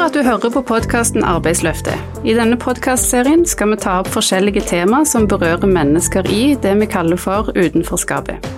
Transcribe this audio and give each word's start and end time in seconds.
for 0.00 0.08
at 0.08 0.14
du 0.16 0.22
hører 0.24 0.48
på 0.48 0.60
podkasten 0.64 1.24
Arbeidsløftet. 1.28 1.98
I 2.24 2.32
denne 2.32 2.56
podkastserien 2.56 3.42
skal 3.44 3.68
vi 3.74 3.76
ta 3.82 3.98
opp 4.00 4.08
forskjellige 4.08 4.62
tema 4.70 5.02
som 5.04 5.26
berører 5.28 5.68
mennesker 5.68 6.24
i 6.32 6.54
det 6.62 6.72
vi 6.80 6.88
kaller 6.88 7.20
for 7.20 7.50
utenforskapet. 7.52 8.48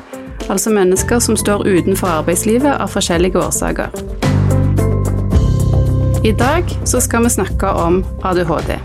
Altså 0.46 0.70
mennesker 0.70 1.18
som 1.18 1.34
står 1.34 1.66
utenfor 1.66 2.12
arbeidslivet 2.20 2.70
av 2.70 2.94
forskjellige 2.94 3.42
årsaker. 3.42 3.90
I 6.22 6.30
dag 6.38 6.70
så 6.86 7.02
skal 7.02 7.26
vi 7.26 7.34
snakke 7.34 7.74
om 7.74 8.04
ADHD. 8.22 8.78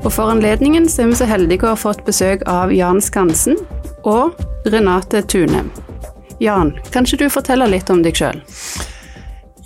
Og 0.00 0.10
For 0.12 0.32
anledningen 0.32 0.88
så 0.88 1.04
er 1.04 1.12
vi 1.12 1.20
så 1.20 1.28
heldige 1.28 1.68
å 1.68 1.74
ha 1.74 1.82
fått 1.84 2.06
besøk 2.08 2.48
av 2.48 2.72
Jan 2.72 3.04
Skansen 3.04 3.60
og 4.00 4.32
Renate 4.64 5.26
Tune. 5.28 5.66
Jan, 6.40 6.72
kan 6.88 7.04
ikke 7.04 7.26
du 7.26 7.28
fortelle 7.28 7.68
litt 7.68 7.92
om 7.92 8.00
deg 8.00 8.16
sjøl? 8.16 8.40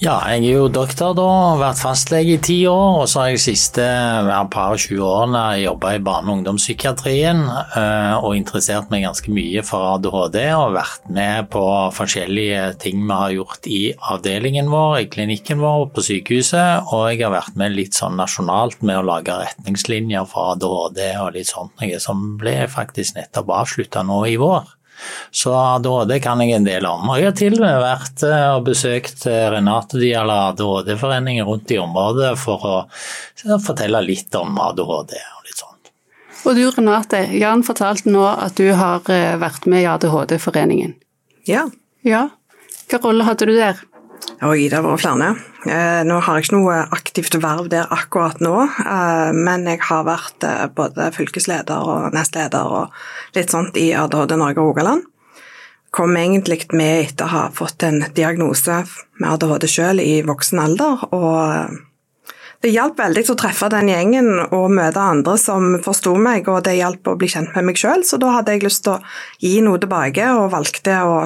Ja, 0.01 0.15
jeg 0.33 0.47
er 0.49 0.55
jo 0.55 0.69
doktor 0.73 1.11
da, 1.13 1.25
vært 1.61 1.77
fastlege 1.77 2.39
i 2.39 2.41
ti 2.41 2.55
år, 2.65 3.03
og 3.03 3.09
så 3.11 3.19
har 3.21 3.27
jeg 3.29 3.37
de 3.37 3.43
siste 3.43 3.85
par 4.49 4.73
og 4.73 4.81
20 4.81 5.03
årene 5.05 5.43
jobba 5.61 5.91
i 5.93 6.01
barne- 6.01 6.33
og 6.33 6.39
ungdomspsykiatrien 6.39 7.43
eh, 7.45 8.15
og 8.17 8.39
interessert 8.39 8.89
meg 8.89 9.05
ganske 9.05 9.29
mye 9.29 9.61
for 9.61 9.99
ADHD 9.99 10.39
og 10.57 10.79
vært 10.79 11.13
med 11.13 11.51
på 11.53 11.67
forskjellige 11.99 12.65
ting 12.81 13.05
vi 13.05 13.13
har 13.13 13.37
gjort 13.37 13.69
i 13.69 13.83
avdelingen 14.15 14.73
vår, 14.73 15.03
i 15.03 15.11
klinikken 15.13 15.61
vår, 15.61 15.91
på 15.93 16.09
sykehuset, 16.09 16.89
og 16.89 17.11
jeg 17.13 17.21
har 17.27 17.37
vært 17.37 17.61
med 17.61 17.77
litt 17.77 18.01
sånn 18.01 18.17
nasjonalt 18.17 18.81
med 18.81 19.03
å 19.03 19.07
lage 19.13 19.37
retningslinjer 19.37 20.25
for 20.33 20.55
ADHD 20.55 21.05
og 21.21 21.35
litt 21.37 21.53
sånt 21.53 21.77
noe, 21.77 22.01
som 22.01 22.39
ble 22.41 22.57
faktisk 22.73 23.21
nettopp 23.21 23.53
avslutta 23.61 24.09
nå 24.09 24.25
i 24.33 24.41
vår. 24.41 24.79
Så 25.31 25.55
ADHD 25.55 26.17
kan 26.23 26.41
jeg 26.43 26.57
en 26.57 26.67
del 26.67 26.87
om. 26.89 27.09
Og 27.11 27.21
jeg 27.21 27.31
har 27.31 27.37
til 27.39 27.57
og 27.59 27.65
med 27.65 27.83
vært 27.83 28.25
eh, 28.27 28.47
og 28.55 28.65
besøkt 28.69 29.27
eh, 29.31 29.47
Renate 29.55 30.01
de 30.01 30.13
eller 30.17 30.51
ADHD-foreningen 30.51 31.47
rundt 31.49 31.71
i 31.75 31.79
området 31.81 32.33
for 32.41 32.67
å 32.67 32.77
fortelle 33.65 34.03
litt 34.05 34.35
om 34.39 34.59
ADHD 34.71 35.15
og 35.19 35.47
litt 35.47 35.61
sånt. 35.61 35.93
Og 36.45 36.57
du 36.59 36.65
Renate, 36.75 37.27
Jan 37.37 37.65
fortalte 37.67 38.13
nå 38.13 38.27
at 38.33 38.59
du 38.61 38.73
har 38.77 39.07
eh, 39.13 39.37
vært 39.41 39.69
med 39.71 39.85
i 39.85 39.91
ADHD-foreningen. 39.95 40.97
Ja. 41.49 41.69
Ja. 42.07 42.29
Hvilken 42.91 43.07
rolle 43.07 43.27
hadde 43.29 43.47
du 43.47 43.55
der? 43.55 43.79
Oi, 44.41 44.69
det 44.71 44.79
har 44.79 44.85
vært 44.87 45.03
flere. 45.03 45.31
Nå 46.09 46.17
har 46.25 46.39
jeg 46.39 46.47
ikke 46.47 46.57
noe 46.57 46.77
aktivt 46.97 47.35
verv 47.43 47.69
der 47.73 47.91
akkurat 47.93 48.41
nå, 48.41 48.55
men 49.37 49.67
jeg 49.69 49.83
har 49.85 50.07
vært 50.09 50.47
både 50.77 51.11
fylkesleder 51.13 51.85
og 51.93 52.15
nestleder 52.17 52.73
og 52.81 53.37
litt 53.37 53.53
sånt 53.53 53.77
i 53.77 53.91
ADHD 53.93 54.39
Norge 54.41 54.63
og 54.63 54.71
Rogaland. 54.71 55.05
Kom 55.93 56.17
egentlig 56.17 56.69
med 56.73 57.11
etter 57.11 57.27
å 57.27 57.35
ha 57.35 57.45
fått 57.53 57.83
en 57.83 58.05
diagnose 58.17 58.81
med 59.19 59.29
ADHD 59.35 59.69
sjøl 59.69 60.01
i 60.01 60.21
voksen 60.25 60.63
alder. 60.63 61.05
og 61.13 61.77
Det 62.63 62.71
hjalp 62.73 63.01
veldig 63.01 63.27
å 63.33 63.39
treffe 63.45 63.69
den 63.73 63.91
gjengen 63.91 64.33
og 64.47 64.71
møte 64.73 65.03
andre 65.03 65.37
som 65.41 65.77
forsto 65.85 66.15
meg, 66.17 66.49
og 66.49 66.65
det 66.65 66.79
hjalp 66.79 67.13
å 67.13 67.17
bli 67.21 67.29
kjent 67.29 67.53
med 67.57 67.69
meg 67.69 67.81
sjøl, 67.81 68.07
så 68.07 68.17
da 68.23 68.37
hadde 68.39 68.55
jeg 68.55 68.65
lyst 68.69 68.87
til 68.87 68.97
å 68.97 69.03
gi 69.43 69.59
noe 69.67 69.83
tilbake, 69.83 70.33
og 70.33 70.53
valgte 70.55 71.01
å, 71.05 71.25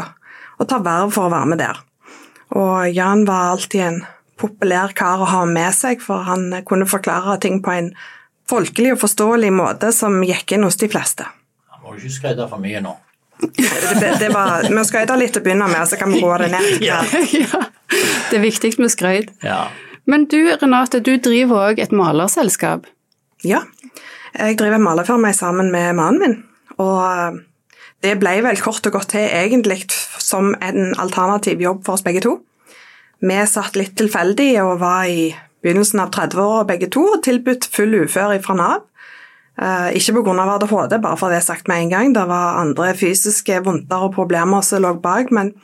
å 0.58 0.66
ta 0.66 0.82
verv 0.82 1.12
for 1.14 1.28
å 1.28 1.34
være 1.36 1.52
med 1.52 1.62
der. 1.62 1.84
Og 2.52 2.90
Jan 2.92 3.24
var 3.28 3.54
alltid 3.54 3.80
en 3.80 4.02
populær 4.40 4.92
kar 4.96 5.22
å 5.22 5.30
ha 5.30 5.44
med 5.48 5.72
seg, 5.74 6.02
for 6.02 6.26
han 6.28 6.50
kunne 6.68 6.88
forklare 6.90 7.38
ting 7.42 7.60
på 7.64 7.72
en 7.72 7.92
folkelig 8.50 8.94
og 8.94 9.00
forståelig 9.04 9.52
måte 9.54 9.92
som 9.94 10.20
gikk 10.26 10.56
inn 10.56 10.66
hos 10.66 10.76
de 10.80 10.90
fleste. 10.92 11.26
Han 11.72 11.84
Må 11.84 11.94
jo 11.94 12.04
ikke 12.04 12.18
skreide 12.18 12.48
for 12.50 12.62
mye 12.62 12.82
nå. 12.84 12.94
Det, 13.44 14.10
det 14.20 14.30
var, 14.32 14.64
vi 14.70 14.84
skryter 14.86 15.18
litt 15.18 15.36
å 15.36 15.42
begynne 15.44 15.66
med, 15.68 15.82
så 15.88 15.98
kan 16.00 16.12
vi 16.12 16.20
roe 16.22 16.38
det 16.44 16.52
ned. 16.54 16.68
Ja. 16.90 17.00
ja. 17.32 17.64
Det 18.30 18.38
er 18.38 18.44
viktig 18.44 18.74
med 18.80 18.92
skryt. 18.92 19.32
Ja. 19.44 19.66
Men 20.10 20.26
du 20.30 20.38
Renate, 20.60 21.00
du 21.00 21.16
driver 21.22 21.70
òg 21.70 21.80
et 21.82 21.92
malerselskap? 21.94 22.86
Ja, 23.44 23.62
jeg 24.34 24.56
driver 24.58 24.80
malerfirma 24.82 25.32
sammen 25.36 25.70
med 25.72 25.94
mannen 25.98 26.22
min. 26.22 26.36
Og 26.82 27.40
det 28.04 28.18
ble 28.20 28.36
vel 28.44 28.60
kort 28.60 28.84
og 28.86 28.98
godt 28.98 29.14
til 29.14 29.24
egentlig 29.24 29.86
som 30.20 30.52
en 30.62 30.92
alternativ 31.00 31.62
jobb 31.62 31.84
for 31.86 31.96
oss 31.96 32.04
begge 32.04 32.22
to. 32.24 32.38
Vi 33.24 33.36
satt 33.48 33.78
litt 33.80 33.94
tilfeldig 33.96 34.50
og 34.62 34.80
var 34.82 35.08
i 35.08 35.30
begynnelsen 35.64 36.02
av 36.02 36.10
30-åra 36.12 36.66
begge 36.68 36.90
to 36.92 37.06
og 37.14 37.22
tilbudt 37.24 37.64
full 37.72 37.96
ufør 38.04 38.36
fra 38.44 38.58
Nav. 38.58 38.82
Eh, 39.54 39.94
ikke 39.96 40.18
pga. 40.18 40.34
ADHD, 40.56 40.98
bare 41.00 41.16
for 41.16 41.32
det 41.32 41.44
sagt 41.46 41.68
med 41.70 41.84
en 41.84 41.92
gang. 41.94 42.14
Det 42.14 42.26
var 42.28 42.60
andre 42.60 42.92
fysiske 42.98 43.62
vondter 43.64 44.08
og 44.08 44.16
problemer 44.16 44.64
som 44.66 44.82
lå 44.82 44.96
bak, 45.00 45.30
men 45.32 45.54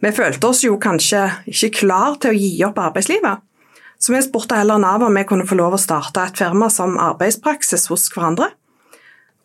vi 0.00 0.12
følte 0.14 0.48
oss 0.48 0.64
jo 0.64 0.78
kanskje 0.80 1.26
ikke 1.50 1.80
klar 1.82 2.16
til 2.20 2.32
å 2.32 2.38
gi 2.38 2.52
opp 2.66 2.80
arbeidslivet. 2.80 3.42
Så 3.98 4.12
vi 4.12 4.20
spurte 4.24 4.56
heller 4.58 4.80
Nav 4.80 5.04
om 5.04 5.16
vi 5.16 5.24
kunne 5.28 5.46
få 5.48 5.56
lov 5.58 5.76
å 5.76 5.80
starte 5.80 6.24
et 6.24 6.38
firma 6.38 6.70
som 6.72 6.98
arbeidspraksis 7.00 7.88
hos 7.92 8.10
hverandre. 8.12 8.50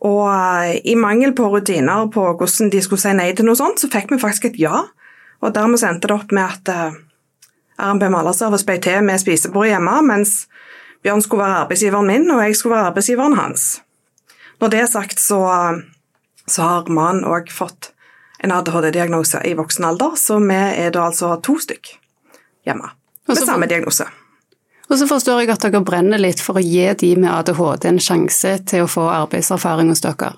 Og 0.05 0.23
eh, 0.31 0.79
i 0.87 0.95
mangel 0.95 1.33
på 1.35 1.49
rutiner 1.51 2.07
på 2.13 2.23
hvordan 2.39 2.71
de 2.71 2.81
skulle 2.83 3.01
si 3.01 3.11
nei 3.17 3.31
til 3.35 3.49
noe 3.49 3.59
sånt, 3.59 3.81
så 3.81 3.91
fikk 3.91 4.13
vi 4.13 4.21
faktisk 4.21 4.49
et 4.51 4.59
ja. 4.61 4.85
Og 5.39 5.53
dermed 5.55 5.83
endte 5.83 6.07
det 6.07 6.15
opp 6.15 6.31
med 6.35 6.45
at 6.45 6.71
eh, 6.71 6.99
RNB 7.79 8.09
Malerservice 8.11 8.67
ble 8.67 8.79
til 8.83 9.03
med 9.03 9.21
spisebordet 9.21 9.73
hjemme, 9.73 9.99
mens 10.07 10.41
Bjørn 11.03 11.23
skulle 11.23 11.45
være 11.45 11.61
arbeidsgiveren 11.63 12.09
min, 12.11 12.27
og 12.31 12.41
jeg 12.43 12.57
skulle 12.59 12.75
være 12.75 12.91
arbeidsgiveren 12.91 13.37
hans. 13.39 13.67
Når 14.59 14.73
det 14.73 14.81
er 14.81 14.89
sagt, 14.91 15.19
så, 15.23 15.39
så 16.43 16.65
har 16.65 16.91
mannen 16.91 17.23
òg 17.23 17.51
fått 17.55 17.93
en 18.43 18.51
ADHD-diagnose 18.55 19.39
i 19.47 19.55
voksen 19.55 19.87
alder, 19.87 20.15
så 20.19 20.39
vi 20.43 20.57
er 20.59 20.91
da 20.95 21.07
altså 21.07 21.37
to 21.43 21.55
stykk 21.59 21.93
hjemme 22.67 22.91
med 23.27 23.39
samme 23.39 23.67
diagnose. 23.71 24.07
Og 24.89 24.97
så 24.97 25.05
forstår 25.09 25.43
jeg 25.43 25.53
at 25.53 25.65
dere 25.65 25.83
brenner 25.85 26.21
litt 26.21 26.41
for 26.41 26.57
å 26.57 26.65
gi 26.65 26.87
de 26.97 27.13
med 27.21 27.29
ADHD 27.29 27.89
en 27.91 28.01
sjanse 28.01 28.55
til 28.69 28.85
å 28.85 28.89
få 28.89 29.05
arbeidserfaring 29.13 29.91
hos 29.93 30.01
dere. 30.05 30.33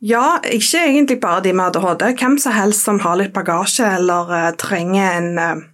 Ja, 0.00 0.40
ikke 0.42 0.80
egentlig 0.88 1.20
bare 1.22 1.44
de 1.44 1.52
med 1.54 1.70
ADHD. 1.70 2.08
Hvem 2.18 2.38
som 2.42 2.56
helst 2.56 2.88
som 2.88 2.98
har 3.04 3.20
litt 3.20 3.34
bagasje 3.36 3.86
eller 4.00 4.32
uh, 4.32 4.48
trenger 4.58 5.18
en 5.20 5.30
uh, 5.38 5.68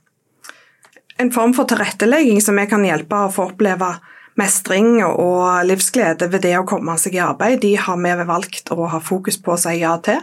en 1.16 1.32
form 1.32 1.54
for 1.54 1.68
tilrettelegging 1.68 2.40
som 2.42 2.58
vi 2.60 2.66
kan 2.68 2.84
hjelpe 2.84 3.16
å 3.16 3.32
få 3.32 3.50
oppleve 3.50 3.94
mestring 4.36 4.98
og 5.06 5.64
livsglede 5.64 6.28
ved 6.32 6.44
det 6.44 6.56
å 6.58 6.66
komme 6.68 6.96
seg 7.00 7.16
i 7.16 7.22
arbeid, 7.24 7.62
de 7.62 7.72
har 7.80 7.96
vi 7.96 8.28
valgt 8.28 8.72
å 8.74 8.90
ha 8.92 9.00
fokus 9.00 9.40
på 9.40 9.54
å 9.54 9.60
si 9.60 9.78
ja 9.80 9.96
til. 10.04 10.20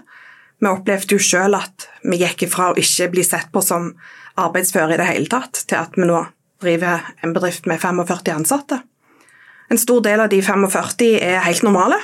Vi 0.62 0.70
opplevde 0.70 1.18
jo 1.18 1.24
selv 1.24 1.64
at 1.64 1.88
vi 2.06 2.22
gikk 2.22 2.46
ifra 2.46 2.72
å 2.72 2.78
ikke 2.78 3.10
bli 3.16 3.26
sett 3.26 3.50
på 3.52 3.64
som 3.66 3.90
arbeidsføre 4.38 4.94
i 4.94 5.02
det 5.02 5.10
hele 5.10 5.30
tatt, 5.32 5.66
til 5.66 5.82
at 5.82 5.98
vi 5.98 6.06
nå 6.06 6.22
driver 6.64 7.14
en 7.24 7.36
bedrift 7.36 7.68
med 7.70 7.82
45 7.82 8.34
ansatte. 8.34 8.82
En 9.70 9.80
stor 9.80 10.02
del 10.06 10.24
av 10.24 10.30
de 10.32 10.42
45 10.42 11.20
er 11.20 11.40
helt 11.46 11.64
normale 11.64 12.00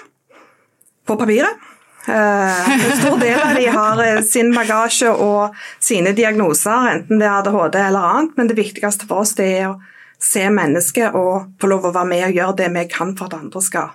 på 1.07 1.17
papiret. 1.19 1.67
Eh, 2.07 2.71
en 2.73 2.97
stor 2.97 3.17
del 3.19 3.39
av 3.39 3.55
de 3.55 3.65
har 3.67 4.01
eh, 4.05 4.21
sin 4.25 4.53
bagasje 4.55 5.11
og 5.11 5.55
sine 5.83 6.13
diagnoser, 6.17 6.87
enten 6.93 7.19
det 7.19 7.27
er 7.27 7.41
ADHD 7.41 7.77
eller 7.81 8.07
annet, 8.13 8.37
men 8.37 8.49
det 8.49 8.57
viktigste 8.57 9.09
for 9.09 9.25
oss 9.25 9.35
er 9.43 9.67
å 9.69 9.75
se 10.19 10.45
mennesket 10.51 11.15
og 11.15 11.51
få 11.61 11.69
lov 11.69 11.89
å 11.89 11.93
være 11.95 12.09
med 12.09 12.25
og 12.29 12.39
gjøre 12.39 12.57
det 12.61 12.69
vi 12.75 12.85
kan 12.91 13.13
for 13.19 13.29
at 13.29 13.37
andre 13.37 13.61
skal 13.63 13.93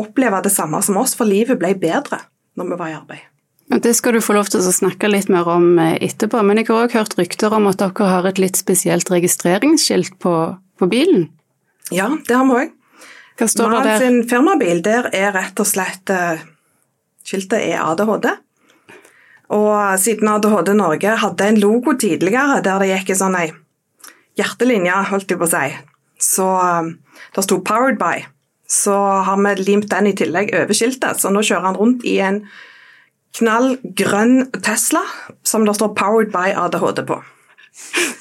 oppleve 0.00 0.40
det 0.44 0.52
samme 0.54 0.80
som 0.84 1.00
oss, 1.00 1.16
for 1.18 1.28
livet 1.28 1.58
ble 1.60 1.74
bedre 1.80 2.22
når 2.56 2.70
vi 2.70 2.78
var 2.80 2.92
i 2.92 2.96
arbeid. 3.00 3.26
Det 3.70 3.92
skal 3.94 4.16
du 4.16 4.20
få 4.24 4.34
lov 4.34 4.50
til 4.50 4.64
å 4.66 4.72
snakke 4.74 5.08
litt 5.10 5.28
mer 5.30 5.46
om 5.48 5.78
eh, 5.78 5.94
etterpå, 6.02 6.42
men 6.42 6.58
jeg 6.58 6.66
har 6.72 6.88
òg 6.88 6.96
hørt 6.98 7.14
rykter 7.20 7.54
om 7.54 7.68
at 7.70 7.78
dere 7.78 8.08
har 8.10 8.26
et 8.26 8.40
litt 8.42 8.58
spesielt 8.58 9.10
registreringsskilt 9.12 10.18
på, 10.18 10.34
på 10.80 10.90
bilen? 10.90 11.28
Ja, 11.94 12.08
det 12.26 12.34
har 12.34 12.48
vi 12.48 12.64
òg. 12.64 12.72
Hva 13.38 13.48
står 13.48 13.76
det 13.76 13.82
der? 13.86 14.02
Sin 14.02 14.18
firmabil 14.28 14.82
der 14.84 15.06
er 15.16 15.30
rett 15.36 15.62
og 15.62 15.68
slett 15.70 16.10
Skiltet 17.24 17.62
er 17.62 17.84
ADHD. 17.84 18.26
Og 19.54 19.98
siden 20.02 20.28
ADHD 20.30 20.72
Norge 20.74 21.14
hadde 21.22 21.46
en 21.46 21.60
logo 21.62 21.94
tidligere 21.98 22.60
der 22.64 22.82
det 22.82 22.90
gikk 22.90 23.14
en 23.14 23.20
sånn 23.22 23.38
ei 23.38 23.48
hjertelinje, 24.38 24.98
holdt 25.10 25.32
jeg 25.32 25.40
på 25.40 25.46
å 25.46 25.50
si, 25.50 25.70
så 26.20 26.46
um, 26.80 26.92
det 27.34 27.44
sto 27.44 27.58
'Powered 27.60 27.98
by', 28.00 28.26
så 28.70 28.96
har 29.26 29.40
vi 29.42 29.54
limt 29.66 29.90
den 29.90 30.06
i 30.06 30.14
tillegg 30.16 30.52
over 30.54 30.76
skiltet. 30.76 31.18
Så 31.18 31.32
nå 31.34 31.42
kjører 31.42 31.66
han 31.70 31.78
rundt 31.78 32.06
i 32.06 32.20
en 32.22 32.44
knall 33.38 33.76
grønn 33.96 34.50
Tesla 34.62 35.02
som 35.46 35.64
det 35.66 35.76
står 35.78 35.94
'Powered 35.94 36.32
by 36.34 36.52
ADHD' 36.54 37.06
på. 37.06 37.22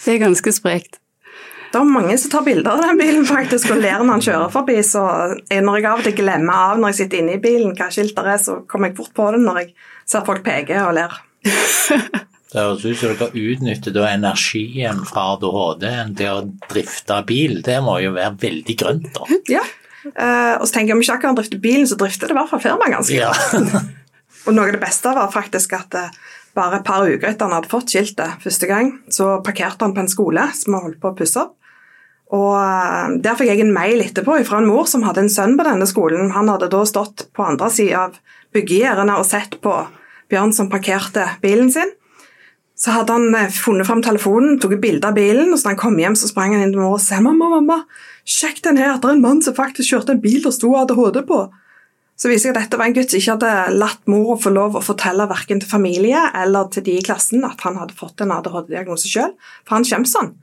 Det 0.05 0.13
er 0.13 0.25
ganske 0.25 0.51
sprekt. 0.53 0.99
Det 1.69 1.77
er 1.77 1.85
mange 1.85 2.15
som 2.17 2.31
tar 2.33 2.45
bilder 2.45 2.71
av 2.71 2.81
den 2.81 2.97
bilen 2.97 3.25
faktisk 3.29 3.69
og 3.75 3.81
ler 3.83 4.01
når 4.01 4.15
han 4.15 4.23
kjører 4.25 4.53
forbi. 4.53 4.77
Så 4.85 5.01
når 5.53 5.75
jeg 5.77 5.85
av 5.85 5.99
og 5.99 6.07
til 6.07 6.15
glemmer 6.17 6.53
av 6.71 6.79
når 6.79 6.93
jeg 6.93 6.99
sitter 7.03 7.21
inne 7.21 7.35
i 7.37 7.43
bilen 7.43 7.75
hva 7.77 7.91
skiltet 7.93 8.25
er, 8.25 8.39
så 8.41 8.55
kommer 8.69 8.89
jeg 8.89 8.97
fort 8.97 9.13
på 9.13 9.27
det 9.35 9.41
når 9.43 9.61
jeg 9.61 9.69
ser 10.09 10.25
folk 10.25 10.41
peke 10.45 10.81
og 10.87 10.95
ler. 10.97 11.19
Det 12.49 12.57
høres 12.57 12.81
ut 12.81 12.97
som 12.97 13.11
dere 13.13 13.27
utnytter 13.37 13.97
energien 14.09 15.03
fra 15.05 15.35
ADHD 15.35 15.83
til 16.17 16.31
å 16.33 16.47
drifte 16.71 17.19
bil. 17.29 17.59
Det 17.61 17.75
må 17.85 17.99
jo 18.01 18.15
være 18.15 18.39
veldig 18.41 18.75
grønt, 18.79 19.11
da. 19.13 19.37
Ja. 19.53 19.61
Uh, 20.07 20.55
og 20.57 20.65
så 20.65 20.73
tenker 20.73 20.95
jeg 20.95 20.97
om 20.97 21.03
ikke 21.03 21.17
akkurat 21.19 21.37
drifter 21.37 21.61
bilen, 21.61 21.85
så 21.85 21.99
drifter 21.99 22.31
det 22.31 22.33
i 22.33 22.39
hvert 22.39 22.49
fall 22.49 22.63
firmaet 22.63 22.95
ganske. 22.95 23.19
Ja. 23.19 23.29
og 24.49 24.57
noe 24.57 24.67
av 24.67 24.75
det 24.75 24.81
beste 24.81 25.13
var 25.15 25.31
faktisk 25.33 25.77
at 25.77 25.95
uh, 25.95 26.19
bare 26.57 26.79
et 26.79 26.87
par 26.87 27.05
uker 27.05 27.29
etter 27.29 27.47
han 27.47 27.55
hadde 27.55 27.71
fått 27.71 27.93
skiltet 27.93 28.41
første 28.43 28.69
gang, 28.69 28.91
så 29.13 29.37
parkerte 29.45 29.85
han 29.85 29.95
på 29.95 30.03
en 30.03 30.11
skole 30.11 30.49
som 30.57 30.75
vi 30.75 30.83
holdt 30.87 31.01
på 31.01 31.11
å 31.11 31.17
pusse 31.17 31.43
opp. 31.43 31.55
Og 32.35 32.55
eh, 32.57 33.13
Der 33.25 33.37
fikk 33.37 33.49
jeg 33.49 33.63
en 33.63 33.73
mail 33.73 34.03
etterpå 34.03 34.35
fra 34.45 34.59
en 34.61 34.69
mor 34.69 34.89
som 34.89 35.05
hadde 35.05 35.23
en 35.25 35.31
sønn 35.33 35.55
på 35.57 35.65
denne 35.65 35.87
skolen. 35.89 36.33
Han 36.35 36.51
hadde 36.51 36.69
da 36.69 36.83
stått 36.85 37.25
på 37.33 37.45
andre 37.45 37.71
sida 37.73 38.03
av 38.07 38.19
byggegjerdene 38.53 39.15
og 39.17 39.25
sett 39.27 39.57
på 39.63 39.73
Bjørn 40.29 40.53
som 40.53 40.69
parkerte 40.69 41.25
bilen 41.41 41.71
sin. 41.73 41.95
Så 42.77 42.93
hadde 42.93 43.15
han 43.17 43.33
eh, 43.35 43.49
funnet 43.53 43.87
fram 43.89 44.03
telefonen, 44.05 44.59
tok 44.61 44.77
et 44.77 44.83
bilde 44.83 45.09
av 45.09 45.17
bilen, 45.17 45.49
og 45.49 45.57
så 45.57 45.67
da 45.67 45.73
han 45.73 45.81
kom 45.81 45.97
hjem, 45.99 46.17
så 46.19 46.29
sprang 46.29 46.53
han 46.53 46.67
inn 46.67 46.75
til 46.75 46.83
mor 46.83 46.99
og 46.99 47.03
sa 47.03 47.17
mamma, 47.23 47.49
mamma, 47.55 47.81
sjekk 48.29 48.61
den 48.67 48.77
her, 48.79 48.93
det 49.01 49.09
er 49.09 49.17
en 49.17 49.25
mann 49.25 49.41
som 49.43 49.57
faktisk 49.57 49.95
kjørte 49.95 50.15
en 50.15 50.21
bil 50.23 50.45
og 50.45 50.55
sto 50.55 50.75
ADHD 50.77 51.23
på. 51.27 51.41
Så 52.19 52.27
viser 52.27 52.49
jeg 52.49 52.57
at 52.57 52.65
dette 52.65 52.79
var 52.79 52.89
en 52.89 52.95
gutt 52.97 53.13
som 53.13 53.21
ikke 53.21 53.35
hadde 53.37 53.77
latt 53.79 54.09
mor 54.11 54.35
få 54.43 54.51
lov 54.51 54.75
å 54.75 54.83
fortelle 54.83 55.27
verken 55.29 55.61
til 55.61 55.69
familie 55.71 56.25
eller 56.35 56.67
til 56.73 56.83
de 56.83 56.97
i 56.99 57.05
klassen 57.05 57.45
at 57.47 57.63
han 57.63 57.79
hadde 57.79 57.95
fått 57.95 58.19
en 58.25 58.33
ADHD-diagnose 58.35 59.07
sjøl, 59.07 59.31
for 59.63 59.77
han 59.77 59.87
kommer 59.87 60.11
sånn. 60.11 60.33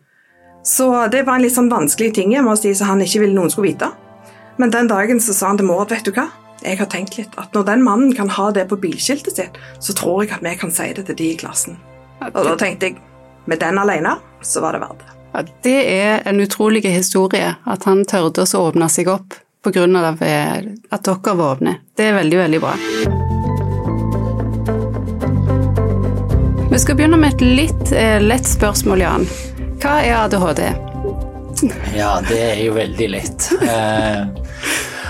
Så 0.67 0.89
det 1.13 1.27
var 1.27 1.37
en 1.37 1.45
litt 1.45 1.55
sånn 1.55 1.69
vanskelig 1.71 2.15
ting 2.17 2.33
jeg 2.33 2.47
må 2.47 2.57
si, 2.59 2.73
som 2.75 2.95
han 2.95 3.05
ikke 3.05 3.21
ville 3.23 3.37
noen 3.37 3.53
skulle 3.53 3.75
vite. 3.75 3.91
Men 4.57 4.73
den 4.73 4.89
dagen 4.89 5.21
så 5.21 5.37
sa 5.37 5.53
han 5.53 5.61
til 5.61 5.69
mor 5.69 5.85
at 5.85 5.93
vet 5.93 6.09
du 6.09 6.17
hva, 6.17 6.31
jeg 6.65 6.81
har 6.81 6.89
tenkt 6.91 7.19
litt 7.21 7.37
at 7.37 7.53
når 7.55 7.69
den 7.69 7.85
mannen 7.85 8.15
kan 8.17 8.33
ha 8.33 8.49
det 8.57 8.65
på 8.71 8.81
bilskiltet 8.81 9.37
sitt, 9.37 9.61
så 9.79 9.95
tror 9.95 10.25
jeg 10.25 10.33
at 10.39 10.47
vi 10.47 10.57
kan 10.57 10.73
si 10.73 10.89
det 10.97 11.05
til 11.11 11.19
de 11.21 11.31
i 11.35 11.39
klassen. 11.39 11.77
Og 12.33 12.41
da 12.41 12.57
tenkte 12.57 12.89
jeg 12.89 12.97
med 13.47 13.61
den 13.61 13.79
alene, 13.79 14.17
så 14.41 14.65
var 14.65 14.75
det 14.75 14.81
verdt 14.83 15.05
det. 15.05 15.13
Ja, 15.37 15.43
det 15.67 15.81
er 15.93 16.23
en 16.31 16.41
utrolig 16.41 16.87
historie 16.89 17.53
at 17.61 17.85
han 17.85 18.07
tørde 18.09 18.47
å 18.49 18.63
åpne 18.65 18.89
seg 18.89 19.13
opp 19.13 19.37
pga. 19.67 19.85
at 20.91 21.05
dere 21.05 21.35
var 21.35 21.57
åpne. 21.57 21.77
Det 21.97 22.09
er 22.09 22.19
veldig, 22.21 22.39
veldig 22.39 22.61
bra. 22.61 22.75
Vi 26.71 26.79
skal 26.79 26.97
begynne 26.97 27.17
med 27.17 27.35
et 27.35 27.41
litt 27.41 27.93
eh, 27.93 28.21
lett 28.21 28.47
spørsmål, 28.47 29.01
Jan. 29.01 29.23
Hva 29.81 29.95
er 30.03 30.17
ADHD? 30.19 30.61
Ja, 31.97 32.19
det 32.29 32.41
er 32.51 32.59
jo 32.67 32.75
veldig 32.77 33.09
lett. 33.15 33.51
Eh, 33.67 34.21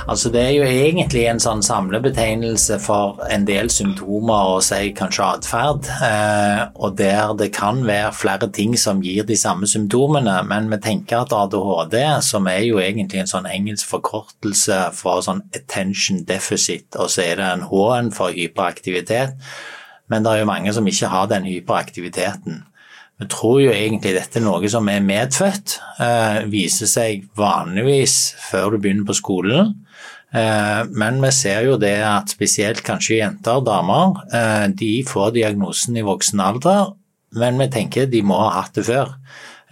altså 0.08 0.30
Det 0.32 0.40
er 0.42 0.52
jo 0.54 0.64
egentlig 0.66 1.24
en 1.26 1.40
sånn 1.42 1.62
samlebetegnelse 1.66 2.78
for 2.82 3.20
en 3.32 3.46
del 3.48 3.70
symptomer 3.72 4.52
og 4.54 4.64
si 4.66 4.92
kanskje 4.96 5.26
atferd. 5.26 5.88
Eh, 6.08 6.62
og 6.74 6.96
der 6.98 7.34
det 7.38 7.50
kan 7.56 7.82
være 7.86 8.12
flere 8.16 8.50
ting 8.52 8.76
som 8.80 9.02
gir 9.04 9.26
de 9.28 9.36
samme 9.36 9.68
symptomene. 9.70 10.36
Men 10.48 10.70
vi 10.72 10.80
tenker 10.84 11.24
at 11.24 11.34
ADHD, 11.36 11.98
som 12.22 12.46
er 12.50 12.62
jo 12.66 12.78
egentlig 12.82 13.24
en 13.24 13.32
sånn 13.32 13.50
engelsk 13.50 13.88
forkortelse 13.90 14.80
for 14.96 15.24
sånn 15.26 15.44
attention 15.56 16.24
deficit, 16.28 16.88
og 16.96 17.10
så 17.10 17.26
er 17.26 17.40
det 17.40 17.50
en 17.50 17.66
H-en 17.70 18.12
for 18.14 18.34
hyperaktivitet. 18.34 19.36
Men 20.08 20.22
det 20.22 20.32
er 20.32 20.44
jo 20.44 20.50
mange 20.52 20.72
som 20.72 20.86
ikke 20.86 21.10
har 21.10 21.30
den 21.30 21.48
hyperaktiviteten. 21.48 22.62
Vi 23.16 23.26
tror 23.32 23.62
jo 23.62 23.72
egentlig 23.72 24.12
dette 24.12 24.40
er 24.40 24.44
noe 24.44 24.68
som 24.68 24.88
er 24.92 25.04
medfødt. 25.04 25.78
Eh, 26.04 26.42
viser 26.52 26.90
seg 26.90 27.24
vanligvis 27.38 28.34
før 28.50 28.74
du 28.74 28.82
begynner 28.82 29.08
på 29.08 29.16
skolen. 29.16 29.72
Eh, 30.36 30.82
men 30.92 31.20
vi 31.22 31.30
ser 31.32 31.64
jo 31.64 31.78
det 31.80 31.96
at 32.04 32.34
spesielt 32.34 32.82
kanskje 32.84 33.22
jenter 33.22 33.60
og 33.60 33.68
damer, 33.68 34.18
eh, 34.34 34.66
de 34.68 34.92
får 35.06 35.32
diagnosen 35.38 35.96
i 35.96 36.04
voksen 36.04 36.42
alder, 36.44 36.92
men 37.40 37.58
vi 37.58 37.68
tenker 37.72 38.10
de 38.10 38.22
må 38.22 38.36
ha 38.42 38.50
hatt 38.60 38.74
det 38.76 38.84
før. 38.90 39.14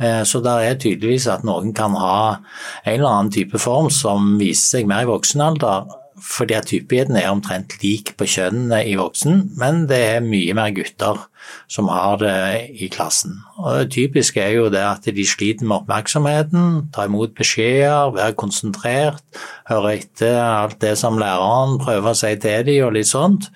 Eh, 0.01 0.23
så 0.25 0.41
det 0.43 0.55
er 0.65 0.81
tydeligvis 0.81 1.29
at 1.31 1.45
noen 1.45 1.75
kan 1.77 1.95
ha 2.01 2.41
en 2.85 2.97
eller 2.97 3.11
annen 3.11 3.35
type 3.35 3.61
form 3.61 3.91
som 3.91 4.39
viser 4.41 4.79
seg 4.79 4.89
mer 4.89 5.05
i 5.05 5.11
voksen 5.11 5.45
alder, 5.45 5.85
fordi 6.25 6.57
at 6.57 6.71
hyppigheten 6.73 7.19
er 7.21 7.29
omtrent 7.29 7.77
lik 7.83 8.15
på 8.17 8.25
kjønnene 8.25 8.81
i 8.89 8.97
voksen, 8.97 9.51
men 9.61 9.85
det 9.91 10.01
er 10.17 10.25
mye 10.25 10.55
mer 10.57 10.73
gutter 10.73 11.27
som 11.71 11.89
har 11.89 12.19
det 12.21 12.35
i 12.77 12.89
klassen. 12.93 13.39
Og 13.59 13.79
det 13.79 13.93
typiske 13.95 14.43
er 14.43 14.57
jo 14.59 14.69
det 14.73 14.83
at 14.85 15.07
de 15.07 15.27
sliter 15.27 15.67
med 15.67 15.83
oppmerksomheten, 15.83 16.91
ta 16.95 17.07
imot 17.09 17.35
beskjeder, 17.39 18.13
være 18.17 18.37
konsentrert, 18.39 19.25
høre 19.71 19.95
etter 19.97 20.39
alt 20.43 20.81
det 20.85 20.95
som 21.01 21.19
læreren 21.21 21.79
prøver 21.83 22.13
å 22.13 22.19
si 22.19 22.35
til 22.43 22.67
dem 22.69 22.85
og 22.87 22.95
litt 22.99 23.11
sånt. 23.11 23.49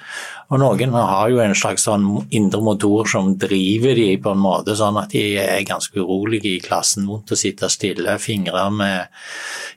Og 0.49 0.63
noen 0.63 0.95
har 0.97 1.29
jo 1.29 1.43
en 1.45 1.57
slags 1.59 1.85
sånn 1.85 2.07
indre 2.33 2.63
motor 2.65 3.09
som 3.11 3.35
driver 3.37 3.99
de 3.99 4.09
på 4.25 4.33
en 4.33 4.41
måte 4.41 4.77
sånn 4.79 4.97
at 5.01 5.13
de 5.13 5.37
er 5.43 5.67
ganske 5.69 6.01
urolige 6.01 6.55
i 6.55 6.63
klassen. 6.65 7.05
Vondt 7.09 7.35
å 7.35 7.39
sitte 7.39 7.69
stille, 7.69 8.17
fingre 8.23 8.65
med 8.73 9.13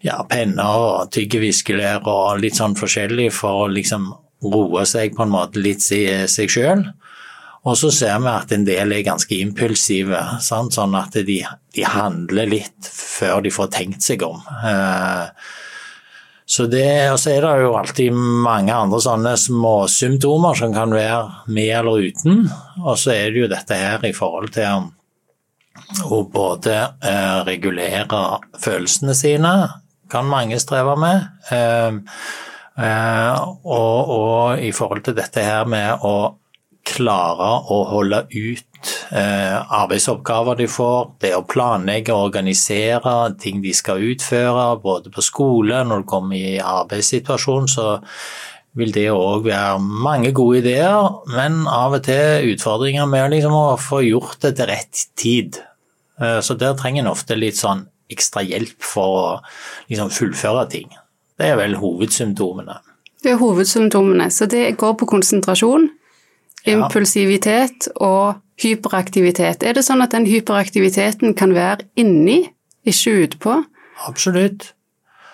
ja, 0.08 0.22
penner 0.30 0.88
og 0.88 1.12
tygge 1.12 1.44
viskelær 1.44 2.08
og 2.08 2.40
litt 2.40 2.56
sånn 2.60 2.78
forskjellig 2.80 3.28
for 3.36 3.66
å 3.66 3.72
liksom 3.72 4.14
roe 4.42 4.86
seg 4.90 5.14
på 5.18 5.26
en 5.26 5.36
måte 5.36 5.62
litt 5.62 5.84
seg 5.84 6.50
sjøl. 6.50 6.88
Og 7.62 7.78
så 7.78 7.92
ser 7.94 8.22
vi 8.24 8.30
at 8.32 8.54
en 8.56 8.64
del 8.66 8.94
er 8.96 9.04
ganske 9.06 9.38
impulsive, 9.38 10.20
sant? 10.42 10.74
sånn 10.74 10.96
at 10.98 11.14
de, 11.14 11.42
de, 11.46 11.84
handler 11.86 12.50
litt 12.50 12.88
før 12.90 13.44
de 13.46 13.52
får 13.54 13.70
tenkt 13.76 14.06
seg 14.06 14.26
om. 14.26 14.40
Eh, 14.66 15.28
så 16.52 16.66
det, 16.68 17.12
og 17.14 17.20
så 17.22 17.36
er 17.36 17.46
det 17.46 17.52
jo 17.62 17.76
alltid 17.80 18.18
mange 18.18 18.74
andre 18.74 18.98
sånne 19.00 19.36
småsymptomer 19.40 20.58
som 20.58 20.74
kan 20.74 20.92
være 20.92 21.54
med 21.54 21.70
eller 21.78 22.10
uten. 22.10 22.50
Og 22.82 22.98
så 23.00 23.14
er 23.14 23.30
det 23.30 23.46
jo 23.46 23.52
dette 23.54 23.78
her 23.78 24.10
i 24.10 24.14
forhold 24.18 24.52
til 24.58 24.90
å 26.10 26.24
både 26.34 26.76
eh, 26.98 27.40
regulere 27.46 28.26
følelsene 28.60 29.16
sine, 29.16 29.54
kan 30.12 30.28
mange 30.28 30.58
streve 30.60 30.98
med. 31.00 31.30
Eh, 31.54 31.94
og, 32.82 34.12
og 34.18 34.60
i 34.66 34.74
forhold 34.74 35.06
til 35.06 35.16
dette 35.22 35.46
her 35.46 35.70
med 35.70 36.02
å 36.04 36.41
klare 36.88 37.50
å 37.72 37.82
holde 37.90 38.24
ut 38.32 38.94
eh, 39.14 39.58
arbeidsoppgaver 39.82 40.58
de 40.60 40.68
får, 40.72 41.12
det 41.22 41.34
å 41.38 41.46
planlegge 41.48 42.14
og 42.16 42.32
organisere 42.32 43.16
ting 43.42 43.62
de 43.64 43.74
skal 43.78 44.02
utføre, 44.12 44.80
både 44.84 45.14
på 45.14 45.24
skole, 45.26 45.84
når 45.88 46.04
du 46.04 46.10
kommer 46.10 46.38
i 46.38 46.58
arbeidssituasjon, 46.60 47.70
så 47.72 47.88
vil 48.80 48.94
det 48.96 49.10
òg 49.12 49.46
være 49.50 49.80
mange 49.82 50.32
gode 50.36 50.62
ideer, 50.62 51.10
men 51.36 51.66
av 51.68 51.98
og 51.98 52.06
til 52.08 52.54
utfordringer 52.54 53.10
med 53.10 53.34
liksom 53.36 53.56
å 53.56 53.66
få 53.80 54.02
gjort 54.08 54.40
det 54.46 54.56
til 54.60 54.72
rett 54.72 55.06
tid. 55.20 55.60
Eh, 56.22 56.40
så 56.44 56.56
der 56.60 56.78
trenger 56.80 57.06
en 57.06 57.14
ofte 57.14 57.38
litt 57.38 57.60
sånn 57.60 57.86
ekstra 58.12 58.44
hjelp 58.44 58.80
for 58.84 59.18
å 59.18 59.28
liksom 59.92 60.12
fullføre 60.12 60.66
ting. 60.72 60.90
Det 61.40 61.52
er 61.52 61.60
vel 61.60 61.78
hovedsymptomene. 61.80 62.80
Det 63.22 63.36
er 63.36 63.42
hovedsymptomene, 63.42 64.28
så 64.34 64.48
det 64.50 64.72
går 64.82 64.96
på 64.98 65.08
konsentrasjon, 65.10 65.90
impulsivitet 66.70 67.88
og 67.96 68.42
hyperaktivitet. 68.62 69.64
Er 69.64 69.78
det 69.78 69.86
sånn 69.88 70.04
at 70.04 70.14
den 70.14 70.28
hyperaktiviteten 70.30 71.34
kan 71.38 71.56
være 71.58 71.88
inni, 72.00 72.44
ikke 72.88 73.18
utpå? 73.26 73.58
Absolutt. 74.08 74.72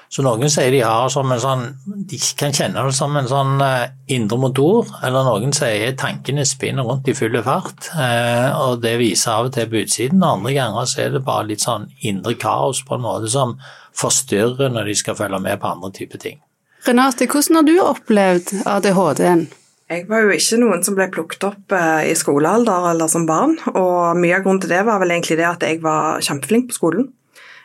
Så 0.08 0.24
noen 0.24 0.48
sier 0.48 0.72
de 0.72 0.80
har 0.88 1.10
som 1.12 1.28
en 1.36 1.42
sånn 1.42 1.64
De 2.08 2.18
kan 2.40 2.54
kjenne 2.56 2.80
det 2.86 2.94
som 2.96 3.16
en 3.20 3.28
sånn 3.28 3.60
uh, 3.60 3.90
indre 4.16 4.38
motor, 4.40 4.88
eller 5.04 5.26
noen 5.28 5.52
sier 5.56 5.98
tankene 6.00 6.46
spinner 6.48 6.88
rundt 6.88 7.10
i 7.12 7.16
full 7.18 7.36
fart. 7.44 7.90
Uh, 7.92 8.56
og 8.62 8.86
det 8.86 8.96
viser 9.02 9.34
av 9.34 9.50
og 9.50 9.58
til 9.58 9.68
på 9.68 9.82
utsiden. 9.84 10.24
Andre 10.24 10.56
ganger 10.56 10.88
så 10.88 11.04
er 11.04 11.14
det 11.18 11.26
bare 11.28 11.50
litt 11.52 11.66
sånn 11.66 11.90
indre 12.08 12.38
kaos 12.40 12.86
på 12.88 12.96
en 12.96 13.04
måte 13.04 13.32
som 13.36 13.58
forstyrrer 13.98 14.72
når 14.72 14.94
de 14.94 14.96
skal 14.96 15.20
følge 15.20 15.44
med 15.44 15.60
på 15.60 15.76
andre 15.76 15.92
typer 16.00 16.24
ting. 16.24 16.40
Renate, 16.88 17.28
hvordan 17.28 17.60
har 17.60 17.68
du 17.68 17.76
opplevd 17.84 18.54
ADHD-en? 18.64 19.48
Jeg 19.88 20.04
var 20.10 20.26
jo 20.26 20.34
ikke 20.36 20.58
noen 20.60 20.82
som 20.84 20.98
ble 20.98 21.06
plukket 21.14 21.46
opp 21.48 21.72
eh, 21.76 22.10
i 22.12 22.16
skolealder 22.18 22.90
eller 22.90 23.08
som 23.12 23.24
barn. 23.28 23.56
Og 23.72 24.18
mye 24.20 24.36
av 24.36 24.44
grunnen 24.44 24.60
til 24.64 24.74
det 24.74 24.82
var 24.84 25.00
vel 25.00 25.14
egentlig 25.16 25.38
det 25.40 25.48
at 25.48 25.64
jeg 25.64 25.80
var 25.84 26.20
kjempeflink 26.26 26.68
på 26.72 26.76
skolen. 26.76 27.08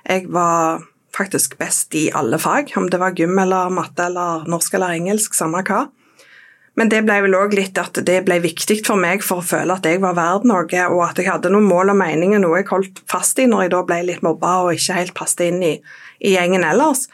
Jeg 0.07 0.29
var 0.31 0.85
faktisk 1.17 1.59
best 1.59 1.95
i 1.99 2.07
alle 2.15 2.39
fag, 2.39 2.71
om 2.79 2.87
det 2.91 3.01
var 3.03 3.19
gym 3.19 3.35
eller 3.43 3.75
matte 3.75 4.07
eller 4.07 4.47
norsk 4.51 4.79
eller 4.79 4.95
engelsk, 4.95 5.35
samme 5.35 5.65
hva. 5.67 5.89
Men 6.79 6.89
det 6.89 7.03
ble 7.05 7.19
vel 7.27 7.37
òg 7.37 7.53
litt 7.59 7.77
at 7.77 7.99
det 8.07 8.23
ble 8.25 8.39
viktig 8.41 8.79
for 8.87 8.97
meg 8.97 9.21
for 9.27 9.43
å 9.43 9.45
føle 9.45 9.75
at 9.75 9.85
jeg 9.85 10.01
var 10.01 10.17
verdt 10.17 10.47
noe, 10.49 10.87
og 10.89 11.03
at 11.05 11.19
jeg 11.21 11.29
hadde 11.29 11.51
noen 11.53 11.69
mål 11.69 11.93
og 11.93 12.01
meninger, 12.01 12.41
noe 12.41 12.63
jeg 12.63 12.71
holdt 12.71 13.03
fast 13.11 13.43
i 13.43 13.49
når 13.51 13.67
jeg 13.67 13.75
da 13.75 13.85
ble 13.91 13.99
litt 14.09 14.25
mobba 14.25 14.61
og 14.63 14.79
ikke 14.79 14.97
helt 15.03 15.19
passet 15.19 15.49
inn 15.51 15.61
i, 15.67 15.75
i 16.23 16.37
gjengen 16.39 16.65
ellers. 16.65 17.09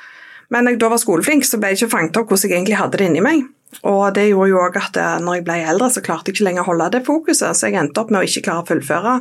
Men 0.53 0.69
da 0.69 0.77
jeg 0.77 0.85
da 0.85 0.93
var 0.93 1.03
skoleflink, 1.03 1.49
så 1.49 1.59
ble 1.59 1.73
jeg 1.73 1.83
ikke 1.83 1.97
fanget 1.97 2.21
opp 2.21 2.31
hvordan 2.31 2.53
jeg 2.53 2.61
egentlig 2.61 2.79
hadde 2.79 3.00
det 3.00 3.09
inni 3.09 3.25
meg. 3.25 3.49
Og 3.84 4.14
det 4.16 4.30
gjorde 4.30 4.50
jo 4.50 4.60
òg 4.62 4.76
at 4.80 4.96
eh, 4.98 5.16
når 5.22 5.38
jeg 5.38 5.46
ble 5.46 5.58
eldre, 5.70 5.90
så 5.92 6.02
klarte 6.04 6.30
jeg 6.30 6.38
ikke 6.38 6.48
lenger 6.48 6.64
å 6.64 6.70
holde 6.70 6.88
det 6.94 7.04
fokuset, 7.06 7.52
så 7.54 7.68
jeg 7.68 7.78
endte 7.78 8.00
opp 8.00 8.12
med 8.12 8.22
å 8.22 8.28
ikke 8.28 8.46
klare 8.48 8.64
å 8.64 8.68
fullføre 8.68 9.14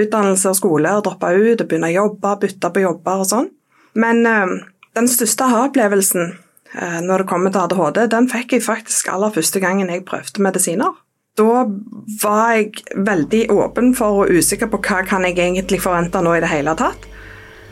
utdannelse 0.00 0.50
og 0.50 0.58
skole, 0.58 0.94
droppe 1.06 1.30
ut 1.36 1.62
og 1.62 1.68
begynne 1.70 1.92
å 1.92 1.96
jobbe, 2.00 2.34
bytte 2.42 2.72
på 2.74 2.82
jobber 2.82 3.22
og 3.22 3.30
sånn. 3.30 3.48
Men 4.02 4.26
øh, 4.26 4.56
den 4.98 5.08
største 5.08 5.46
aha-opplevelsen 5.46 6.34
øh, 6.34 6.98
når 7.06 7.22
det 7.22 7.30
kommer 7.30 7.54
til 7.54 7.62
ADHD, 7.62 8.02
den 8.12 8.28
fikk 8.32 8.58
jeg 8.58 8.66
faktisk 8.66 9.12
aller 9.14 9.32
første 9.34 9.62
gangen 9.62 9.92
jeg 9.92 10.04
prøvde 10.08 10.44
medisiner. 10.44 10.98
Da 11.38 11.64
var 12.20 12.56
jeg 12.58 12.82
veldig 13.06 13.46
åpen 13.54 13.94
for 13.96 14.26
og 14.26 14.34
usikker 14.34 14.68
på 14.68 14.82
hva 14.84 15.00
kan 15.08 15.24
jeg 15.24 15.38
egentlig 15.38 15.80
forvente 15.80 16.20
nå 16.20 16.34
i 16.36 16.42
det 16.44 16.50
hele 16.52 16.74
tatt. 16.76 17.06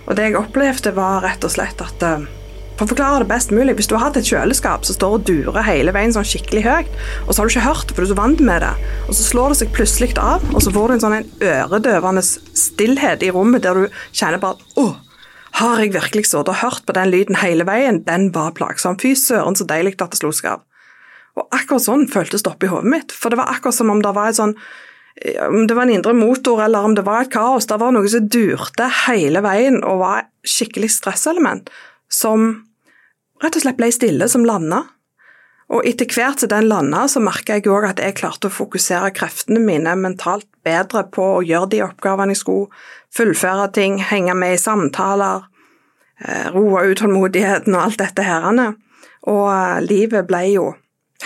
Og 0.06 0.16
det 0.16 0.30
jeg 0.30 0.38
opplevde, 0.40 0.94
var 0.96 1.24
rett 1.26 1.44
og 1.44 1.52
slett 1.52 1.82
at 1.84 2.06
øh, 2.06 2.28
for 2.80 2.88
å 2.88 2.94
forklare 2.94 3.20
det 3.20 3.28
best 3.28 3.50
mulig, 3.52 3.74
Hvis 3.76 3.90
du 3.90 3.92
har 3.92 4.06
hatt 4.06 4.16
et 4.16 4.24
kjøleskap 4.24 4.86
som 4.88 4.96
står 4.96 5.16
og 5.18 5.24
durer 5.28 5.66
hele 5.66 5.92
veien 5.92 6.14
sånn 6.14 6.24
skikkelig 6.24 6.62
høyt, 6.64 6.94
og 7.26 7.34
så 7.34 7.42
har 7.42 7.48
du 7.48 7.52
ikke 7.52 7.64
hørt 7.66 7.84
det, 7.84 7.92
for 7.92 8.00
du 8.00 8.06
er 8.08 8.14
så 8.14 8.16
vant 8.16 8.40
med 8.40 8.64
det, 8.64 8.70
og 9.04 9.12
så 9.18 9.26
slår 9.26 9.52
det 9.52 9.58
seg 9.58 9.74
plutselig 9.76 10.14
av, 10.16 10.46
og 10.54 10.64
så 10.64 10.72
får 10.72 10.88
du 10.88 10.94
en 10.94 11.02
sånn 11.04 11.16
en 11.18 11.28
øredøvende 11.44 12.24
stillhet 12.24 13.26
i 13.26 13.30
rommet 13.36 13.66
der 13.66 13.76
du 13.76 13.98
kjenner 14.16 14.40
bare 14.40 14.56
Å, 14.80 14.96
Har 15.60 15.82
jeg 15.82 15.92
virkelig 15.92 16.30
sittet 16.30 16.48
og 16.48 16.60
hørt 16.62 16.86
på 16.86 16.96
den 16.96 17.10
lyden 17.12 17.36
hele 17.42 17.66
veien? 17.68 18.00
Den 18.06 18.30
var 18.32 18.54
plagsom. 18.56 18.96
Fy 18.96 19.12
søren, 19.18 19.58
så 19.58 19.66
deilig 19.68 19.98
at 20.00 20.14
det 20.14 20.22
slo 20.22 20.30
seg 20.32 20.54
av. 20.54 20.62
Og 21.36 21.52
akkurat 21.52 21.84
sånn 21.84 22.06
føltes 22.08 22.46
det 22.46 22.52
oppi 22.52 22.70
hodet 22.70 22.88
mitt. 22.88 23.12
For 23.12 23.28
det 23.28 23.42
var 23.42 23.50
akkurat 23.50 23.76
som 23.76 23.90
om 23.90 24.00
det 24.00 24.14
var 24.14 24.30
et 24.30 24.38
sånn 24.38 24.54
om 25.50 25.66
det 25.66 25.74
var 25.76 25.84
en 25.84 25.92
indre 25.98 26.14
motor 26.16 26.62
eller 26.64 26.86
om 26.86 26.94
det 26.96 27.04
var 27.04 27.26
et 27.26 27.32
kaos. 27.34 27.66
Det 27.66 27.76
var 27.82 27.92
noe 27.92 28.08
som 28.08 28.30
durte 28.30 28.88
hele 29.04 29.42
veien 29.44 29.82
og 29.82 30.00
var 30.06 30.22
et 30.22 30.30
skikkelig 30.48 30.94
stresselement 30.94 31.68
som 32.08 32.69
rett 33.42 33.56
og 33.56 33.64
slett 33.64 33.78
ble 33.78 33.90
stille, 33.94 34.28
som 34.28 34.46
landa. 34.46 34.84
Og 35.70 35.86
etter 35.86 36.08
hvert 36.10 36.42
som 36.42 36.50
den 36.50 36.66
landa, 36.66 37.04
så 37.06 37.22
merka 37.22 37.58
jeg 37.58 37.68
òg 37.70 37.86
at 37.92 38.02
jeg 38.02 38.16
klarte 38.18 38.50
å 38.50 38.54
fokusere 38.54 39.12
kreftene 39.14 39.62
mine 39.62 39.94
mentalt 39.98 40.48
bedre 40.66 41.04
på 41.14 41.26
å 41.36 41.44
gjøre 41.46 41.70
de 41.74 41.82
oppgavene 41.86 42.34
jeg 42.34 42.42
skulle, 42.42 42.82
fullføre 43.14 43.68
ting, 43.74 44.00
henge 44.02 44.34
med 44.38 44.56
i 44.56 44.60
samtaler, 44.60 45.46
eh, 46.26 46.50
roe 46.54 46.88
utålmodigheten 46.90 47.74
og 47.76 47.84
alt 47.84 48.00
dette 48.02 48.26
herrene. 48.26 48.72
Og 49.30 49.46
eh, 49.52 49.78
livet 49.86 50.26
ble 50.26 50.42
jo 50.50 50.72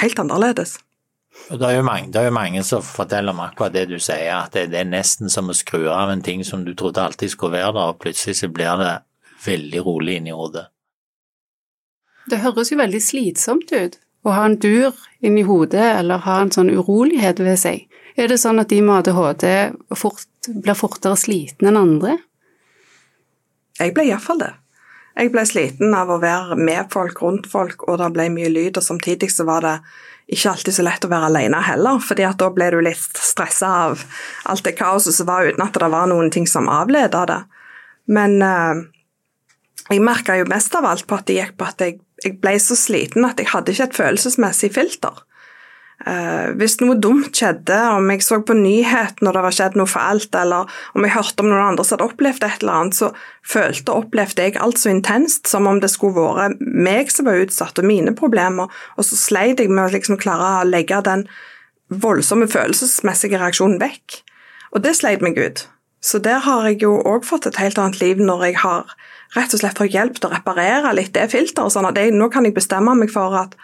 helt 0.02 0.20
annerledes. 0.20 0.78
Det 1.48 1.66
er, 1.66 1.82
mange, 1.82 2.12
det 2.12 2.20
er, 2.20 2.28
jo 2.28 2.36
mange, 2.36 2.62
som 2.64 2.84
forteller 2.84 3.34
om 3.34 3.42
akkurat 3.42 3.72
det 3.74 3.88
du 3.90 3.96
sier, 3.98 4.30
at 4.36 4.54
det, 4.54 4.76
er 4.78 4.86
nesten 4.86 5.32
som 5.32 5.50
å 5.50 5.56
skru 5.56 5.88
av 5.92 6.12
en 6.12 6.22
ting 6.24 6.44
som 6.46 6.62
du 6.64 6.72
trodde 6.78 7.02
alltid 7.02 7.32
skulle 7.32 7.58
være 7.58 7.74
der, 7.74 7.90
og 7.90 7.98
plutselig 8.00 8.38
så 8.38 8.48
blir 8.52 8.78
det 8.80 8.92
veldig 9.44 9.82
rolig 9.84 10.20
inni 10.20 10.36
hodet. 10.36 10.68
Det 12.30 12.40
høres 12.44 12.72
jo 12.72 12.80
veldig 12.80 13.02
slitsomt 13.04 13.72
ut 13.74 13.98
å 14.24 14.32
ha 14.32 14.46
en 14.48 14.56
dur 14.60 14.96
inni 15.24 15.44
hodet 15.44 15.84
eller 15.98 16.24
ha 16.24 16.38
en 16.40 16.52
sånn 16.54 16.72
urolighet 16.72 17.42
ved 17.44 17.60
seg. 17.60 17.84
Er 18.16 18.30
det 18.30 18.38
sånn 18.40 18.62
at 18.62 18.70
de 18.70 18.80
med 18.84 19.02
ADHD 19.02 19.46
fort, 19.98 20.26
blir 20.48 20.78
fortere 20.78 21.18
slitne 21.18 21.72
enn 21.72 21.80
andre? 21.80 22.18
Jeg 23.80 23.94
ble 23.96 24.06
iallfall 24.08 24.40
det. 24.40 24.52
Jeg 25.14 25.30
ble 25.30 25.44
sliten 25.46 25.94
av 25.94 26.10
å 26.10 26.18
være 26.22 26.56
med 26.58 26.90
folk, 26.90 27.20
rundt 27.22 27.46
folk, 27.50 27.84
og 27.86 28.00
det 28.00 28.10
ble 28.14 28.28
mye 28.34 28.50
lyd. 28.50 28.78
og 28.78 28.86
Samtidig 28.86 29.30
så 29.30 29.46
var 29.46 29.66
det 29.66 29.74
ikke 30.34 30.54
alltid 30.54 30.74
så 30.74 30.86
lett 30.86 31.04
å 31.06 31.10
være 31.10 31.28
alene 31.28 31.60
heller, 31.62 32.00
fordi 32.02 32.24
at 32.26 32.40
da 32.40 32.48
ble 32.54 32.70
du 32.72 32.80
litt 32.82 33.20
stressa 33.20 33.70
av 33.90 34.02
alt 34.50 34.64
det 34.66 34.74
kaoset 34.78 35.14
som 35.14 35.28
var, 35.28 35.46
uten 35.46 35.62
at 35.62 35.76
det 35.78 35.90
var 35.92 36.08
noen 36.10 36.32
ting 36.34 36.48
som 36.50 36.70
avleda 36.70 37.26
det. 37.30 37.40
Men 38.14 38.40
eh, 38.42 38.82
jeg 39.90 40.02
merka 40.02 40.38
jo 40.38 40.48
mest 40.50 40.74
av 40.78 40.86
alt 40.88 41.06
på 41.06 41.18
at 41.18 41.28
det 41.28 41.38
gikk 41.38 41.54
på 41.60 41.68
at 41.68 41.84
jeg, 41.84 42.00
jeg, 42.24 42.38
ble 42.42 42.56
så 42.62 42.76
sliten 42.78 43.26
at 43.28 43.40
jeg 43.40 43.52
hadde 43.52 43.74
ikke 43.74 43.88
et 43.90 43.96
følelsesmessig 44.02 44.72
filter. 44.74 45.22
Uh, 46.04 46.50
hvis 46.58 46.74
noe 46.82 46.96
dumt 46.98 47.30
skjedde, 47.38 47.76
om 47.94 48.10
jeg 48.10 48.24
så 48.26 48.40
på 48.44 48.56
nyhet 48.58 49.22
når 49.22 49.36
det 49.36 49.42
var 49.44 49.54
skjedd 49.56 49.76
noe 49.78 49.88
fælt, 49.88 50.34
eller 50.36 50.72
om 50.92 51.06
jeg 51.06 51.14
hørte 51.14 51.44
om 51.44 51.48
noen 51.48 51.68
andre 51.70 51.86
som 51.86 51.96
hadde 51.96 52.08
opplevd 52.10 52.44
et 52.44 52.64
eller 52.64 52.80
annet, 52.80 52.98
så 52.98 53.10
følte 53.46 53.94
og 53.94 54.08
opplevde 54.08 54.48
jeg 54.48 54.58
alt 54.60 54.82
så 54.82 54.90
intenst, 54.92 55.48
som 55.48 55.70
om 55.70 55.80
det 55.80 55.92
skulle 55.92 56.18
vært 56.18 56.60
meg 56.60 57.12
som 57.14 57.30
var 57.30 57.40
utsatt, 57.44 57.78
og 57.80 57.88
mine 57.88 58.12
problemer, 58.18 58.72
og 58.98 59.06
så 59.06 59.20
sleit 59.20 59.62
jeg 59.62 59.70
med 59.70 59.86
å 59.86 59.94
liksom 59.94 60.20
klare 60.20 60.50
å 60.60 60.68
legge 60.68 61.00
den 61.06 61.28
voldsomme 61.94 62.50
følelsesmessige 62.50 63.38
reaksjonen 63.40 63.78
vekk. 63.80 64.20
Og 64.74 64.82
det 64.82 64.96
sleit 64.98 65.22
meg 65.22 65.38
ut. 65.38 65.68
Så 66.04 66.20
der 66.20 66.42
har 66.44 66.66
jeg 66.68 66.82
jo 66.84 66.98
òg 67.00 67.24
fått 67.24 67.48
et 67.48 67.60
helt 67.62 67.78
annet 67.80 68.00
liv 68.02 68.20
når 68.20 68.50
jeg 68.50 68.58
har 68.60 68.90
rett 69.34 69.54
og 69.56 69.62
slett 69.62 69.78
fått 69.80 69.94
hjelp 69.94 70.18
til 70.18 70.28
å 70.28 70.34
reparere 70.34 70.92
litt 70.96 71.14
det 71.16 71.30
filteret. 71.32 71.72
Sånn 71.72 71.88
at 71.88 71.98
jeg, 71.98 72.12
nå 72.12 72.28
kan 72.32 72.44
jeg 72.44 72.56
bestemme 72.56 72.92
meg 72.98 73.12
for 73.12 73.34
at 73.40 73.56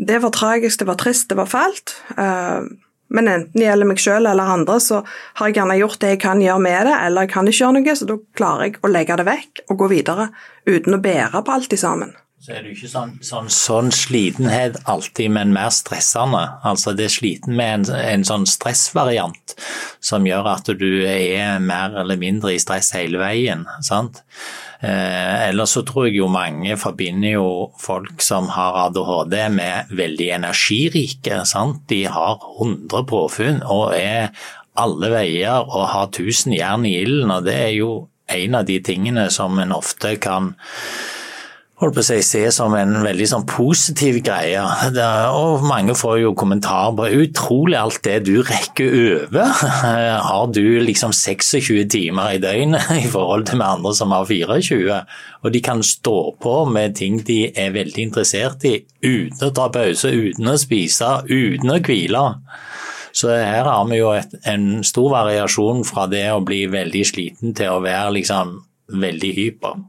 det 0.00 0.20
var 0.22 0.32
tragisk, 0.32 0.80
det 0.80 0.88
var 0.88 1.00
trist, 1.00 1.28
det 1.28 1.36
var 1.36 1.50
fælt. 1.50 1.96
Uh, 2.14 2.70
men 3.10 3.26
enten 3.28 3.58
det 3.58 3.66
gjelder 3.66 3.90
meg 3.90 4.00
selv 4.00 4.30
eller 4.30 4.54
andre, 4.54 4.78
så 4.80 5.02
har 5.40 5.50
jeg 5.50 5.58
gjerne 5.58 5.80
gjort 5.80 6.00
det 6.00 6.12
jeg 6.14 6.22
kan 6.22 6.40
gjøre 6.44 6.62
med 6.62 6.86
det, 6.86 6.96
eller 7.08 7.26
jeg 7.26 7.32
kan 7.34 7.50
ikke 7.50 7.64
gjøre 7.64 7.76
noe, 7.76 7.94
så 7.98 8.06
da 8.06 8.16
klarer 8.38 8.68
jeg 8.68 8.78
å 8.80 8.90
legge 8.92 9.18
det 9.18 9.26
vekk 9.26 9.62
og 9.66 9.80
gå 9.82 9.88
videre 9.90 10.28
uten 10.70 10.94
å 10.94 11.02
bære 11.02 11.42
på 11.42 11.56
alt 11.56 11.74
sammen. 11.80 12.14
Så 12.50 12.56
er 12.58 12.64
det 12.66 12.70
ikke 12.74 12.88
sånn, 12.90 13.10
sånn, 13.22 13.48
sånn, 13.54 13.88
slitenhet 13.94 14.80
alltid, 14.90 15.30
men 15.36 15.52
mer 15.54 15.70
stressende. 15.70 16.40
Altså 16.66 16.96
det 16.98 17.04
er 17.06 17.12
sliten 17.14 17.54
med 17.54 17.84
en, 17.84 17.84
en, 17.94 18.24
sånn 18.26 18.46
stressvariant 18.50 19.54
som 20.02 20.26
gjør 20.26 20.48
at 20.56 20.70
du 20.80 21.04
er 21.06 21.62
mer 21.62 21.94
eller 22.00 22.18
mindre 22.18 22.50
i 22.50 22.58
stress 22.58 22.90
hele 22.96 23.20
veien. 23.22 23.62
sant? 23.86 24.18
Eh, 24.82 25.46
ellers 25.46 25.76
så 25.76 25.84
tror 25.86 26.08
jeg 26.08 26.16
jo 26.16 26.26
mange 26.32 26.74
forbinder 26.80 27.36
jo 27.36 27.46
folk 27.78 28.18
som 28.26 28.50
har 28.56 28.80
ADHD 28.88 29.36
med 29.54 29.94
veldig 29.94 30.28
energirike. 30.40 31.44
sant? 31.46 31.84
De 31.86 32.02
har 32.10 32.42
100 32.58 33.06
påfunn 33.14 33.62
og 33.62 33.94
er 33.94 34.34
alle 34.74 35.12
veier 35.14 35.70
og 35.70 35.86
har 35.94 36.10
1000 36.10 36.58
jern 36.58 36.90
i 36.90 36.96
ilden. 37.04 37.30
Og 37.30 37.46
det 37.46 37.56
er 37.68 37.72
jo 37.78 37.94
en 38.26 38.58
av 38.58 38.66
de 38.66 38.82
tingene 38.82 39.30
som 39.30 39.54
en 39.62 39.78
ofte 39.78 40.16
kan 40.18 40.56
holdt 41.80 41.96
på 41.96 42.02
å 42.02 42.04
si, 42.04 42.18
se 42.24 42.42
som 42.52 42.74
en 42.76 42.98
veldig 43.04 43.26
sånn 43.30 43.46
positiv 43.48 44.20
greie. 44.24 44.60
og 45.32 45.64
mange 45.64 45.94
får 45.96 46.18
jo 46.20 46.34
kommentarer 46.36 46.96
på 46.96 47.08
utrolig 47.24 47.78
alt 47.80 48.02
det 48.04 48.18
du 48.28 48.42
rekker 48.44 48.96
over. 49.00 49.54
Har 50.30 50.50
du 50.52 50.80
liksom 50.84 51.14
26 51.16 51.88
timer 51.90 52.36
i 52.36 52.42
døgnet 52.42 52.92
i 53.04 53.08
forhold 53.08 53.48
til 53.48 53.60
med 53.60 53.78
andre 53.78 53.94
som 53.96 54.12
har 54.12 54.28
24? 54.28 55.00
Og 55.40 55.54
de 55.54 55.62
kan 55.64 55.82
stå 55.82 56.18
på 56.40 56.56
med 56.68 56.98
ting 57.00 57.20
de 57.24 57.42
er 57.48 57.72
veldig 57.74 58.10
interessert 58.10 58.64
i, 58.68 58.76
uten 59.00 59.48
å 59.48 59.54
ta 59.56 59.70
pause, 59.72 60.12
uten 60.12 60.52
å 60.52 60.58
spise, 60.60 61.14
uten 61.30 61.72
å 61.72 61.80
hvile. 61.80 62.24
Så 63.16 63.32
her 63.32 63.66
har 63.66 63.86
vi 63.88 63.98
jo 63.98 64.12
et, 64.14 64.36
en 64.46 64.84
stor 64.86 65.10
variasjon 65.16 65.82
fra 65.88 66.04
det 66.10 66.28
å 66.30 66.42
bli 66.44 66.66
veldig 66.70 67.06
sliten 67.08 67.56
til 67.56 67.72
å 67.72 67.80
være 67.82 68.12
liksom 68.20 68.58
veldig 69.00 69.32
hyper. 69.38 69.80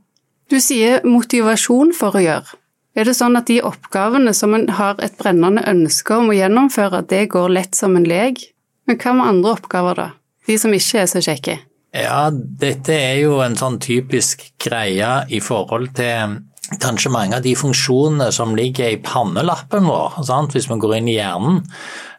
Du 0.51 0.58
sier 0.60 1.00
motivasjon 1.08 1.93
for 1.96 2.17
å 2.17 2.22
gjøre. 2.22 2.58
Er 2.91 3.08
det 3.08 3.13
sånn 3.15 3.38
at 3.39 3.48
de 3.48 3.62
oppgavene 3.63 4.34
som 4.36 4.51
en 4.58 4.65
har 4.75 4.98
et 5.00 5.13
brennende 5.15 5.63
ønske 5.72 6.17
om 6.17 6.27
å 6.27 6.36
gjennomføre, 6.36 7.05
det 7.08 7.29
går 7.31 7.53
lett 7.55 7.77
som 7.77 7.96
en 7.96 8.03
lek? 8.03 8.41
Men 8.84 9.00
hva 9.00 9.13
med 9.15 9.29
andre 9.29 9.53
oppgaver, 9.55 9.96
da? 9.96 10.08
De 10.50 10.58
som 10.60 10.74
ikke 10.75 11.05
er 11.05 11.08
så 11.08 11.22
kjekke? 11.24 11.55
Ja, 11.96 12.25
dette 12.31 12.98
er 12.98 13.22
jo 13.22 13.39
en 13.46 13.55
sånn 13.60 13.77
typisk 13.79 14.43
greie 14.60 15.13
i 15.31 15.39
forhold 15.43 15.93
til 15.96 16.36
kanskje 16.80 17.12
mange 17.12 17.36
av 17.36 17.44
de 17.44 17.54
funksjonene 17.58 18.30
som 18.32 18.56
ligger 18.56 18.94
i 18.94 19.00
pannelappen 19.04 19.88
vår. 19.90 20.22
Sant? 20.28 20.56
Hvis 20.56 20.70
vi 20.70 20.78
går 20.80 20.98
inn 21.00 21.10
i 21.12 21.18
hjernen, 21.18 21.62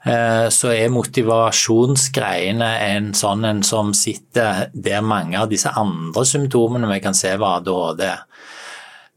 eh, 0.04 0.48
så 0.52 0.72
er 0.74 0.92
motivasjonsgreiene 0.92 2.72
en 2.90 3.12
sånn 3.16 3.46
en 3.48 3.62
som 3.66 3.94
sitter 3.96 4.68
der 4.74 5.00
mange 5.00 5.38
av 5.40 5.48
disse 5.52 5.72
andre 5.72 6.26
symptomene 6.28 6.90
vi 6.92 7.00
kan 7.04 7.16
se 7.16 7.32
ved 7.36 7.48
ADHD. 7.48 8.04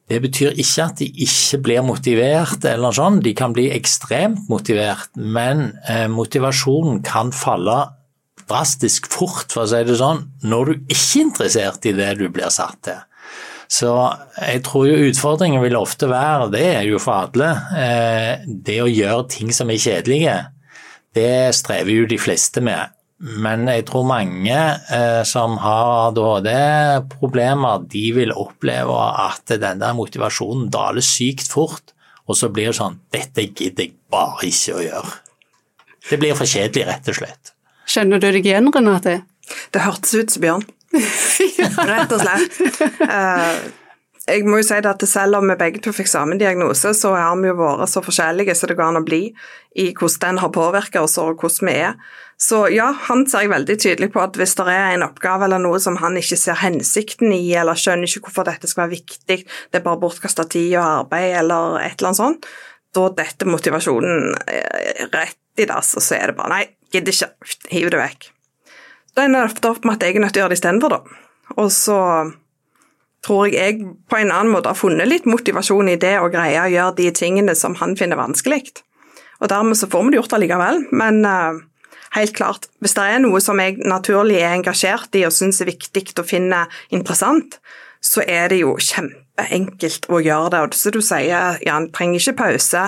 Det 0.05 0.21
betyr 0.21 0.59
ikke 0.61 0.85
at 0.85 0.99
de 1.01 1.07
ikke 1.25 1.59
blir 1.65 1.81
motivert, 1.81 2.65
eller 2.69 2.93
sånn. 2.93 3.23
de 3.25 3.33
kan 3.33 3.53
bli 3.53 3.71
ekstremt 3.73 4.47
motivert, 4.49 5.09
men 5.15 5.73
eh, 5.89 6.07
motivasjonen 6.07 7.01
kan 7.03 7.33
falle 7.33 7.89
drastisk 8.45 9.09
fort, 9.09 9.49
for 9.49 9.65
å 9.65 9.69
si 9.71 9.81
det 9.87 9.97
sånn, 9.97 10.21
når 10.45 10.65
du 10.65 10.73
ikke 10.93 11.19
er 11.19 11.25
interessert 11.25 11.85
i 11.89 11.95
det 11.97 12.11
du 12.19 12.27
blir 12.29 12.53
satt 12.53 12.77
til. 12.85 13.01
Så 13.75 13.91
jeg 14.39 14.61
tror 14.63 14.87
jo 14.87 15.07
utfordringen 15.09 15.63
vil 15.63 15.75
ofte 15.75 16.07
være, 16.07 16.51
det 16.53 16.65
er 16.77 16.83
jo 16.87 16.99
for 17.01 17.25
alle, 17.25 17.49
eh, 17.75 18.45
det 18.45 18.77
å 18.83 18.91
gjøre 18.91 19.27
ting 19.33 19.51
som 19.55 19.71
er 19.73 19.81
kjedelige. 19.81 20.35
Det 21.15 21.55
strever 21.55 21.91
jo 21.91 22.05
de 22.07 22.19
fleste 22.19 22.63
med. 22.63 22.93
Men 23.17 23.63
jeg 23.71 23.85
tror 23.87 24.03
mange 24.07 24.55
eh, 24.55 25.21
som 25.27 25.55
har 25.63 25.91
ADHD-problemer, 26.09 27.85
de 27.91 28.05
vil 28.17 28.33
oppleve 28.35 28.95
at 29.25 29.55
den 29.61 29.83
der 29.83 29.95
motivasjonen 29.97 30.67
daler 30.71 31.03
sykt 31.03 31.51
fort. 31.51 31.95
Og 32.27 32.37
så 32.39 32.49
blir 32.49 32.71
det 32.71 32.79
sånn 32.79 32.99
Dette 33.13 33.45
gidder 33.45 33.85
jeg 33.85 33.95
bare 34.11 34.49
ikke 34.49 34.75
å 34.75 34.83
gjøre. 34.83 35.13
Det 36.09 36.19
blir 36.21 36.37
for 36.37 36.49
kjedelig, 36.49 36.87
rett 36.89 37.11
og 37.11 37.17
slett. 37.17 37.53
Kjenner 37.89 38.21
du 38.21 38.27
deg 38.27 38.45
igjen, 38.45 38.71
Renate? 38.73 39.19
Det 39.73 39.83
hørtes 39.85 40.13
ut 40.17 40.33
som 40.33 40.43
Bjørn. 40.43 40.65
Rett 40.95 42.13
og 42.15 42.21
slett. 42.21 42.61
Eh, 43.05 43.57
jeg 44.25 44.45
må 44.49 44.57
jo 44.57 44.65
si 44.65 44.77
det 44.81 44.89
at 44.89 45.03
Selv 45.05 45.37
om 45.37 45.51
vi 45.51 45.57
begge 45.59 45.81
to 45.85 45.93
fikk 45.93 46.09
samme 46.09 46.37
diagnose, 46.41 46.95
så 46.97 47.13
har 47.13 47.35
vi 47.37 47.51
jo 47.51 47.57
vært 47.59 47.91
så 47.91 48.01
forskjellige 48.05 48.55
som 48.57 48.71
det 48.71 48.77
går 48.79 48.89
an 48.89 49.01
å 49.01 49.05
bli 49.05 49.23
i 49.77 49.89
hvordan 49.93 50.23
den 50.23 50.41
har 50.41 50.53
påvirket 50.55 51.01
oss 51.03 51.19
og 51.21 51.41
hvordan 51.43 51.69
vi 51.69 51.75
er. 51.85 51.97
Så 52.41 52.65
ja, 52.73 52.89
han 53.07 53.23
ser 53.29 53.45
jeg 53.45 53.53
veldig 53.53 53.75
tydelig 53.79 54.09
på 54.11 54.19
at 54.23 54.35
hvis 54.39 54.57
det 54.59 54.65
er 54.71 54.95
en 54.95 55.05
oppgave 55.05 55.47
eller 55.47 55.61
noe 55.61 55.79
som 55.83 55.99
han 56.01 56.17
ikke 56.19 56.39
ser 56.39 56.59
hensikten 56.59 57.31
i, 57.31 57.43
eller 57.55 57.79
skjønner 57.79 58.09
ikke 58.09 58.27
hvorfor 58.27 58.49
dette 58.49 58.67
skal 58.67 58.85
være 58.85 58.97
viktig, 58.97 59.39
det 59.45 59.79
er 59.79 59.85
bare 59.85 60.01
bortkasta 60.01 60.47
tid 60.51 60.73
og 60.73 60.83
arbeid 60.83 61.31
eller 61.43 61.79
et 61.85 61.95
eller 61.95 62.11
annet 62.11 62.21
sånt, 62.23 62.49
da 62.95 63.07
detter 63.21 63.51
motivasjonen 63.51 64.35
eh, 64.51 65.05
rett 65.13 65.61
i 65.63 65.67
dass, 65.69 65.95
og 65.95 66.03
så 66.03 66.17
er 66.17 66.31
det 66.31 66.39
bare 66.39 66.51
nei, 66.57 66.63
gidder 66.91 67.15
ikke, 67.15 67.55
hiv 67.71 67.91
det 67.93 68.01
vekk. 68.01 68.31
Da 69.15 69.25
ender 69.25 69.45
det 69.45 69.53
ofte 69.53 69.71
opp 69.71 69.85
med 69.87 69.97
at 69.97 70.03
jeg 70.03 70.17
er 70.17 70.25
nødt 70.25 70.35
til 70.35 70.41
å 70.41 70.45
gjøre 70.45 70.53
det 70.53 70.59
istedenfor, 70.59 70.95
da. 70.95 71.21
Og 71.55 71.69
så 71.71 71.99
tror 73.25 73.47
jeg 73.49 73.55
jeg 73.57 73.93
på 74.11 74.19
en 74.19 74.33
annen 74.33 74.51
måte 74.53 74.69
har 74.69 74.77
funnet 74.77 75.09
litt 75.09 75.29
motivasjon 75.29 75.89
i 75.89 75.99
det 76.01 76.17
å 76.19 76.29
greie 76.33 76.61
å 76.61 76.71
gjøre 76.71 76.97
de 76.99 77.07
tingene 77.15 77.55
som 77.57 77.77
han 77.79 77.95
finner 77.97 78.19
vanskelig. 78.19 78.67
Og 79.41 79.49
dermed 79.51 79.79
så 79.79 79.89
får 79.91 80.03
vi 80.03 80.13
det 80.13 80.19
gjort 80.19 80.35
allikevel, 80.37 80.83
men 80.95 81.23
uh, 81.25 81.57
helt 82.15 82.35
klart, 82.37 82.69
hvis 82.83 82.95
det 82.97 83.07
er 83.15 83.23
noe 83.23 83.41
som 83.43 83.59
jeg 83.61 83.79
naturlig 83.83 84.39
er 84.41 84.55
engasjert 84.55 85.17
i 85.17 85.25
og 85.27 85.33
syns 85.35 85.61
er 85.63 85.71
viktig 85.71 86.05
å 86.21 86.27
finne 86.27 86.65
interessant, 86.93 87.59
så 88.05 88.21
er 88.21 88.51
det 88.51 88.61
jo 88.61 88.75
kjempeenkelt 88.77 90.07
å 90.13 90.21
gjøre 90.21 90.51
det. 90.53 90.63
Og 90.67 90.77
så 90.77 90.93
du 90.93 91.01
sier, 91.03 91.59
Jan, 91.65 91.89
trenger 91.95 92.21
ikke 92.21 92.39
pause, 92.43 92.87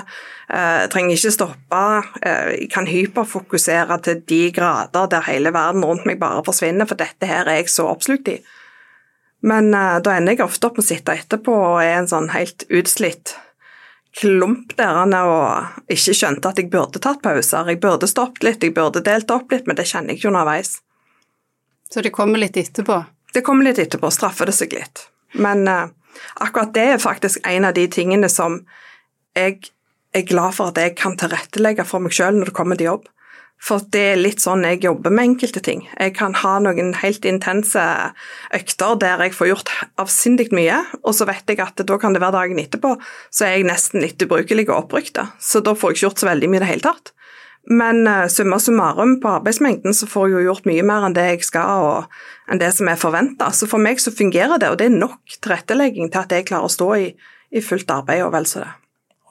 eh, 0.54 0.86
trenger 0.92 1.16
ikke 1.16 1.34
stoppe. 1.34 1.82
Eh, 2.22 2.52
jeg 2.54 2.70
kan 2.74 2.88
hyperfokusere 2.90 4.00
til 4.04 4.22
de 4.30 4.42
grader 4.56 5.10
der 5.12 5.26
hele 5.28 5.54
verden 5.56 5.86
rundt 5.86 6.08
meg 6.08 6.20
bare 6.22 6.46
forsvinner, 6.46 6.88
for 6.90 7.00
dette 7.00 7.30
her 7.30 7.48
er 7.48 7.62
jeg 7.62 7.74
så 7.74 7.88
oppslukt 7.92 8.32
i. 8.32 8.38
Men 9.48 9.74
eh, 9.74 9.98
da 10.04 10.16
ender 10.16 10.36
jeg 10.36 10.46
ofte 10.48 10.70
opp 10.70 10.80
med 10.80 10.86
å 10.86 10.90
sitte 10.90 11.18
etterpå 11.18 11.58
og 11.58 11.84
er 11.84 12.00
en 12.00 12.10
sånn 12.10 12.32
helt 12.36 12.68
utslitt 12.70 13.36
klump 14.18 14.72
der 14.80 15.14
og 15.20 15.92
ikke 15.94 16.16
skjønte 16.18 16.50
at 16.50 16.58
jeg 16.58 16.72
burde 16.74 17.02
tatt 17.04 17.22
pauser. 17.22 17.68
Jeg 17.70 17.82
burde 17.84 18.10
stoppet 18.10 18.48
litt, 18.48 18.64
jeg 18.64 18.74
burde 18.74 19.04
delt 19.06 19.30
opp 19.34 19.52
litt, 19.54 19.68
men 19.70 19.78
det 19.78 19.86
kjenner 19.86 20.16
jeg 20.16 20.24
ikke 20.24 20.32
underveis. 20.32 20.80
Så 21.92 22.02
det 22.02 22.12
kommer 22.16 22.42
litt 22.42 22.58
etterpå? 22.58 22.98
Det 23.36 23.44
kommer 23.46 23.68
litt 23.68 23.78
etterpå, 23.80 24.10
straffer 24.12 24.50
det 24.50 24.56
seg 24.58 24.74
litt. 24.74 25.04
Men 25.38 25.70
akkurat 25.70 26.74
det 26.74 26.88
er 26.96 27.04
faktisk 27.04 27.46
en 27.46 27.68
av 27.70 27.76
de 27.78 27.86
tingene 27.94 28.30
som 28.32 28.58
jeg 29.38 29.70
er 30.18 30.28
glad 30.30 30.58
for 30.58 30.72
at 30.72 30.82
jeg 30.82 30.98
kan 31.00 31.18
tilrettelegge 31.20 31.86
for 31.88 32.04
meg 32.04 32.16
sjøl 32.16 32.38
når 32.38 32.52
det 32.52 32.58
kommer 32.58 32.80
til 32.80 32.92
jobb. 32.92 33.08
For 33.58 33.82
det 33.94 34.04
er 34.12 34.20
litt 34.20 34.44
sånn 34.44 34.62
jeg 34.68 34.84
jobber 34.86 35.14
med 35.14 35.32
enkelte 35.32 35.64
ting. 35.66 35.82
Jeg 35.98 36.14
kan 36.18 36.36
ha 36.44 36.58
noen 36.62 36.92
helt 37.02 37.26
intense 37.26 37.82
økter 38.54 39.00
der 39.02 39.24
jeg 39.26 39.34
får 39.34 39.50
gjort 39.50 39.72
avsindig 39.98 40.52
mye, 40.54 40.78
og 41.02 41.16
så 41.18 41.26
vet 41.30 41.50
jeg 41.50 41.64
at 41.64 41.82
da 41.82 41.98
kan 41.98 42.14
det 42.14 42.22
være 42.22 42.38
dagen 42.38 42.62
etterpå, 42.62 42.94
så 43.34 43.48
er 43.48 43.58
jeg 43.58 43.70
nesten 43.72 44.06
litt 44.06 44.22
ubrukelig 44.22 44.68
og 44.70 44.84
opprykta. 44.84 45.32
Så 45.42 45.64
da 45.66 45.74
får 45.74 45.96
jeg 45.96 45.98
ikke 45.98 46.06
gjort 46.06 46.24
så 46.24 46.30
veldig 46.30 46.52
mye 46.54 46.62
i 46.62 46.66
det 46.66 46.72
hele 46.76 46.86
tatt. 46.86 47.14
Men 47.68 48.06
uh, 48.08 48.30
summa 48.32 48.62
summarum 48.64 49.18
på 49.20 49.34
arbeidsmengden 49.42 49.96
så 49.98 50.08
får 50.08 50.30
jeg 50.30 50.38
jo 50.38 50.46
gjort 50.52 50.70
mye 50.70 50.86
mer 50.88 51.04
enn 51.04 51.18
det 51.18 51.26
jeg 51.34 51.48
skal 51.50 51.84
og 51.84 52.20
enn 52.48 52.62
det 52.62 52.70
som 52.78 52.88
er 52.88 53.02
forventa. 53.02 53.50
Så 53.52 53.68
for 53.68 53.84
meg 53.84 54.00
så 54.00 54.14
fungerer 54.14 54.62
det, 54.62 54.70
og 54.72 54.78
det 54.80 54.88
er 54.88 55.00
nok 55.02 55.40
tilrettelegging 55.42 56.14
til 56.14 56.22
at 56.22 56.32
jeg 56.38 56.48
klarer 56.48 56.70
å 56.70 56.78
stå 56.78 56.94
i, 57.02 57.08
i 57.52 57.64
fullt 57.66 57.92
arbeid 57.92 58.24
og 58.24 58.38
vel 58.38 58.48
så 58.48 58.64
det. 58.64 58.76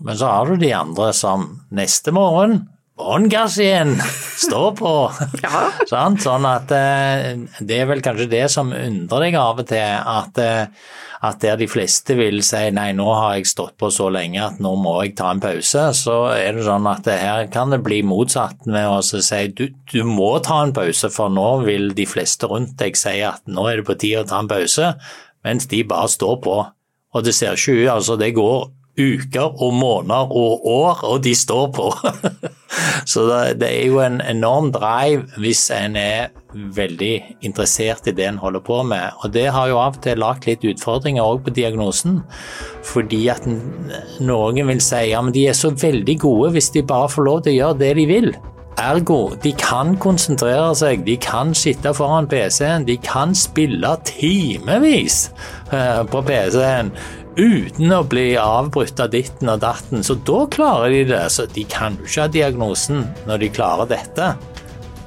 Men 0.01 0.19
så 0.19 0.29
har 0.31 0.51
du 0.51 0.61
de 0.61 0.73
andre 0.77 1.13
som 1.17 1.49
neste 1.75 2.13
morgen 2.15 2.65
bånn 2.97 3.29
gass 3.29 3.59
igjen! 3.61 3.97
Stå 4.37 4.71
på! 4.77 4.93
Ja. 5.45 6.09
sånn 6.19 6.47
at 6.49 6.71
eh, 6.75 7.35
det 7.61 7.83
er 7.83 7.91
vel 7.91 8.01
kanskje 8.05 8.29
det 8.31 8.47
som 8.53 8.73
undrer 8.73 9.27
deg 9.27 9.37
av 9.41 9.61
og 9.61 9.69
til, 9.69 9.83
at, 9.85 10.41
eh, 10.41 10.95
at 11.27 11.43
der 11.45 11.59
de 11.61 11.69
fleste 11.69 12.17
vil 12.19 12.41
si 12.47 12.63
nei, 12.75 12.89
nå 12.97 13.07
har 13.13 13.37
jeg 13.37 13.51
stått 13.53 13.77
på 13.81 13.91
så 13.93 14.09
lenge 14.13 14.41
at 14.43 14.63
nå 14.65 14.73
må 14.81 14.95
jeg 15.03 15.15
ta 15.21 15.31
en 15.35 15.43
pause, 15.45 15.85
så 15.99 16.17
er 16.35 16.57
det 16.57 16.65
sånn 16.67 16.89
at 16.91 17.09
her 17.13 17.51
kan 17.53 17.75
det 17.75 17.83
bli 17.85 18.01
motsatt 18.07 18.65
med 18.65 18.89
å 18.89 19.03
si 19.05 19.43
du, 19.53 19.69
du 19.93 20.01
må 20.09 20.33
ta 20.45 20.63
en 20.65 20.75
pause, 20.77 21.13
for 21.13 21.33
nå 21.33 21.51
vil 21.67 21.93
de 21.97 22.09
fleste 22.09 22.49
rundt 22.51 22.79
deg 22.81 22.97
si 22.99 23.19
at 23.27 23.45
nå 23.45 23.69
er 23.71 23.83
det 23.83 23.89
på 23.91 23.99
tide 24.01 24.25
å 24.25 24.31
ta 24.33 24.41
en 24.41 24.51
pause, 24.51 24.95
mens 25.47 25.69
de 25.71 25.85
bare 25.87 26.09
står 26.11 26.41
på. 26.49 26.57
Og 27.17 27.25
det 27.25 27.37
ser 27.37 27.57
ikke 27.57 27.77
ut, 27.85 27.93
altså 27.93 28.17
det 28.21 28.35
går 28.37 28.71
uker 28.97 29.63
og 29.63 29.75
måneder 29.75 30.33
og 30.33 30.67
år, 30.67 31.05
og 31.05 31.25
de 31.25 31.35
står 31.37 31.69
på. 31.77 31.91
Så 33.11 33.27
det 33.61 33.69
er 33.69 33.87
jo 33.87 34.01
en 34.03 34.21
enorm 34.25 34.73
drive 34.75 35.27
hvis 35.41 35.69
en 35.75 35.97
er 36.01 36.33
veldig 36.57 37.37
interessert 37.45 38.09
i 38.09 38.15
det 38.17 38.27
en 38.27 38.41
holder 38.41 38.65
på 38.65 38.81
med. 38.89 39.13
Og 39.23 39.33
det 39.35 39.47
har 39.53 39.69
jo 39.69 39.79
av 39.81 39.99
og 39.99 40.03
til 40.05 40.21
lagt 40.21 40.49
litt 40.49 40.65
utfordringer 40.65 41.25
òg 41.25 41.45
på 41.45 41.55
diagnosen. 41.57 42.23
Fordi 42.87 43.27
at 43.33 43.47
noen 43.47 44.67
vil 44.73 44.83
si 44.83 45.07
ja, 45.11 45.23
men 45.23 45.37
de 45.37 45.47
er 45.51 45.57
så 45.57 45.73
veldig 45.77 46.19
gode 46.23 46.55
hvis 46.57 46.73
de 46.75 46.85
bare 46.87 47.13
får 47.13 47.29
lov 47.29 47.43
til 47.45 47.57
å 47.57 47.59
gjøre 47.61 47.81
det 47.85 47.95
de 48.01 48.07
vil. 48.11 48.31
Ergo, 48.77 49.31
de 49.41 49.55
kan 49.57 49.95
konsentrere 49.97 50.75
seg, 50.77 51.07
de 51.07 51.15
kan 51.17 51.55
sitte 51.57 51.95
foran 51.97 52.29
PC-en, 52.29 52.85
de 52.85 52.99
kan 53.01 53.33
spille 53.33 53.95
timevis 54.05 55.31
eh, 55.73 56.03
på 56.13 56.21
PC-en 56.29 56.93
uten 57.37 57.93
å 57.93 58.03
bli 58.09 58.31
avbrutt 58.41 59.01
av 59.01 59.13
ditten 59.13 59.51
og 59.53 59.61
datten. 59.63 60.05
Så 60.05 60.17
da 60.27 60.45
klarer 60.51 60.93
de 60.93 61.05
det. 61.13 61.25
Så 61.33 61.47
de 61.53 61.65
kan 61.69 61.99
jo 62.01 62.09
ikke 62.09 62.27
ha 62.27 62.33
diagnosen 62.33 63.05
når 63.29 63.45
de 63.45 63.55
klarer 63.59 63.91
dette. 63.93 64.33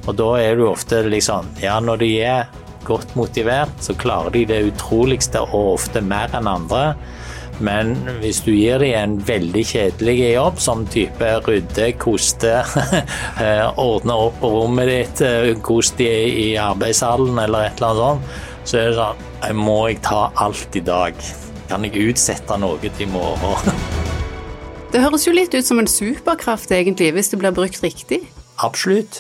Og 0.08 0.16
da 0.18 0.30
er 0.40 0.62
jo 0.62 0.72
ofte 0.72 1.04
liksom 1.06 1.50
Ja, 1.62 1.80
når 1.84 2.04
de 2.04 2.12
er 2.26 2.48
godt 2.88 3.12
motivert, 3.20 3.74
så 3.84 3.94
klarer 3.98 4.34
de 4.34 4.46
det 4.50 4.62
utroligste 4.72 5.42
og 5.44 5.76
ofte 5.76 6.02
mer 6.02 6.32
enn 6.38 6.50
andre. 6.50 6.94
Men 7.60 7.92
hvis 8.22 8.40
du 8.46 8.54
gir 8.56 8.80
dem 8.80 8.96
en 8.96 9.18
veldig 9.28 9.66
kjedelig 9.68 10.16
jobb, 10.32 10.62
som 10.64 10.86
type 10.88 11.32
rydde, 11.44 11.90
koste, 12.00 12.62
eh, 13.44 13.66
ordne 13.76 14.16
opp 14.16 14.40
på 14.40 14.54
rommet 14.54 14.88
ditt, 14.90 15.26
eh, 15.28 15.52
kos 15.66 15.92
de 16.00 16.08
i 16.46 16.50
arbeidshallen 16.62 17.44
eller 17.44 17.68
et 17.68 17.84
eller 17.84 17.92
annet 17.92 18.06
sånt, 18.06 18.48
så 18.64 18.80
er 18.80 18.90
det 18.90 18.98
sånn 19.02 19.60
Må 19.60 19.78
jeg 19.90 20.02
ta 20.06 20.24
alt 20.40 20.80
i 20.80 20.84
dag? 20.88 21.30
Kan 21.70 21.86
jeg 21.86 22.02
utsette 22.10 22.56
noe 22.58 22.80
til 22.82 23.06
i 23.06 23.08
morgen? 23.10 23.76
Det 24.94 25.04
høres 25.04 25.28
jo 25.28 25.36
litt 25.36 25.54
ut 25.54 25.68
som 25.68 25.78
en 25.78 25.86
superkraft, 25.86 26.72
egentlig, 26.74 27.12
hvis 27.14 27.28
det 27.30 27.38
blir 27.38 27.54
brukt 27.54 27.84
riktig. 27.86 28.24
Absolutt. 28.58 29.20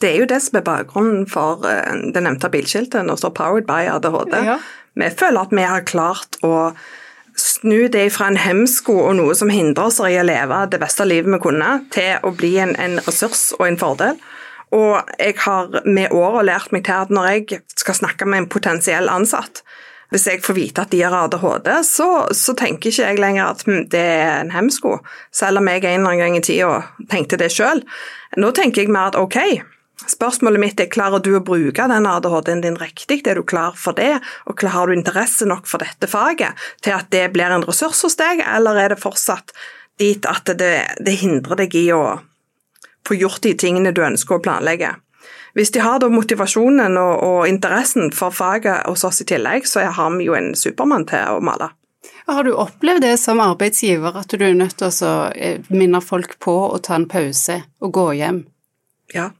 Det 0.00 0.08
er 0.08 0.22
jo 0.22 0.28
det 0.30 0.38
som 0.40 0.56
er 0.56 0.64
bakgrunnen 0.64 1.26
for 1.28 1.66
eh, 1.68 1.98
det 2.14 2.22
nevnte 2.24 2.48
bilskiltet. 2.48 3.04
Nå 3.04 3.18
står 3.20 3.34
'Powered 3.36 3.68
by 3.68 3.90
ADHD'. 3.92 4.38
Ja. 4.46 4.56
Vi 4.96 5.10
føler 5.12 5.40
at 5.44 5.52
vi 5.52 5.66
har 5.68 5.84
klart 5.84 6.40
å 6.40 6.72
snu 7.36 7.90
det 7.92 8.06
fra 8.16 8.30
en 8.32 8.40
hemsko 8.40 8.96
og 8.96 9.18
noe 9.20 9.36
som 9.36 9.52
hindrer 9.52 9.92
oss 9.92 10.00
i 10.00 10.16
å 10.16 10.24
leve 10.24 10.62
det 10.72 10.80
beste 10.80 11.04
livet 11.04 11.28
vi 11.36 11.42
kunne, 11.44 11.84
til 11.92 12.16
å 12.24 12.32
bli 12.32 12.54
en, 12.64 12.72
en 12.80 12.96
ressurs 13.04 13.50
og 13.58 13.66
en 13.68 13.78
fordel. 13.84 14.16
Og 14.72 14.96
jeg 15.20 15.36
har 15.44 15.82
med 15.84 16.16
åra 16.16 16.40
lært 16.46 16.72
meg 16.72 16.88
til 16.88 17.04
at 17.04 17.12
når 17.12 17.30
jeg 17.34 17.60
skal 17.76 18.00
snakke 18.00 18.24
med 18.24 18.46
en 18.46 18.50
potensiell 18.56 19.12
ansatt, 19.12 19.60
hvis 20.10 20.26
jeg 20.26 20.42
får 20.44 20.56
vite 20.56 20.84
at 20.84 20.92
de 20.92 21.02
har 21.04 21.14
ADHD, 21.16 21.68
så, 21.86 22.08
så 22.36 22.54
tenker 22.58 22.90
ikke 22.90 23.06
jeg 23.06 23.20
lenger 23.22 23.52
at 23.52 23.66
hm, 23.66 23.84
det 23.92 24.06
er 24.14 24.32
en 24.40 24.54
hemsko, 24.54 24.98
selv 25.34 25.62
om 25.62 25.70
jeg 25.70 25.84
en 25.84 26.00
eller 26.00 26.12
annen 26.12 26.24
gang 26.24 26.38
i 26.38 26.44
tida 26.44 26.80
tenkte 27.10 27.38
det 27.40 27.52
sjøl. 27.54 27.84
Nå 28.40 28.50
tenker 28.56 28.84
jeg 28.84 28.92
mer 28.92 29.12
at 29.12 29.20
ok, 29.20 29.38
Spørsmålet 30.08 30.60
mitt 30.62 30.80
er 30.80 30.88
klarer 30.88 31.20
du 31.20 31.34
å 31.36 31.42
bruke 31.44 31.84
den 31.90 32.06
ADHD-en 32.08 32.62
din 32.64 32.78
riktig, 32.80 33.20
er 33.28 33.36
du 33.36 33.44
klar 33.44 33.74
for 33.76 33.92
det, 33.92 34.14
og 34.48 34.62
har 34.72 34.88
du 34.88 34.96
interesse 34.96 35.44
nok 35.44 35.68
for 35.68 35.82
dette 35.84 36.08
faget 36.08 36.56
til 36.80 36.96
at 36.96 37.10
det 37.12 37.26
blir 37.34 37.52
en 37.52 37.66
ressurs 37.66 38.00
hos 38.06 38.16
deg, 38.16 38.40
eller 38.40 38.80
er 38.80 38.94
det 38.94 39.02
fortsatt 39.02 39.52
dit 40.00 40.24
at 40.24 40.48
det, 40.56 40.72
det 41.04 41.18
hindrer 41.20 41.60
deg 41.60 41.76
i 41.76 41.90
å 41.92 42.16
få 43.06 43.18
gjort 43.20 43.44
de 43.44 43.52
tingene 43.60 43.92
du 43.92 44.00
ønsker 44.06 44.38
å 44.38 44.44
planlegge? 44.44 44.94
Hvis 45.54 45.72
de 45.74 45.82
har 45.82 45.98
da 46.02 46.08
motivasjonen 46.12 46.96
og, 47.00 47.24
og 47.26 47.48
interessen 47.48 48.12
for 48.14 48.34
faget 48.34 48.86
hos 48.86 49.04
oss 49.04 49.20
i 49.24 49.26
tillegg, 49.26 49.66
så 49.66 49.88
har 49.90 50.16
vi 50.16 50.28
jo 50.28 50.36
en 50.38 50.54
supermann 50.54 51.08
til 51.10 51.36
å 51.36 51.42
male. 51.44 51.72
Har 52.30 52.44
du 52.44 52.54
opplevd 52.54 53.02
det 53.02 53.16
som 53.18 53.40
arbeidsgiver, 53.42 54.14
at 54.16 54.30
du 54.30 54.44
er 54.46 54.54
nødt 54.54 54.78
til 54.78 54.92
å 55.06 55.14
eh, 55.34 55.60
minne 55.68 56.00
folk 56.04 56.38
på 56.38 56.54
å 56.70 56.78
ta 56.78 56.94
en 56.96 57.08
pause 57.10 57.60
og 57.82 57.92
gå 57.96 58.06
hjem? 58.20 58.44
Ja. 59.14 59.30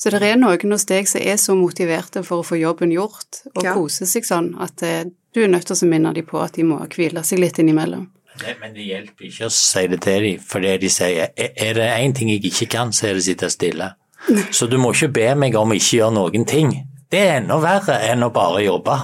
Så 0.00 0.10
det 0.10 0.24
er 0.24 0.38
noen 0.40 0.72
hos 0.74 0.86
deg 0.88 1.08
som 1.08 1.20
er 1.20 1.36
så 1.36 1.54
motiverte 1.54 2.22
for 2.26 2.40
å 2.40 2.46
få 2.46 2.58
jobben 2.58 2.92
gjort, 2.94 3.44
og 3.54 3.66
ja. 3.66 3.74
kose 3.76 4.08
seg 4.08 4.26
sånn, 4.26 4.54
at 4.58 4.82
eh, 4.82 5.04
du 5.34 5.44
er 5.44 5.52
nødt 5.52 5.68
til 5.68 5.76
å 5.76 5.90
minne 5.90 6.14
dem 6.16 6.26
på 6.26 6.40
at 6.42 6.56
de 6.56 6.66
må 6.66 6.80
hvile 6.90 7.22
seg 7.26 7.42
litt 7.44 7.60
innimellom. 7.62 8.08
men 8.60 8.74
det 8.74 8.86
hjelper 8.88 9.28
ikke 9.28 9.46
å 9.46 9.52
si 9.52 9.86
det 9.86 10.00
til 10.02 10.22
dem, 10.24 10.40
for 10.40 10.64
det 10.64 10.78
de 10.80 10.90
sier 10.90 11.30
er 11.36 11.74
det 11.76 11.90
én 12.00 12.14
ting 12.16 12.30
jeg 12.32 12.42
ikke 12.48 12.70
kan, 12.74 12.92
så 12.92 13.06
er 13.06 13.14
det 13.14 13.22
å 13.22 13.28
sitte 13.28 13.50
stille. 13.52 13.92
Så 14.52 14.68
du 14.70 14.76
må 14.80 14.92
ikke 14.94 15.12
be 15.16 15.28
meg 15.38 15.56
om 15.58 15.72
ikke 15.74 16.00
gjøre 16.00 16.16
noen 16.16 16.46
ting. 16.48 16.74
Det 17.10 17.20
er 17.26 17.38
enda 17.40 17.58
verre 17.62 17.96
enn 18.10 18.22
å 18.22 18.30
bare 18.34 18.62
jobbe. 18.62 18.96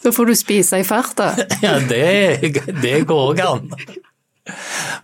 Da 0.00 0.12
får 0.12 0.30
du 0.30 0.36
spise 0.36 0.80
i 0.80 0.86
farta. 0.86 1.32
ja, 1.64 1.76
det, 1.88 2.52
det 2.82 3.02
går 3.08 3.32
òg 3.32 3.42
an. 3.44 3.66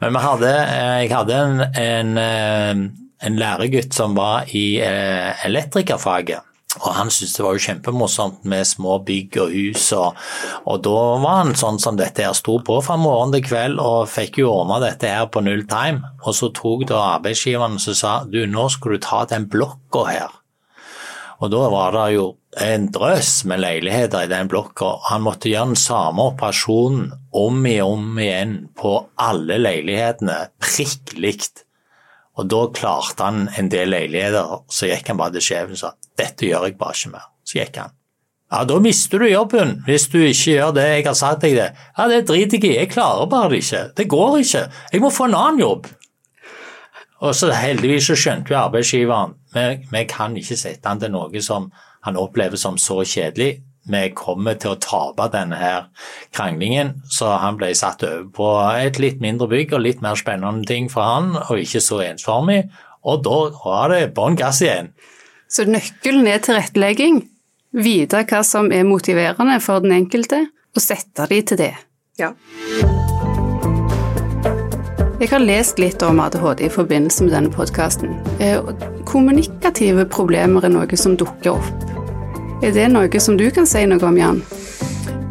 Men 0.01 0.19
hadde, 0.21 0.51
eh, 0.51 0.99
jeg 1.05 1.13
hadde 1.13 1.39
en, 1.39 1.63
en, 1.81 2.13
eh, 2.21 2.83
en 3.29 3.41
læregutt 3.41 3.97
som 3.97 4.17
var 4.17 4.51
i 4.57 4.67
eh, 4.83 5.47
elektrikerfaget. 5.47 6.45
Og 6.83 6.89
han 6.97 7.11
syntes 7.12 7.37
det 7.39 7.45
var 7.45 7.57
jo 7.57 7.65
kjempemorsomt 7.67 8.47
med 8.49 8.69
små 8.69 8.99
bygg 9.07 9.39
og 9.43 9.53
hus, 9.55 9.89
og, 9.97 10.19
og, 10.65 10.81
da 10.85 11.03
var 11.23 11.43
han 11.43 11.55
sånn 11.59 11.81
som 11.83 11.99
dette 11.99 12.25
her, 12.25 12.37
sto 12.37 12.59
på 12.65 12.79
fra 12.85 12.99
morgen 13.01 13.35
til 13.35 13.45
kveld 13.47 13.81
og 13.83 14.11
fikk 14.12 14.41
jo 14.43 14.53
ordna 14.53 14.81
dette 14.85 15.11
her 15.11 15.29
på 15.33 15.43
null 15.45 15.65
time. 15.71 16.15
Og 16.25 16.37
så 16.37 16.51
tok 16.55 16.87
da 16.91 17.03
arbeidsgiveren 17.17 17.79
og 17.81 18.01
sa 18.01 18.19
du, 18.29 18.43
nå 18.51 18.69
skal 18.73 18.97
du 18.97 19.05
ta 19.07 19.23
den 19.31 19.49
blokka 19.53 20.09
her. 20.11 20.43
Og 21.45 21.53
da 21.53 21.67
var 21.69 21.93
det 21.93 22.07
jo 22.15 22.27
en 22.65 22.87
drøss 22.93 23.45
med 23.49 23.61
leiligheter 23.61 24.25
i 24.25 24.31
den 24.31 24.49
blokka. 24.49 24.95
Han 25.11 25.27
måtte 25.27 25.51
gjøre 25.51 25.75
den 25.75 25.81
samme 25.81 26.31
operasjonen 26.31 27.11
om 27.37 27.61
og 27.67 27.91
om 27.91 28.19
igjen 28.23 28.57
på 28.79 28.97
alle 29.21 29.61
leilighetene, 29.61 30.39
prikk 30.62 31.17
likt. 31.21 31.65
Og 32.37 32.49
da 32.53 32.66
klarte 32.77 33.25
han 33.25 33.46
en 33.57 33.70
del 33.72 33.92
leiligheter, 33.94 34.59
så 34.68 34.90
gikk 34.90 35.12
han 35.12 35.20
bare 35.20 35.37
til 35.37 35.46
sjefen 35.49 35.77
og 35.77 35.81
sa 35.81 35.94
dette 36.20 36.49
gjør 36.49 36.68
jeg 36.68 36.77
bare 36.81 36.96
ikke 36.96 37.12
mer. 37.14 37.31
Så 37.46 37.61
gikk 37.61 37.79
han. 37.81 37.94
Ja, 38.53 38.62
da 38.68 38.77
mister 38.79 39.18
du 39.18 39.27
jobben 39.27 39.81
hvis 39.88 40.07
du 40.12 40.20
ikke 40.20 40.53
gjør 40.53 40.75
det 40.77 40.85
jeg 40.87 41.07
har 41.09 41.16
sagt 41.18 41.42
deg 41.42 41.57
det. 41.59 41.70
Ja, 41.96 42.07
det 42.12 42.27
driter 42.29 42.61
jeg 42.61 42.68
i, 42.68 42.77
jeg 42.83 42.92
klarer 42.92 43.31
bare 43.31 43.51
det 43.55 43.62
ikke. 43.64 43.83
Det 43.99 44.09
går 44.12 44.38
ikke. 44.42 44.66
Jeg 44.92 45.03
må 45.03 45.11
få 45.11 45.27
en 45.27 45.38
annen 45.38 45.64
jobb. 45.64 45.88
Og 47.25 47.33
så 47.35 47.49
heldigvis 47.57 48.11
så 48.11 48.18
skjønte 48.20 48.53
jo 48.53 48.61
arbeidsgiveren 48.61 49.35
vi, 49.57 49.66
vi 49.88 50.03
kan 50.09 50.37
ikke 50.37 50.59
sette 50.61 50.88
han 50.88 51.01
til 51.01 51.14
noe 51.14 51.42
som 51.42 51.70
han 52.07 52.18
opplever 52.20 52.61
som 52.61 52.77
så 52.79 53.01
kjedelig. 53.03 53.62
Vi 53.87 54.03
kommer 54.18 54.57
til 54.59 54.75
å 54.75 54.81
tape 54.83 55.29
denne 55.33 55.59
her 55.61 55.87
kranglingen, 56.35 56.96
så 57.12 57.37
han 57.42 57.59
ble 57.61 57.70
satt 57.79 58.03
over 58.07 58.27
på 58.35 58.49
et 58.75 58.99
litt 59.03 59.22
mindre 59.22 59.49
bygg 59.51 59.77
og 59.77 59.85
litt 59.85 60.03
mer 60.05 60.18
spennende 60.18 60.66
ting 60.66 60.90
for 60.92 61.07
han, 61.07 61.37
og 61.46 61.62
ikke 61.62 61.83
så 61.85 62.03
ensformig. 62.09 62.64
Og 63.07 63.22
da 63.22 63.38
var 63.62 63.94
det 63.94 64.14
bånn 64.16 64.38
gass 64.38 64.62
igjen. 64.64 64.90
Så 65.46 65.66
nøkkelen 65.70 66.27
er 66.27 66.42
tilrettelegging, 66.42 67.22
vite 67.77 68.25
hva 68.27 68.42
som 68.46 68.72
er 68.75 68.87
motiverende 68.88 69.61
for 69.62 69.85
den 69.85 69.94
enkelte, 69.94 70.49
og 70.75 70.83
sette 70.83 71.29
de 71.31 71.42
til 71.46 71.62
det. 71.62 71.75
Ja. 72.18 72.33
Jeg 75.16 75.31
har 75.31 75.40
lest 75.40 75.79
litt 75.81 76.03
om 76.05 76.18
ADHD 76.20 76.66
i 76.66 76.72
forbindelse 76.72 77.25
med 77.25 77.33
denne 77.33 77.53
podkasten. 77.55 78.18
Kommunikative 79.09 80.05
problemer 80.12 80.66
er 80.66 80.75
noe 80.75 80.99
som 81.01 81.16
dukker 81.16 81.55
opp. 81.55 82.06
Er 82.64 82.73
det 82.73 82.87
noe 82.88 83.21
som 83.21 83.37
du 83.37 83.51
kan 83.53 83.66
si 83.69 83.83
noe 83.85 84.01
om, 84.09 84.16
Jan? 84.16 84.40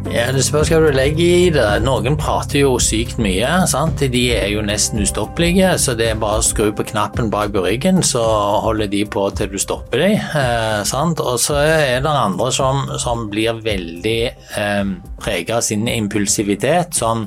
Ja, 0.06 0.30
Det 0.32 0.44
spørs 0.46 0.70
hva 0.70 0.78
du 0.80 0.94
legger 0.94 1.24
i 1.26 1.48
det. 1.50 1.64
Noen 1.82 2.14
prater 2.16 2.60
jo 2.60 2.76
sykt 2.80 3.18
mye. 3.18 3.66
sant? 3.66 3.98
De 3.98 4.22
er 4.32 4.46
jo 4.52 4.62
nesten 4.62 5.02
ustoppelige, 5.02 5.72
så 5.82 5.96
det 5.98 6.12
er 6.12 6.20
bare 6.22 6.38
å 6.38 6.46
skru 6.46 6.70
på 6.72 6.86
knappen 6.86 7.28
bak 7.28 7.50
på 7.52 7.64
ryggen, 7.66 7.98
så 8.06 8.22
holder 8.62 8.86
de 8.86 9.02
på 9.04 9.26
til 9.34 9.50
du 9.50 9.58
stopper 9.58 10.04
dem. 10.04 10.14
Eh, 10.14 10.84
sant? 10.86 11.20
Og 11.20 11.40
så 11.42 11.58
er 11.58 12.00
det 12.00 12.14
andre 12.14 12.52
som, 12.54 12.86
som 13.02 13.26
blir 13.28 13.58
veldig 13.66 14.22
eh, 14.62 14.94
preget 15.18 15.56
av 15.58 15.66
sin 15.66 15.88
impulsivitet. 15.90 16.94
Sånn, 16.94 17.26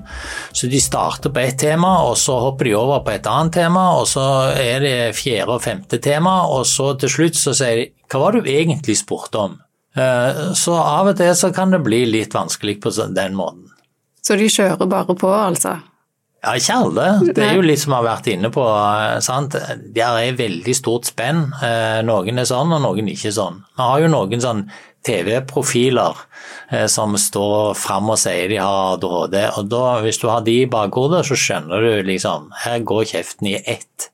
så 0.54 0.72
de 0.72 0.80
starter 0.80 1.36
på 1.36 1.44
ett 1.44 1.60
tema, 1.60 1.98
og 2.08 2.16
så 2.18 2.40
hopper 2.40 2.72
de 2.72 2.78
over 2.80 3.04
på 3.04 3.18
et 3.20 3.28
annet 3.28 3.60
tema, 3.60 3.90
og 4.00 4.08
så 4.08 4.56
er 4.56 4.80
det 4.80 4.98
fjerde 5.20 5.60
og 5.60 5.66
femte 5.68 6.00
tema, 6.00 6.46
og 6.48 6.64
så 6.66 6.94
til 6.96 7.18
slutt 7.20 7.36
så 7.36 7.54
sier 7.54 7.84
de 7.84 7.90
Hva 8.10 8.24
var 8.24 8.34
det 8.34 8.48
du 8.48 8.56
egentlig 8.56 8.96
spurte 8.98 9.38
om? 9.38 9.60
Eh, 10.00 10.42
så 10.58 10.78
av 10.80 11.12
og 11.12 11.20
til 11.20 11.36
så 11.36 11.52
kan 11.56 11.74
det 11.74 11.84
bli 11.86 12.04
litt 12.10 12.36
vanskelig 12.36 12.80
på 12.84 12.94
den 13.16 13.38
måten. 13.38 13.68
Så 14.26 14.38
de 14.40 14.50
kjører 14.52 14.90
bare 14.90 15.16
på, 15.18 15.30
altså? 15.32 15.80
Ja, 16.40 16.54
ikke 16.56 16.76
alle. 16.86 17.08
Det 17.36 17.44
er 17.44 17.58
jo 17.58 17.64
litt 17.66 17.82
som 17.82 17.92
vi 17.92 17.98
har 17.98 18.06
vært 18.06 18.30
inne 18.32 18.52
på. 18.54 18.64
Eh, 18.64 19.18
sant? 19.26 19.58
Der 19.96 20.20
er 20.22 20.38
veldig 20.40 20.76
stort 20.78 21.10
spenn. 21.10 21.50
Eh, 21.66 22.00
noen 22.08 22.40
er 22.40 22.48
sånn, 22.48 22.72
og 22.76 22.84
noen 22.86 23.12
ikke 23.12 23.34
sånn. 23.36 23.64
Vi 23.76 23.84
har 23.84 24.06
jo 24.06 24.14
noen 24.14 24.44
sånn 24.44 24.70
TV-profiler 25.08 26.18
som 26.92 27.14
står 27.16 27.72
fram 27.80 28.10
og 28.12 28.18
sier 28.20 28.50
de 28.52 28.58
har 28.60 28.98
ADHD. 28.98 29.38
og 29.58 29.70
da, 29.72 29.84
Hvis 30.04 30.20
du 30.20 30.28
har 30.28 30.44
de 30.44 30.58
i 30.66 30.70
bakhodet, 30.70 31.24
så 31.26 31.38
skjønner 31.40 31.82
du 31.82 32.04
liksom 32.04 32.50
Her 32.66 32.84
går 32.84 33.08
kjeften 33.14 33.48
i 33.48 33.56
ett. 33.64 34.10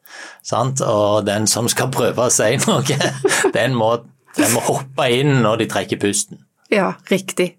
Sant? 0.45 0.81
Og 0.85 1.25
den 1.25 1.49
som 1.49 1.67
skal 1.71 1.89
prøve 1.89 2.27
å 2.27 2.33
si 2.33 2.53
noe, 2.67 2.99
den 3.57 3.73
må 3.73 3.95
de 4.35 4.47
må 4.53 4.63
hoppe 4.67 5.07
inn 5.15 5.41
når 5.43 5.63
de 5.63 5.69
trekker 5.71 6.01
pusten. 6.01 6.41
Ja, 6.73 6.93
riktig. 7.11 7.53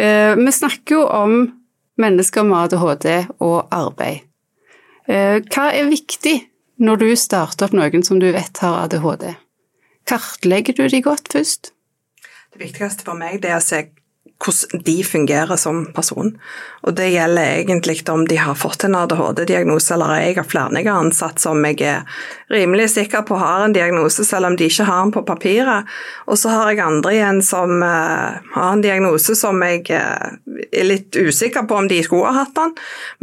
Eh, 0.00 0.34
vi 0.36 0.52
snakker 0.52 0.98
jo 0.98 1.04
om 1.06 1.36
mennesker 2.00 2.46
med 2.46 2.66
ADHD 2.66 3.10
og 3.44 3.68
arbeid. 3.74 4.24
Eh, 5.06 5.38
hva 5.52 5.68
er 5.70 5.90
viktig 5.90 6.38
når 6.82 7.02
du 7.02 7.08
starter 7.18 7.68
opp 7.68 7.76
noen 7.76 8.02
som 8.06 8.18
du 8.22 8.30
vet 8.34 8.62
har 8.64 8.86
ADHD? 8.86 9.34
Kartlegger 10.08 10.76
du 10.76 10.88
de 10.88 11.02
godt 11.04 11.30
først? 11.32 11.70
Det 12.54 12.60
viktigste 12.60 13.06
for 13.06 13.18
meg 13.18 13.44
er 13.44 13.58
å 13.58 13.62
se 13.64 13.86
hvordan 14.44 14.82
de 14.84 15.04
fungerer 15.04 15.56
som 15.56 15.84
person. 15.96 16.34
Og 16.84 16.94
det 16.96 17.10
gjelder 17.14 17.62
egentlig 17.62 18.02
om 18.12 18.26
de 18.28 18.36
har 18.36 18.56
fått 18.58 18.84
en 18.84 18.96
ADHD-diagnose 18.98 19.94
eller. 19.94 20.18
Jeg 20.20 20.36
har 20.36 20.48
flere 20.48 20.74
jeg 20.74 20.90
ansatt 20.90 21.40
som 21.40 21.64
jeg 21.64 21.80
er 21.80 22.02
rimelig 22.52 22.90
sikker 22.94 23.24
på 23.26 23.38
har 23.40 23.64
en 23.64 23.74
diagnose, 23.74 24.24
selv 24.24 24.50
om 24.50 24.56
de 24.56 24.68
ikke 24.68 24.86
har 24.88 25.02
den 25.04 25.14
på 25.14 25.24
papiret. 25.26 25.88
Og 26.28 26.38
så 26.38 26.52
har 26.52 26.72
jeg 26.72 26.84
andre 26.84 27.14
igjen 27.14 27.40
som 27.44 27.82
uh, 27.82 28.36
har 28.54 28.72
en 28.72 28.84
diagnose 28.84 29.36
som 29.38 29.62
jeg 29.64 29.86
uh, 29.90 30.34
er 30.70 30.88
litt 30.88 31.16
usikker 31.16 31.66
på 31.68 31.78
om 31.80 31.88
de 31.90 32.02
skulle 32.04 32.28
ha 32.28 32.44
hatt 32.44 32.54
den. 32.58 32.74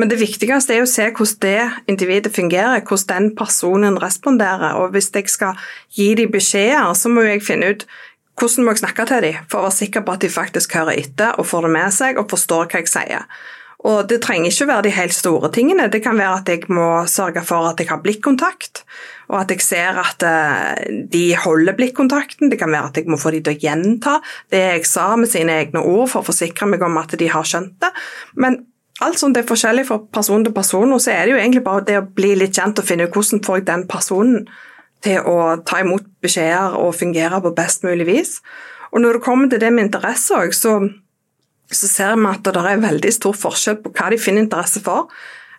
Men 0.02 0.12
det 0.12 0.22
viktigste 0.22 0.78
er 0.78 0.86
å 0.86 0.90
se 0.90 1.10
hvordan 1.12 1.42
det 1.42 1.92
individet 1.92 2.34
fungerer, 2.36 2.82
hvordan 2.88 3.30
den 3.30 3.36
personen 3.38 4.00
responderer. 4.02 4.80
Og 4.82 4.96
hvis 4.96 5.12
jeg 5.14 5.30
skal 5.30 5.60
gi 5.96 6.14
dem 6.18 6.32
beskjeder, 6.34 6.94
så 6.98 7.12
må 7.12 7.26
jeg 7.28 7.46
finne 7.46 7.76
ut 7.76 7.86
hvordan 8.42 8.66
må 8.66 8.74
jeg 8.74 8.82
snakke 8.82 9.08
til 9.10 9.26
dem 9.28 9.42
for 9.48 9.62
å 9.62 9.70
være 9.70 9.78
sikker 9.78 10.06
på 10.06 10.18
at 10.18 10.26
de 10.26 10.30
faktisk 10.34 10.78
hører 10.80 11.00
etter 11.00 11.38
og 11.38 11.48
får 11.48 11.68
det 11.68 11.74
med 11.78 11.96
seg 11.96 12.22
og 12.22 12.30
forstår 12.32 12.72
hva 12.72 12.82
jeg 12.82 12.92
sier. 12.92 13.28
Og 13.82 14.06
Det 14.10 14.20
trenger 14.22 14.52
ikke 14.52 14.68
være 14.70 14.86
de 14.86 14.94
helt 14.94 15.16
store 15.16 15.50
tingene. 15.54 15.90
Det 15.90 16.04
kan 16.06 16.18
være 16.18 16.42
at 16.42 16.50
jeg 16.50 16.70
må 16.70 17.02
sørge 17.10 17.42
for 17.46 17.66
at 17.72 17.80
jeg 17.82 17.90
har 17.90 18.02
blikkontakt, 18.04 18.84
og 19.32 19.40
at 19.40 19.54
jeg 19.54 19.64
ser 19.66 19.98
at 19.98 20.26
eh, 20.28 21.06
de 21.10 21.24
holder 21.34 21.74
blikkontakten. 21.78 22.52
Det 22.52 22.60
kan 22.62 22.70
være 22.70 22.92
at 22.92 23.00
jeg 23.02 23.10
må 23.10 23.18
få 23.18 23.32
dem 23.34 23.46
til 23.48 23.56
å 23.56 23.64
gjenta 23.64 24.20
det 24.54 24.62
jeg 24.62 24.86
sa 24.90 25.16
med 25.18 25.32
sine 25.32 25.56
egne 25.64 25.82
ord 25.82 26.12
for 26.12 26.22
å 26.22 26.30
forsikre 26.30 26.70
meg 26.70 26.84
om 26.86 27.00
at 27.02 27.18
de 27.18 27.32
har 27.32 27.48
skjønt 27.48 27.80
det. 27.82 27.90
Men 28.38 28.60
alt 29.02 29.18
sånt 29.18 29.40
er 29.40 29.48
forskjellig 29.50 29.88
fra 29.88 29.98
person 30.14 30.46
til 30.46 30.54
person, 30.54 30.94
og 30.94 31.02
så 31.02 31.16
er 31.16 31.26
det 31.26 31.34
jo 31.34 31.42
egentlig 31.42 31.66
bare 31.66 31.86
det 31.88 31.98
å 31.98 32.06
bli 32.06 32.36
litt 32.38 32.58
kjent 32.58 32.84
og 32.84 32.86
finne 32.86 33.08
ut 33.08 33.18
hvordan 33.18 33.42
får 33.48 33.62
jeg 33.62 33.70
den 33.72 33.88
personen 33.90 34.44
til 35.06 35.26
å 35.28 35.38
ta 35.68 35.82
imot 35.82 36.08
beskjeder 36.24 36.78
og 36.80 36.96
fungere 36.98 37.42
på 37.44 37.54
best 37.58 37.86
mulig 37.88 38.08
vis. 38.10 38.34
Og 38.92 39.04
når 39.04 39.18
det 39.18 39.26
kommer 39.26 39.50
til 39.50 39.62
det 39.64 39.72
med 39.74 39.88
interesse 39.88 40.36
òg, 40.36 40.56
så, 40.56 40.78
så, 41.72 41.88
ser 41.88 42.18
vi 42.18 42.28
at 42.30 42.44
det 42.46 42.64
er 42.64 42.84
veldig 42.84 43.14
stor 43.16 43.38
forskjell 43.38 43.80
på 43.84 43.94
hva 43.96 44.10
de 44.12 44.20
finner 44.22 44.46
interesse 44.46 44.84
for. 44.84 45.12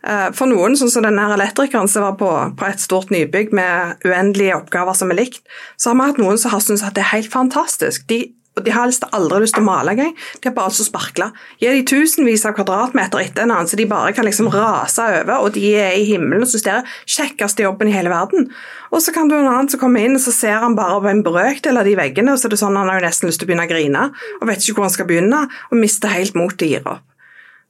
Eh, 0.03 0.29
for 0.37 0.51
noen, 0.51 0.77
sånn 0.79 0.93
som 0.93 1.07
denne 1.07 1.29
elektrikeren 1.37 1.91
som 1.91 2.07
var 2.07 2.19
på, 2.21 2.31
på, 2.59 2.69
et 2.69 2.83
stort 2.83 3.13
nybygg 3.15 3.55
med 3.57 4.05
uendelige 4.07 4.59
oppgaver 4.59 4.99
som 4.99 5.15
er 5.15 5.23
likt, 5.23 5.43
så 5.81 5.91
har 5.91 5.99
vi 5.99 6.09
hatt 6.11 6.23
noen 6.23 6.41
som 6.41 6.55
har 6.55 6.65
syntes 6.65 6.85
at 6.87 6.99
det 6.99 7.07
er 7.07 7.15
helt 7.15 7.33
fantastisk. 7.33 8.07
De 8.11 8.25
og 8.53 8.65
De 8.67 8.73
har 8.75 8.85
aldri 8.85 9.39
lyst 9.41 9.55
til 9.57 9.63
å 9.63 9.65
male 9.65 9.95
engang, 9.95 10.11
de 10.13 10.49
har 10.49 10.55
bare 10.57 10.69
lyst 10.69 10.83
til 10.83 10.85
å 10.85 10.91
sparkle. 10.91 11.29
Gi 11.63 11.71
de 11.73 11.85
tusenvis 11.89 12.45
av 12.45 12.53
kvadratmeter 12.59 13.23
etter 13.23 13.47
en 13.47 13.55
annen, 13.55 13.69
så 13.71 13.79
de 13.81 13.87
bare 13.89 14.13
kan 14.13 14.27
liksom 14.29 14.51
rase 14.53 15.07
over, 15.23 15.39
og 15.41 15.55
de 15.55 15.71
er 15.81 15.97
i 15.97 16.05
himmelen 16.11 16.45
og 16.45 16.51
syns 16.51 16.67
det 16.67 16.75
er 16.75 16.91
kjekkeste 17.09 17.65
jobben 17.65 17.89
i 17.89 17.95
hele 17.95 18.13
verden. 18.13 18.51
Og 18.93 19.01
så 19.01 19.15
kan 19.17 19.31
du 19.31 19.39
en 19.39 19.49
annen 19.49 19.71
som 19.73 19.81
kommer 19.81 20.05
inn, 20.05 20.19
og 20.19 20.25
så 20.25 20.35
ser 20.37 20.61
han 20.61 20.77
bare 20.77 21.01
på 21.01 21.09
en 21.09 21.25
brøkdel 21.25 21.81
av 21.81 21.89
de 21.89 21.97
veggene, 21.97 22.35
og 22.35 22.43
så 22.43 22.51
er 22.51 22.55
det 22.55 22.61
sånn 22.61 22.77
han 22.77 22.93
har 22.93 23.01
jo 23.01 23.07
nesten 23.07 23.31
lyst 23.31 23.41
til 23.41 23.49
å 23.49 23.53
begynne 23.53 23.65
å 23.65 23.73
grine, 23.73 24.05
og 24.41 24.51
vet 24.51 24.61
ikke 24.67 24.77
hvor 24.77 24.89
han 24.91 24.97
skal 24.99 25.09
begynne, 25.09 25.43
og 25.71 25.81
mister 25.81 26.13
helt 26.13 26.37
motet 26.37 26.67
og 26.69 26.75
gir 26.75 26.93
opp. 26.97 27.09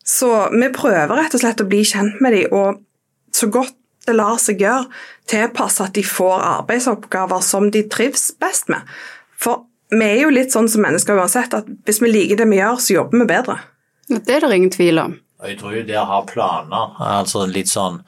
Så 0.03 0.31
vi 0.51 0.73
prøver 0.75 1.15
rett 1.15 1.37
og 1.39 1.45
slett 1.45 1.63
å 1.63 1.71
bli 1.71 1.85
kjent 1.87 2.19
med 2.19 2.35
dem, 2.35 2.51
og 2.51 2.83
så 3.31 3.47
godt 3.55 3.77
det 4.07 4.17
lar 4.19 4.39
seg 4.43 4.63
gjøre, 4.63 4.89
tilpasse 5.31 5.85
at 5.85 5.95
de 5.95 6.03
får 6.03 6.41
arbeidsoppgaver 6.43 7.45
som 7.47 7.69
de 7.71 7.85
trives 7.87 8.33
best 8.43 8.67
med. 8.73 8.83
For 9.39 9.69
vi 9.93 10.07
er 10.09 10.23
jo 10.25 10.33
litt 10.33 10.55
sånn 10.55 10.71
som 10.73 10.85
mennesker 10.85 11.19
uansett, 11.21 11.55
at 11.55 11.69
hvis 11.87 12.01
vi 12.03 12.11
liker 12.13 12.41
det 12.41 12.49
vi 12.49 12.61
gjør, 12.61 12.81
så 12.81 12.97
jobber 12.97 13.23
vi 13.23 13.29
bedre. 13.29 13.59
Det 14.13 14.35
er 14.37 14.45
det 14.45 14.57
ingen 14.57 14.73
tvil 14.73 15.01
om. 15.03 15.17
Jeg 15.43 15.59
tror 15.61 15.75
jo 15.75 15.83
det 15.87 15.99
å 15.99 16.07
ha 16.07 16.21
planer, 16.27 16.93
altså 17.03 17.45
litt 17.51 17.71
sånn 17.71 18.01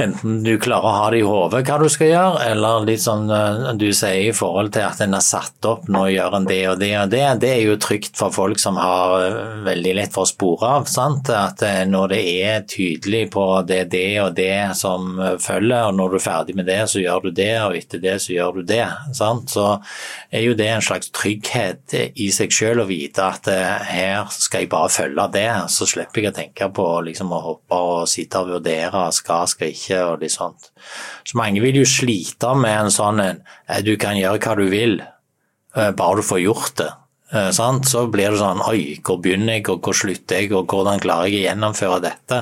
enten 0.00 0.40
du 0.44 0.54
klarer 0.60 0.88
å 0.88 0.92
ha 0.96 1.08
det 1.12 1.20
i 1.20 1.26
hodet 1.26 1.62
hva 1.66 1.76
du 1.82 1.88
skal 1.92 2.08
gjøre, 2.08 2.44
eller 2.52 2.86
litt 2.86 3.02
sånn 3.04 3.28
eh, 3.32 3.66
du 3.78 3.90
sier 3.92 4.30
i 4.30 4.36
forhold 4.36 4.72
til 4.74 4.86
at 4.86 5.02
en 5.04 5.16
har 5.16 5.24
satt 5.24 5.68
opp 5.68 5.88
nå 5.92 6.06
gjør 6.12 6.38
en 6.38 6.48
det 6.48 6.60
og 6.70 6.78
det 6.80 6.92
og 6.98 7.12
det. 7.12 7.24
Det 7.42 7.50
er 7.52 7.60
jo 7.66 7.78
trygt 7.80 8.16
for 8.18 8.32
folk 8.34 8.60
som 8.62 8.78
har 8.80 9.16
eh, 9.26 9.40
veldig 9.66 9.94
lett 9.98 10.14
for 10.14 10.24
å 10.24 10.30
spore 10.30 10.70
av. 10.78 10.88
sant? 10.90 11.28
At 11.32 11.64
eh, 11.66 11.82
når 11.88 12.14
det 12.14 12.22
er 12.32 12.64
tydelig 12.68 13.26
på 13.34 13.46
det 13.68 13.82
det 13.92 14.08
og 14.22 14.36
det 14.38 14.72
som 14.78 15.12
følger, 15.42 15.90
og 15.90 15.98
når 15.98 16.14
du 16.14 16.18
er 16.18 16.24
ferdig 16.24 16.56
med 16.56 16.68
det, 16.70 16.80
så 16.88 17.02
gjør 17.02 17.28
du 17.28 17.30
det, 17.36 17.52
og 17.66 17.76
etter 17.76 18.02
det 18.02 18.16
så 18.24 18.34
gjør 18.36 18.60
du 18.60 18.66
det. 18.72 18.86
sant? 19.16 19.52
Så 19.52 19.66
er 20.32 20.46
jo 20.46 20.56
det 20.56 20.70
en 20.72 20.84
slags 20.84 21.12
trygghet 21.12 21.96
i 22.14 22.30
seg 22.32 22.54
selv 22.54 22.84
å 22.84 22.88
vite 22.88 23.24
at 23.24 23.48
her 23.88 24.30
skal 24.32 24.64
jeg 24.64 24.72
bare 24.72 24.92
følge 24.92 25.28
det, 25.34 25.48
så 25.72 25.86
slipper 25.88 26.22
jeg 26.22 26.32
å 26.32 26.36
tenke 26.36 26.68
på 26.74 26.88
liksom, 27.08 27.32
å 27.34 27.42
hoppe 27.44 27.80
og 27.92 28.10
sitte 28.10 28.40
og 28.40 28.54
vurdere 28.56 29.04
skal, 29.14 29.46
skal 29.50 29.72
ikke 29.72 29.81
ikke, 29.82 30.00
og 30.06 30.22
litt 30.22 30.34
sånt. 30.34 30.70
Så 31.28 31.38
mange 31.38 31.62
vil 31.64 31.82
jo 31.82 31.88
slite 31.88 32.54
med 32.58 32.86
en 32.86 32.94
sånn 32.94 33.22
en 33.22 33.42
du 33.84 33.96
kan 34.00 34.16
gjøre 34.18 34.40
hva 34.42 34.56
du 34.58 34.66
vil, 34.72 35.00
eh, 35.76 35.90
bare 35.90 36.22
du 36.22 36.26
får 36.26 36.44
gjort 36.46 36.76
det. 36.80 36.90
Eh, 37.32 37.48
sant? 37.56 37.86
Så 37.88 38.04
blir 38.12 38.34
det 38.34 38.40
sånn 38.42 38.60
Oi, 38.66 38.98
hvor 39.00 39.16
begynner 39.24 39.56
jeg, 39.56 39.64
og 39.72 39.86
hvor 39.86 39.96
slutter 39.96 40.42
jeg, 40.42 40.50
og 40.52 40.68
hvordan 40.68 41.00
klarer 41.00 41.30
jeg 41.30 41.40
å 41.40 41.46
gjennomføre 41.46 42.00
dette? 42.04 42.40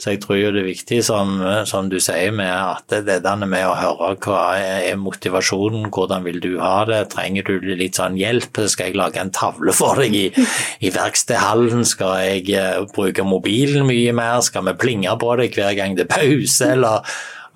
Så 0.00 0.12
jeg 0.12 0.20
tror 0.20 0.36
jo 0.36 0.50
det 0.52 0.60
er 0.60 0.68
viktig, 0.68 0.98
som, 1.04 1.32
som 1.68 1.88
du 1.92 1.96
sier, 2.00 2.32
med 2.36 2.52
at 2.52 2.92
det 3.06 3.16
er 3.16 3.24
denne 3.24 3.48
med 3.48 3.64
å 3.68 3.78
høre 3.78 4.12
hva 4.20 4.42
er 4.60 5.00
motivasjonen, 5.00 5.88
hvordan 5.92 6.24
vil 6.28 6.40
du 6.44 6.50
ha 6.60 6.84
det, 6.88 7.00
trenger 7.14 7.48
du 7.48 7.72
litt 7.80 8.00
sånn 8.00 8.20
hjelp, 8.20 8.62
skal 8.68 8.90
jeg 8.90 9.00
lage 9.00 9.20
en 9.20 9.32
tavle 9.32 9.72
for 9.76 10.00
deg 10.00 10.16
i, 10.16 10.26
i 10.84 10.92
verkstedhallen, 10.92 11.84
skal 11.88 12.16
jeg 12.24 12.46
uh, 12.56 12.84
bruke 12.92 13.24
mobilen 13.24 13.88
mye 13.88 14.14
mer, 14.16 14.40
skal 14.44 14.68
vi 14.68 14.76
plinge 14.80 15.16
på 15.20 15.36
deg 15.40 15.56
hver 15.56 15.76
gang 15.76 15.96
det 15.96 16.08
er 16.08 16.12
pause, 16.12 16.72
eller? 16.76 17.04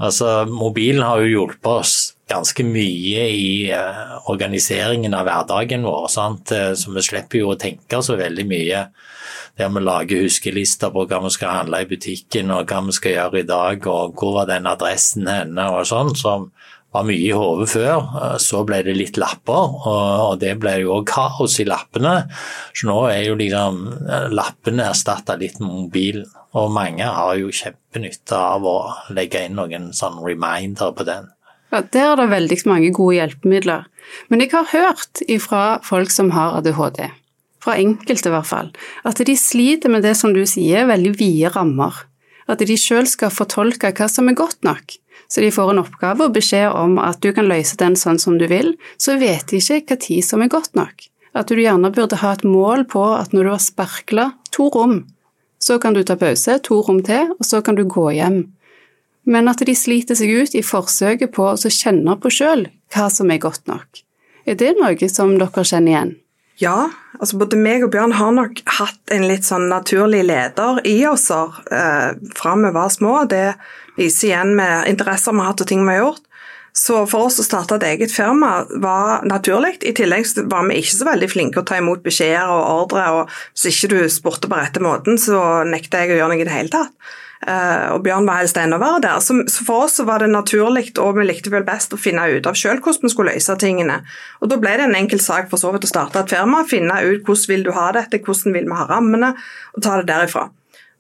Altså, 0.05 0.43
mobilen 0.51 1.05
har 1.07 1.23
jo 1.23 1.33
hjulpet 1.33 1.71
oss 1.71 2.14
ganske 2.31 2.65
mye 2.65 3.25
i 3.29 3.49
uh, 3.75 4.17
organiseringen 4.33 5.15
av 5.17 5.27
hverdagen 5.29 5.85
vår, 5.85 6.07
sant? 6.13 6.53
Eh, 6.55 6.73
så 6.79 6.95
vi 6.95 7.05
slipper 7.05 7.43
jo 7.43 7.53
å 7.53 7.61
tenke 7.61 8.01
så 8.03 8.17
veldig 8.21 8.47
mye 8.49 8.87
der 9.55 9.71
vi 9.71 9.83
lager 9.85 10.25
huskelister 10.25 10.91
på 10.91 11.05
hva 11.07 11.21
vi 11.23 11.31
skal 11.31 11.61
handle 11.61 11.85
i 11.85 11.89
butikken 11.91 12.51
og 12.51 12.71
hva 12.71 12.81
vi 12.89 12.95
skal 12.97 13.13
gjøre 13.15 13.43
i 13.45 13.49
dag 13.49 13.87
og 13.87 14.17
hvor 14.19 14.41
var 14.41 14.49
den 14.51 14.67
adressen 14.67 15.29
henne 15.31 15.69
og 15.77 15.85
sånn, 15.87 16.11
som 16.19 16.49
var 16.95 17.07
mye 17.07 17.23
i 17.27 17.35
hodet 17.35 17.69
før. 17.75 18.09
Eh, 18.23 18.37
så 18.43 18.63
ble 18.67 18.81
det 18.87 18.97
litt 18.97 19.21
lapper, 19.21 19.77
og 19.91 20.39
det 20.43 20.55
ble 20.63 20.79
jo 20.85 20.97
òg 20.99 21.09
kaos 21.11 21.59
i 21.63 21.69
lappene. 21.69 22.17
Så 22.75 22.89
nå 22.91 22.99
er 23.11 23.25
jo 23.29 23.39
liksom 23.39 23.85
eh, 24.07 24.29
lappene 24.35 24.89
erstatta 24.93 25.39
litt 25.41 25.61
med 25.63 25.73
mobilen. 25.73 26.27
Og 26.55 26.71
mange 26.71 27.03
har 27.03 27.35
jo 27.35 27.51
kjempenytte 27.51 28.39
av 28.39 28.67
å 28.71 28.77
legge 29.15 29.41
inn 29.43 29.57
noen 29.59 29.89
sånn 29.97 30.21
reminder 30.23 30.95
på 30.95 31.07
den. 31.09 31.27
Ja, 31.75 31.83
Der 31.83 32.13
er 32.13 32.17
det 32.21 32.31
veldig 32.31 32.57
mange 32.71 32.93
gode 32.95 33.17
hjelpemidler. 33.17 33.87
Men 34.31 34.41
jeg 34.41 34.53
har 34.53 34.69
hørt 34.71 35.23
ifra 35.27 35.81
folk 35.83 36.13
som 36.15 36.31
har 36.31 36.55
ADHD, 36.61 37.09
fra 37.59 37.75
enkelte 37.83 38.31
i 38.31 38.35
hvert 38.35 38.47
fall, 38.47 38.69
at 39.03 39.19
de 39.19 39.35
sliter 39.35 39.91
med 39.91 40.05
det 40.07 40.13
som 40.15 40.31
du 40.37 40.45
sier, 40.47 40.87
veldig 40.87 41.17
vide 41.19 41.51
rammer. 41.57 42.05
At 42.47 42.63
de 42.63 42.77
sjøl 42.79 43.09
skal 43.11 43.35
fortolke 43.35 43.91
hva 43.91 44.07
som 44.07 44.31
er 44.31 44.39
godt 44.39 44.63
nok. 44.63 45.01
Så 45.27 45.43
de 45.43 45.51
får 45.51 45.73
en 45.73 45.83
oppgave 45.83 46.29
og 46.29 46.37
beskjed 46.37 46.71
om 46.71 46.95
at 47.03 47.19
du 47.25 47.33
kan 47.35 47.49
løse 47.51 47.81
den 47.81 47.99
sånn 47.99 48.23
som 48.23 48.39
du 48.39 48.47
vil, 48.47 48.77
så 48.95 49.19
vet 49.19 49.49
de 49.51 49.59
ikke 49.59 49.97
hva 49.97 49.99
tid 50.07 50.23
som 50.23 50.45
er 50.47 50.53
godt 50.53 50.77
nok. 50.79 51.09
At 51.35 51.51
du 51.51 51.59
gjerne 51.59 51.91
burde 51.91 52.21
ha 52.23 52.37
et 52.37 52.47
mål 52.47 52.87
på 52.87 53.03
at 53.17 53.35
når 53.35 53.49
du 53.49 53.51
har 53.57 53.65
sparkla 53.65 54.31
to 54.55 54.69
rom, 54.71 55.01
så 55.59 55.81
kan 55.83 55.97
du 55.97 56.05
ta 56.07 56.15
pause, 56.21 56.61
to 56.63 56.85
rom 56.87 57.03
til, 57.03 57.35
og 57.35 57.49
så 57.49 57.65
kan 57.67 57.75
du 57.75 57.83
gå 57.89 58.13
hjem. 58.15 58.45
Men 59.25 59.49
at 59.49 59.63
de 59.65 59.75
sliter 59.77 60.19
seg 60.19 60.33
ut 60.33 60.57
i 60.57 60.65
forsøket 60.65 61.33
på 61.35 61.47
å 61.53 61.71
kjenne 61.73 62.17
på 62.21 62.33
sjøl 62.33 62.67
hva 62.95 63.09
som 63.11 63.33
er 63.33 63.41
godt 63.43 63.65
nok. 63.71 64.05
Er 64.45 64.59
det 64.61 64.75
noe 64.77 65.09
som 65.09 65.39
dere 65.41 65.65
kjenner 65.65 65.93
igjen? 65.93 66.13
Ja, 66.61 66.91
altså 67.19 67.41
både 67.41 67.59
meg 67.59 67.83
og 67.83 67.91
Bjørn 67.95 68.15
har 68.15 68.35
nok 68.37 68.61
hatt 68.77 69.15
en 69.15 69.25
litt 69.27 69.47
sånn 69.47 69.67
naturlig 69.73 70.23
leder 70.29 70.79
i 70.87 71.01
oss 71.09 71.27
eh, 71.33 72.13
fra 72.37 72.53
vi 72.61 72.71
var 72.77 72.93
små. 72.95 73.25
Det 73.31 73.57
viser 73.99 74.29
igjen 74.29 74.55
med 74.59 74.87
interesser 74.93 75.35
vi 75.35 75.43
har 75.43 75.51
hatt 75.51 75.65
og 75.65 75.71
ting 75.73 75.83
vi 75.83 75.97
har 75.97 76.05
gjort. 76.05 76.23
Så 76.75 77.05
for 77.07 77.29
oss 77.29 77.39
å 77.39 77.47
starte 77.47 77.77
et 77.79 77.87
eget 77.87 78.11
firma 78.11 78.65
var 78.83 79.23
naturlig. 79.31 79.77
I 79.87 79.95
tillegg 79.95 80.27
var 80.51 80.67
vi 80.67 80.81
ikke 80.81 80.97
så 80.97 81.07
veldig 81.07 81.29
flinke 81.31 81.63
å 81.63 81.67
ta 81.67 81.79
imot 81.79 82.03
beskjeder 82.03 82.51
og 82.51 82.65
ordre, 82.85 83.05
og 83.15 83.37
hvis 83.55 83.69
ikke 83.71 83.93
du 83.93 83.99
spurte 84.11 84.51
på 84.51 84.59
rette 84.59 84.83
måten, 84.83 85.19
så 85.23 85.63
nekta 85.69 86.03
jeg 86.03 86.17
å 86.17 86.19
gjøre 86.19 86.33
noe 86.35 86.43
i 86.43 86.49
det 86.49 86.57
hele 86.57 86.75
tatt. 86.75 87.15
Uh, 87.45 87.93
og 87.93 88.05
Bjørn 88.07 88.25
var 88.25 88.41
helst 88.41 88.57
å 88.57 88.81
være 88.81 89.03
der. 89.05 89.21
Så, 89.21 89.37
for 89.67 89.85
oss 89.85 90.01
var 90.07 90.25
det 90.25 90.31
naturlig, 90.33 90.95
og 91.03 91.19
vi 91.19 91.27
likte 91.29 91.53
vel 91.53 91.67
best 91.67 91.93
å 91.93 92.01
finne 92.01 92.25
ut 92.33 92.49
av 92.49 92.57
sjøl 92.57 92.81
hvordan 92.81 93.05
vi 93.05 93.13
skulle 93.13 93.37
løse 93.37 93.57
tingene. 93.61 94.01
Og 94.41 94.49
Da 94.53 94.59
ble 94.61 94.73
det 94.81 94.89
en 94.89 94.97
enkel 94.97 95.21
sak 95.21 95.51
for 95.53 95.61
så 95.61 95.75
vidt 95.75 95.85
å 95.85 95.93
starte 95.93 96.23
et 96.23 96.33
firma, 96.33 96.65
finne 96.69 96.97
ut 97.05 97.25
hvordan 97.27 97.51
vil 97.53 97.67
du 97.67 97.73
ha 97.77 97.91
dette, 97.97 98.23
hvordan 98.25 98.57
vil 98.57 98.69
vi 98.71 98.79
ha 98.79 98.89
rammene, 98.89 99.35
og 99.77 99.85
ta 99.85 99.99
det 100.01 100.09
derifra. 100.09 100.49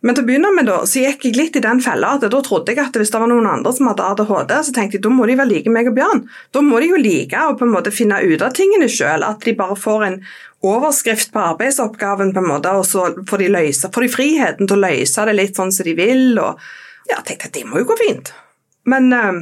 Men 0.04 0.16
til 0.16 0.26
å 0.26 0.28
begynne 0.28 0.50
med 0.52 0.66
da, 0.68 0.82
så 0.84 1.00
gikk 1.00 1.22
jeg 1.24 1.36
litt 1.38 1.54
i 1.56 1.62
den 1.64 1.78
fella 1.80 2.10
at 2.18 2.26
da 2.28 2.40
trodde 2.44 2.74
jeg 2.74 2.82
at 2.82 2.96
hvis 3.00 3.12
det 3.12 3.20
var 3.22 3.30
noen 3.30 3.46
andre 3.48 3.70
som 3.72 3.88
hadde 3.88 4.04
ADHD, 4.04 4.50
så 4.66 4.74
tenkte 4.76 4.98
jeg 4.98 5.04
da 5.06 5.12
må 5.12 5.24
de 5.28 5.36
være 5.38 5.48
like 5.48 5.72
meg 5.72 5.88
og 5.88 5.96
Bjørn. 5.96 6.20
Da 6.52 6.60
må 6.64 6.80
de 6.82 6.90
jo 6.90 6.98
like 7.00 7.40
å 7.40 7.54
på 7.56 7.64
en 7.64 7.72
måte 7.72 7.92
finne 7.94 8.18
ut 8.20 8.44
av 8.44 8.52
tingene 8.56 8.90
sjøl. 8.92 9.24
At 9.24 9.46
de 9.48 9.54
bare 9.56 9.78
får 9.80 10.04
en 10.10 10.18
overskrift 10.64 11.32
på 11.32 11.40
arbeidsoppgaven, 11.40 12.34
på 12.36 12.42
en 12.42 12.50
måte, 12.50 12.74
og 12.76 12.84
så 12.88 13.06
får 13.28 13.44
de, 13.44 13.48
løse, 13.56 13.90
får 13.96 14.04
de 14.04 14.12
friheten 14.12 14.68
til 14.68 14.76
å 14.76 14.84
løse 14.84 15.24
det 15.28 15.36
litt 15.38 15.56
sånn 15.56 15.72
som 15.72 15.88
de 15.88 15.96
vil. 15.96 16.26
og 16.36 16.60
ja, 17.08 17.16
jeg 17.16 17.24
tenkte 17.30 17.48
at 17.48 17.56
det 17.56 17.64
må 17.68 17.80
jo 17.80 17.88
gå 17.88 17.96
fint. 18.00 18.32
Men 18.88 19.08
uh, 19.12 19.40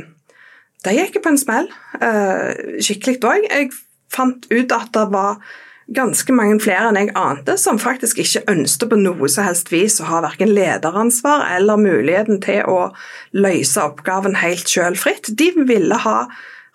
det 0.87 0.95
gikk 0.95 1.19
på 1.25 1.35
en 1.35 1.43
smell, 1.43 1.71
uh, 1.99 2.79
skikkelig 2.79 3.19
òg. 3.19 3.51
Jeg 3.51 3.73
fant 4.15 4.47
ut 4.47 4.79
at 4.79 4.95
det 4.95 5.07
var 5.11 5.43
ganske 5.91 6.35
mange 6.35 6.61
flere 6.63 6.91
enn 6.91 7.01
jeg 7.01 7.13
ante 7.19 7.57
som 7.61 7.81
faktisk 7.81 8.21
ikke 8.23 8.45
ønsket 8.53 8.91
på 8.93 8.99
noe 9.01 9.29
som 9.33 9.47
helst 9.49 9.73
vis 9.73 9.99
å 10.01 10.09
ha 10.09 10.23
verken 10.25 10.53
lederansvar 10.55 11.49
eller 11.57 11.81
muligheten 11.81 12.43
til 12.45 12.63
å 12.71 12.93
løse 13.35 13.83
oppgaven 13.83 14.39
helt 14.41 14.71
sjøl 14.71 14.97
fritt. 14.99 15.33
De 15.39 15.51
ville 15.57 15.99
ha 16.05 16.19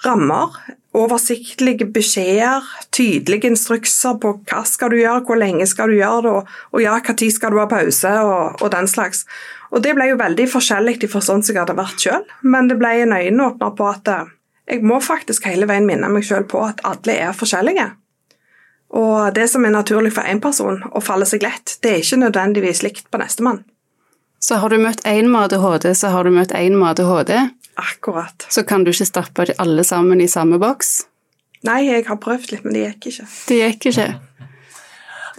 rammer, 0.06 0.54
oversiktlige 0.98 1.88
beskjeder, 1.94 2.66
tydelige 2.94 3.50
instrukser 3.52 4.18
på 4.22 4.34
hva 4.50 4.64
skal 4.66 4.94
du 4.94 5.00
gjøre, 5.00 5.24
hvor 5.26 5.40
lenge 5.40 5.68
skal 5.70 5.92
du 5.92 5.98
gjøre 5.98 6.24
det, 6.26 6.34
og, 6.72 6.82
ja, 6.82 6.98
når 6.98 7.34
skal 7.34 7.54
du 7.54 7.60
ha 7.62 7.68
pause, 7.70 8.14
og, 8.24 8.62
og, 8.62 8.72
den 8.74 8.90
slags. 8.90 9.26
Og 9.72 9.84
Det 9.84 9.94
ble 9.98 10.10
jo 10.12 10.20
veldig 10.22 10.48
forskjellig 10.50 11.00
for 11.12 11.26
sånn 11.26 11.44
som 11.44 11.54
jeg 11.54 11.64
hadde 11.66 11.78
vært 11.78 12.02
sjøl, 12.02 12.26
men 12.42 12.70
det 12.70 12.80
ble 12.80 12.94
en 13.04 13.14
øyenåpner 13.18 13.74
på 13.78 13.90
at 13.90 14.12
eh, 14.14 14.34
jeg 14.68 14.84
må 14.84 15.00
faktisk 15.04 15.48
hele 15.48 15.68
veien 15.70 15.88
minne 15.88 16.10
meg 16.12 16.26
sjøl 16.28 16.48
på 16.50 16.62
at 16.66 16.82
alle 16.88 17.18
er 17.28 17.36
forskjellige. 17.36 17.92
Og 18.96 19.34
det 19.36 19.50
som 19.52 19.66
er 19.68 19.74
naturlig 19.76 20.14
for 20.16 20.28
én 20.28 20.40
person 20.44 20.80
å 20.96 21.02
falle 21.04 21.28
seg 21.28 21.44
lett, 21.44 21.78
det 21.84 21.92
er 21.92 22.04
ikke 22.04 22.22
nødvendigvis 22.22 22.84
likt 22.86 23.10
på 23.12 23.20
nestemann. 23.20 23.64
Så 24.40 24.62
har 24.62 24.72
du 24.72 24.78
møtt 24.80 25.02
én 25.10 25.28
med 25.34 25.50
ADHD, 25.50 25.92
så 25.98 26.14
har 26.14 26.24
du 26.24 26.32
møtt 26.32 26.54
én 26.56 26.78
med 26.78 26.94
ADHD. 26.94 27.34
Akkurat. 27.78 28.48
Så 28.54 28.64
kan 28.64 28.86
du 28.86 28.94
ikke 28.94 29.10
stappe 29.10 29.48
de 29.50 29.58
alle 29.62 29.84
sammen 29.86 30.22
i 30.22 30.30
samme 30.32 30.60
boks? 30.62 31.02
Nei, 31.68 31.82
jeg 31.88 32.06
har 32.08 32.20
prøvd 32.22 32.54
litt, 32.54 32.66
men 32.66 32.78
det 32.78 32.86
gikk 32.86 33.10
ikke. 33.12 33.28
Det 33.50 33.60
gikk 33.60 33.90
ikke? 33.92 34.08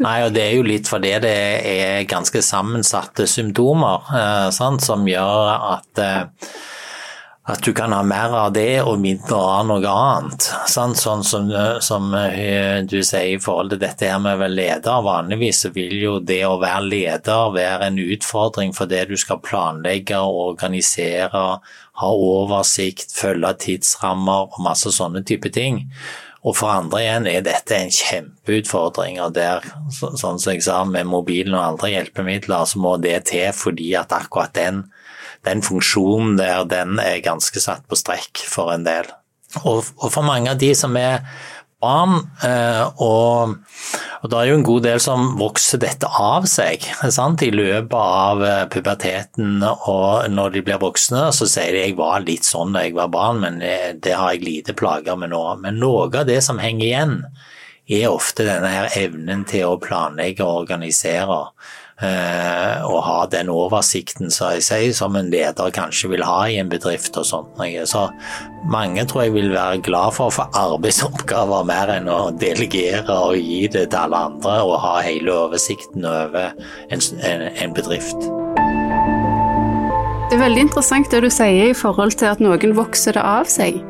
Nei, 0.02 0.18
og 0.26 0.34
det 0.34 0.44
er 0.44 0.54
jo 0.54 0.66
litt 0.66 0.90
fordi 0.90 1.10
det 1.22 1.36
er 1.66 2.08
ganske 2.10 2.42
sammensatte 2.44 3.26
symptomer 3.30 4.10
eh, 4.14 4.48
sant, 4.54 4.84
som 4.84 5.06
gjør 5.08 5.48
at 5.72 6.02
eh, 6.02 6.50
at 7.48 7.62
du 7.64 7.72
kan 7.72 7.92
ha 7.96 8.02
mer 8.04 8.34
av 8.36 8.50
det 8.52 8.82
og 8.82 8.98
mindre 9.00 9.36
av 9.40 9.62
noe 9.70 9.88
annet. 9.88 10.50
Sant? 10.68 10.98
Sånn 11.00 11.22
som, 11.24 11.48
som, 11.84 12.10
eh, 12.14 12.84
du 12.84 12.98
sier 13.00 13.38
i 13.38 13.40
forhold 13.40 13.72
til 13.72 13.80
dette 13.80 14.04
her 14.10 14.20
med 14.20 14.36
å 14.36 14.42
være 14.42 14.56
leder. 14.58 15.06
Vanligvis 15.06 15.64
vil 15.72 15.96
jo 15.96 16.18
det 16.20 16.42
å 16.44 16.58
være 16.60 16.84
leder 16.84 17.54
være 17.54 17.88
en 17.88 17.98
utfordring 18.04 18.76
for 18.76 18.90
det 18.90 19.06
du 19.08 19.16
skal 19.16 19.40
planlegge 19.40 20.20
og 20.20 20.42
organisere, 20.52 21.44
ha 21.98 22.10
oversikt, 22.12 23.16
følge 23.16 23.54
tidsrammer 23.64 24.52
og 24.52 24.60
masse 24.68 24.92
sånne 24.92 25.24
type 25.24 25.48
ting. 25.54 25.86
Og 26.44 26.54
for 26.54 26.70
andre 26.70 27.00
igjen 27.00 27.26
er 27.32 27.48
dette 27.48 27.74
en 27.74 27.90
kjempeutfordring, 27.90 29.18
og 29.24 29.34
der, 29.40 29.64
sånn 29.90 30.38
som 30.38 30.52
jeg 30.52 30.62
sa, 30.68 30.82
med 30.86 31.08
mobilen 31.08 31.56
og 31.56 31.64
andre 31.64 31.96
hjelpemidler, 31.96 32.68
så 32.68 32.84
må 32.84 32.94
det 33.02 33.22
til 33.32 33.50
fordi 33.56 33.90
at 33.98 34.12
akkurat 34.14 34.52
den 34.54 34.84
den 35.46 35.62
funksjonen 35.64 36.36
der, 36.40 36.64
den 36.68 36.98
er 37.02 37.22
ganske 37.24 37.62
satt 37.62 37.86
på 37.88 37.98
strekk 37.98 38.42
for 38.48 38.74
en 38.74 38.86
del. 38.88 39.06
Og, 39.62 39.86
og 39.96 40.10
for 40.12 40.26
mange 40.26 40.52
av 40.52 40.60
de 40.60 40.74
som 40.76 40.96
er 41.00 41.22
barn, 41.80 42.16
eh, 42.42 42.82
og, 42.98 43.54
og, 44.18 44.26
det 44.30 44.38
er 44.38 44.48
jo 44.50 44.56
en 44.58 44.66
god 44.66 44.86
del 44.88 45.02
som 45.02 45.28
vokser 45.38 45.80
dette 45.82 46.10
av 46.10 46.48
seg 46.50 46.82
sant? 47.14 47.44
i 47.46 47.52
løpet 47.54 47.94
av 47.94 48.42
eh, 48.44 48.64
puberteten. 48.72 49.62
Og 49.62 50.26
når 50.32 50.56
de 50.56 50.64
blir 50.66 50.82
voksne, 50.82 51.28
så 51.34 51.48
sier 51.48 51.76
de 51.76 51.84
jeg 51.86 51.98
var 51.98 52.26
litt 52.26 52.48
sånn 52.48 52.74
da 52.74 52.84
jeg 52.86 52.96
var 52.98 53.12
barn, 53.14 53.42
men 53.44 53.62
det, 53.62 54.02
det 54.04 54.16
har 54.18 54.34
jeg 54.34 54.46
lite 54.46 54.76
plager 54.78 55.18
med 55.20 55.32
nå. 55.34 55.44
Men 55.62 55.80
noe 55.80 56.08
av 56.10 56.26
det 56.28 56.40
som 56.44 56.60
henger 56.62 56.86
igjen, 56.90 57.20
er 57.88 58.10
ofte 58.10 58.44
denne 58.44 58.68
her 58.68 58.90
evnen 59.00 59.46
til 59.48 59.70
å 59.70 59.80
planlegge 59.80 60.44
og 60.44 60.66
organisere. 60.66 61.38
Eh, 61.98 62.84
og 62.86 63.00
ha 63.02 63.24
den 63.26 63.48
oversikten 63.50 64.30
som 64.30 64.52
jeg 64.54 64.62
sier, 64.68 64.92
som 64.94 65.16
en 65.18 65.32
leder 65.32 65.72
kanskje 65.74 66.12
vil 66.12 66.22
ha 66.22 66.44
i 66.46 66.60
en 66.60 66.70
bedrift 66.70 67.16
og 67.18 67.26
sånt. 67.26 67.58
Så 67.90 68.04
mange 68.70 69.02
tror 69.10 69.26
jeg 69.26 69.34
vil 69.34 69.50
være 69.50 69.80
glad 69.82 70.14
for 70.14 70.30
å 70.30 70.36
få 70.36 70.46
arbeidsoppgaver 70.60 71.66
mer 71.66 71.90
enn 71.96 72.06
å 72.12 72.20
delegere 72.38 73.18
og 73.26 73.34
gi 73.42 73.66
det 73.66 73.88
til 73.90 74.04
alle 74.04 74.22
andre 74.30 74.60
og 74.62 74.78
ha 74.84 74.94
hele 75.02 75.34
oversikten 75.48 76.06
over 76.06 76.54
en, 76.86 77.02
en, 77.18 77.46
en 77.50 77.74
bedrift. 77.74 78.30
Det 80.28 80.36
er 80.36 80.44
veldig 80.44 80.66
interessant 80.68 81.10
det 81.10 81.24
du 81.24 81.30
sier 81.32 81.72
i 81.72 81.76
forhold 81.76 82.14
til 82.20 82.30
at 82.30 82.42
noen 82.44 82.78
vokser 82.78 83.18
det 83.18 83.26
av 83.26 83.48
seg. 83.50 83.80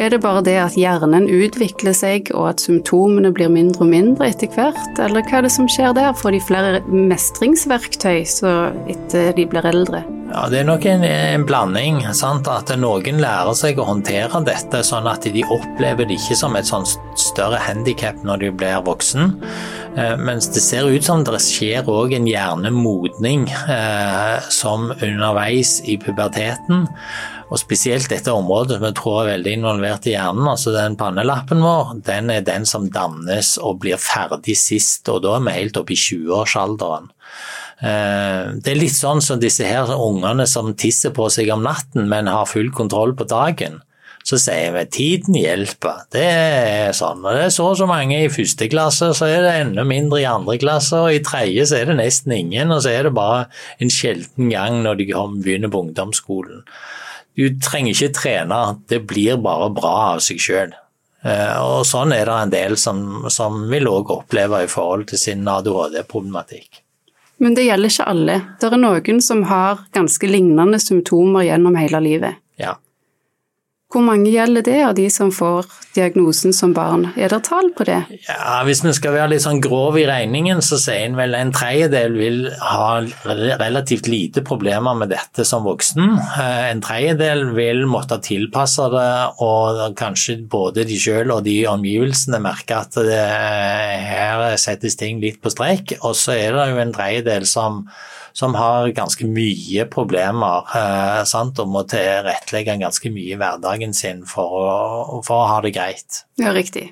Er 0.00 0.08
det 0.08 0.22
bare 0.24 0.40
det 0.40 0.54
at 0.56 0.76
hjernen 0.80 1.26
utvikler 1.28 1.92
seg, 1.92 2.30
og 2.32 2.46
at 2.54 2.62
symptomene 2.64 3.34
blir 3.36 3.50
mindre 3.52 3.84
og 3.84 3.90
mindre 3.90 4.30
etter 4.30 4.48
hvert, 4.54 4.96
eller 4.96 5.20
hva 5.28 5.42
er 5.42 5.44
det 5.44 5.50
som 5.52 5.66
skjer 5.68 5.92
der? 5.98 6.14
Får 6.16 6.32
de 6.32 6.40
flere 6.40 6.78
mestringsverktøy 6.88 8.22
etter 8.24 9.34
de 9.36 9.44
blir 9.50 9.68
eldre? 9.68 10.00
Ja, 10.30 10.46
Det 10.48 10.60
er 10.60 10.64
nok 10.64 10.86
en, 10.86 11.04
en 11.04 11.44
blanding. 11.44 11.98
Sant? 12.16 12.48
At 12.48 12.70
noen 12.80 13.20
lærer 13.20 13.52
seg 13.58 13.80
å 13.82 13.88
håndtere 13.90 14.40
dette, 14.46 14.80
sånn 14.86 15.08
at 15.10 15.26
de 15.26 15.42
opplever 15.44 16.08
det 16.08 16.16
ikke 16.16 16.38
som 16.38 16.56
et 16.56 16.70
sånn 16.70 16.86
større 17.18 17.58
handikap 17.60 18.22
når 18.24 18.44
de 18.44 18.50
blir 18.56 18.80
voksen. 18.86 19.34
Eh, 19.98 20.14
mens 20.22 20.48
det 20.54 20.62
ser 20.64 20.88
ut 20.88 21.04
som 21.04 21.26
det 21.26 21.42
skjer 21.44 21.90
òg 21.90 22.14
en 22.16 22.30
hjernemodning 22.30 23.50
eh, 23.50 24.48
som 24.48 24.94
underveis 24.96 25.80
i 25.84 25.98
puberteten. 26.00 26.86
Og 27.50 27.58
spesielt 27.58 28.10
dette 28.12 28.30
området 28.30 28.76
som 28.78 28.86
jeg 28.86 28.96
tror 29.00 29.16
er 29.22 29.32
veldig 29.32 29.54
involvert 29.58 30.06
i 30.06 30.14
hjernen, 30.14 30.46
altså 30.52 30.70
den 30.74 30.94
pannelappen 30.98 31.62
vår, 31.64 31.96
den 32.06 32.30
er 32.30 32.46
den 32.46 32.66
som 32.68 32.86
dannes 32.94 33.56
og 33.58 33.80
blir 33.82 33.98
ferdig 33.98 34.54
sist, 34.58 35.08
og 35.10 35.24
da 35.26 35.34
er 35.36 35.46
vi 35.48 35.56
helt 35.56 35.80
oppe 35.80 35.96
i 35.96 35.98
20-årsalderen. 35.98 37.10
Eh, 37.80 38.54
det 38.60 38.70
er 38.70 38.78
litt 38.78 38.94
sånn 38.94 39.22
som 39.24 39.40
disse 39.42 39.66
her 39.66 39.90
ungene 39.96 40.46
som 40.46 40.74
tisser 40.78 41.14
på 41.16 41.26
seg 41.32 41.50
om 41.54 41.64
natten, 41.66 42.06
men 42.10 42.30
har 42.30 42.46
full 42.46 42.70
kontroll 42.76 43.16
på 43.18 43.26
dagen. 43.30 43.80
Så 44.22 44.36
sier 44.38 44.74
vi 44.74 44.84
tiden 44.92 45.36
hjelper. 45.38 46.04
Det 46.12 46.22
er 46.22 46.92
sånn. 46.94 47.24
Og 47.24 47.34
det 47.34 47.46
er 47.46 47.54
så 47.54 47.70
og 47.72 47.78
så 47.80 47.86
mange 47.88 48.18
i 48.20 48.30
første 48.30 48.68
klasse, 48.70 49.08
så 49.16 49.26
er 49.26 49.42
det 49.42 49.54
enda 49.62 49.82
mindre 49.88 50.20
i 50.20 50.28
andre 50.28 50.58
klasse, 50.60 51.00
og 51.00 51.16
i 51.16 51.22
tredje 51.24 51.66
så 51.70 51.80
er 51.80 51.90
det 51.90 51.98
nesten 52.02 52.36
ingen, 52.36 52.70
og 52.70 52.84
så 52.84 52.92
er 52.92 53.08
det 53.08 53.16
bare 53.16 53.46
en 53.80 53.90
sjelden 53.90 54.52
gang 54.52 54.82
når 54.84 55.00
de 55.00 55.08
begynner 55.40 55.72
på 55.72 55.86
ungdomsskolen. 55.88 56.66
Du 57.38 57.46
trenger 57.62 57.94
ikke 57.94 58.14
trene, 58.16 58.60
det 58.90 59.02
blir 59.08 59.38
bare 59.42 59.70
bra 59.74 59.94
av 60.12 60.22
seg 60.24 60.40
sjøl. 60.42 60.74
Eh, 61.22 61.56
og 61.60 61.84
sånn 61.88 62.14
er 62.16 62.28
det 62.28 62.36
en 62.36 62.52
del 62.52 62.76
som, 62.80 63.26
som 63.32 63.66
vil 63.70 63.88
òg 63.90 64.12
oppleve 64.14 64.64
i 64.64 64.70
forhold 64.70 65.10
til 65.10 65.20
sin 65.20 65.48
ADHD-problematikk. 65.48 66.82
Men 67.40 67.56
det 67.56 67.64
gjelder 67.64 67.92
ikke 67.92 68.08
alle. 68.12 68.36
Det 68.60 68.68
er 68.68 68.80
noen 68.80 69.20
som 69.24 69.44
har 69.48 69.84
ganske 69.96 70.28
lignende 70.28 70.80
symptomer 70.80 71.46
gjennom 71.46 71.76
hele 71.80 72.00
livet. 72.04 72.40
Ja. 72.60 72.74
Hvor 73.90 74.04
mange 74.06 74.30
gjelder 74.30 74.62
det 74.62 74.80
av 74.86 74.92
de 74.94 75.08
som 75.10 75.32
får 75.34 75.66
diagnosen 75.96 76.54
som 76.54 76.70
barn? 76.70 77.08
Er 77.18 77.32
det 77.32 77.40
tall 77.48 77.72
på 77.74 77.82
det? 77.88 77.98
Ja, 78.28 78.60
Hvis 78.66 78.84
vi 78.84 78.92
skal 78.94 79.16
være 79.16 79.32
litt 79.32 79.42
sånn 79.42 79.58
grov 79.62 79.98
i 79.98 80.04
regningen, 80.06 80.62
så 80.62 80.78
sier 80.78 81.08
en 81.08 81.18
vel 81.18 81.34
en 81.34 81.50
tredjedel 81.50 82.14
vil 82.14 82.38
ha 82.62 83.00
relativt 83.58 84.06
lite 84.06 84.44
problemer 84.46 84.94
med 84.94 85.10
dette 85.10 85.42
som 85.48 85.66
voksen. 85.66 86.14
Eh, 86.20 86.68
en 86.70 86.84
tredjedel 86.84 87.48
vil 87.56 87.82
måtte 87.90 88.20
tilpasse 88.22 88.86
det, 88.94 89.10
og 89.42 89.82
kanskje 89.98 90.38
både 90.50 90.86
de 90.86 91.00
selv 91.00 91.40
og 91.40 91.44
de 91.48 91.58
omgivelsene 91.70 92.38
merker 92.42 92.84
at 92.84 93.00
det, 93.10 93.18
her 93.18 94.54
settes 94.60 94.94
ting 95.00 95.18
litt 95.22 95.42
på 95.42 95.50
strek. 95.50 95.96
Og 96.06 96.14
så 96.14 96.38
er 96.38 96.54
det 96.54 96.70
jo 96.70 96.80
en 96.84 96.94
tredjedel 96.94 97.48
som 97.48 97.84
som 98.36 98.54
har 98.58 98.90
ganske 98.96 99.26
mye 99.28 99.86
problemer 99.90 100.70
eh, 100.76 101.22
sant, 101.28 101.58
og 101.62 101.72
må 101.72 101.84
tilrettelegge 101.90 102.78
ganske 102.80 103.12
mye 103.12 103.34
i 103.34 103.40
hverdagen 103.40 103.94
sin 103.96 104.24
for 104.28 104.56
å, 104.60 105.20
for 105.26 105.42
å 105.42 105.50
ha 105.54 105.60
det 105.64 105.74
greit. 105.76 106.22
Ja, 106.40 106.54
riktig. 106.56 106.90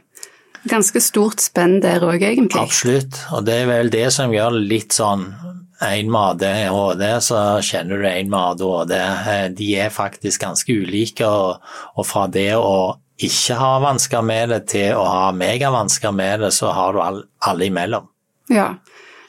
Ganske 0.69 1.01
stort 1.01 1.41
spenn 1.41 1.79
der 1.85 2.03
òg, 2.05 2.23
egentlig. 2.23 2.61
Absolutt, 2.61 3.21
og 3.33 3.47
det 3.47 3.63
er 3.63 3.71
vel 3.71 3.93
det 3.95 4.09
som 4.15 4.35
gjør 4.35 4.59
litt 4.59 4.97
sånn 4.97 5.31
en 5.79 6.11
med 6.11 6.43
ADHD, 6.43 7.05
så 7.23 7.41
kjenner 7.63 8.01
du 8.03 8.07
en 8.11 8.31
med 8.33 8.39
ADHD. 8.41 8.95
Eh, 8.99 9.45
de 9.55 9.69
er 9.79 9.95
faktisk 9.95 10.43
ganske 10.43 10.75
ulike, 10.75 11.27
og, 11.27 11.63
og 11.95 12.09
fra 12.09 12.27
det 12.33 12.51
å 12.59 12.97
ikke 13.19 13.57
ha 13.59 13.73
vansker 13.83 14.23
med 14.23 14.53
det 14.55 14.61
til 14.75 14.99
å 14.99 15.05
ha 15.07 15.31
megavansker 15.35 16.15
med 16.15 16.45
det, 16.45 16.53
så 16.55 16.71
har 16.75 16.95
du 16.95 17.03
alle 17.03 17.67
imellom. 17.67 18.07
Ja, 18.51 18.73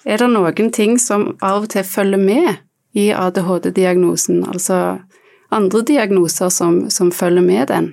er 0.05 0.21
det 0.21 0.29
noen 0.31 0.71
ting 0.75 0.99
som 1.01 1.33
av 1.41 1.63
og 1.63 1.71
til 1.73 1.83
følger 1.83 2.21
med 2.21 2.59
i 2.97 3.09
ADHD-diagnosen, 3.13 4.43
altså 4.49 4.99
andre 5.53 5.81
diagnoser 5.85 6.49
som, 6.53 6.85
som 6.89 7.12
følger 7.12 7.45
med 7.45 7.67
den? 7.67 7.91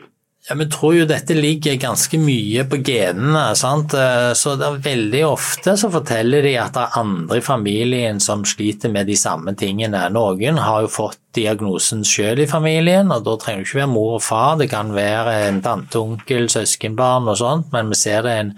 Ja, 0.48 0.54
Vi 0.54 0.68
tror 0.70 0.94
jo 0.94 1.06
dette 1.10 1.34
ligger 1.34 1.74
ganske 1.82 2.18
mye 2.22 2.62
på 2.70 2.78
genene. 2.86 3.56
sant? 3.58 3.94
Eh, 3.98 4.30
så 4.38 4.54
det 4.54 4.66
er 4.66 4.84
veldig 4.84 5.22
ofte 5.26 5.74
så 5.74 5.90
forteller 5.90 6.46
de 6.46 6.52
at 6.62 6.76
det 6.76 6.84
er 6.84 6.98
andre 7.00 7.40
i 7.40 7.42
familien 7.42 8.20
som 8.22 8.44
sliter 8.46 8.92
med 8.94 9.10
de 9.10 9.16
samme 9.18 9.56
tingene. 9.58 10.04
Noen 10.14 10.60
har 10.62 10.84
jo 10.84 10.92
fått 10.92 11.18
diagnosen 11.34 12.04
selv 12.06 12.44
i 12.44 12.46
familien, 12.46 13.10
og 13.10 13.24
da 13.26 13.34
trenger 13.42 13.64
det 13.64 13.72
ikke 13.72 13.80
være 13.82 13.94
mor 13.96 14.20
og 14.20 14.22
far. 14.22 14.54
Det 14.60 14.70
kan 14.70 14.94
være 14.94 15.34
en 15.48 15.58
tante, 15.66 15.98
onkel, 15.98 16.46
søskenbarn 16.52 17.26
og 17.26 17.40
sånt, 17.42 17.72
men 17.74 17.90
vi 17.90 17.98
ser 17.98 18.22
det 18.22 18.36
en 18.44 18.54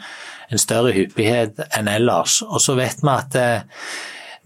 en 0.49 0.61
større 0.61 0.95
hyppighet 0.97 1.61
enn 1.77 1.91
ellers. 1.91 2.41
Og 2.47 2.63
så 2.65 2.77
vet 2.79 3.03
vi 3.05 3.13
at 3.15 3.39
eh, 3.39 3.83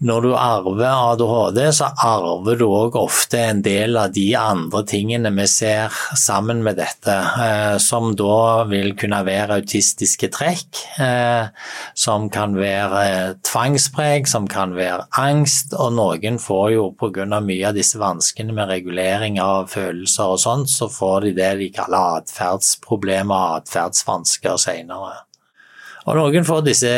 når 0.03 0.25
du 0.25 0.31
arver 0.35 0.89
ADHD, 0.89 1.59
så 1.77 1.87
arver 2.03 2.57
du 2.59 2.65
òg 2.67 2.97
ofte 2.99 3.39
en 3.39 3.61
del 3.63 3.95
av 3.99 4.11
de 4.11 4.25
andre 4.35 4.81
tingene 4.89 5.31
vi 5.37 5.45
ser 5.47 5.95
sammen 6.19 6.59
med 6.65 6.75
dette, 6.81 7.15
eh, 7.45 7.77
som 7.79 8.11
da 8.19 8.65
vil 8.67 8.91
kunne 8.99 9.21
være 9.23 9.61
autistiske 9.61 10.27
trekk, 10.35 10.81
eh, 10.99 11.47
som 11.95 12.27
kan 12.33 12.57
være 12.59 13.39
tvangspreg, 13.47 14.27
som 14.27 14.49
kan 14.51 14.75
være 14.75 15.07
angst, 15.23 15.71
og 15.77 15.95
noen 15.95 16.39
får 16.41 16.71
jo 16.75 16.89
pga. 16.99 17.23
mye 17.43 17.67
av 17.67 17.75
disse 17.75 17.97
vanskene 17.97 18.53
med 18.53 18.67
regulering 18.67 19.39
av 19.39 19.69
følelser 19.71 20.35
og 20.35 20.39
sånt, 20.39 20.69
så 20.69 20.89
får 20.91 21.21
de 21.21 21.31
det 21.39 21.57
de 21.59 21.69
kaller 21.69 22.19
atferdsproblemer 22.19 23.35
og 23.35 23.61
atferdsvansker 23.61 24.57
senere. 24.57 25.23
Og 26.07 26.17
noen 26.19 26.47
får 26.47 26.65
disse 26.67 26.93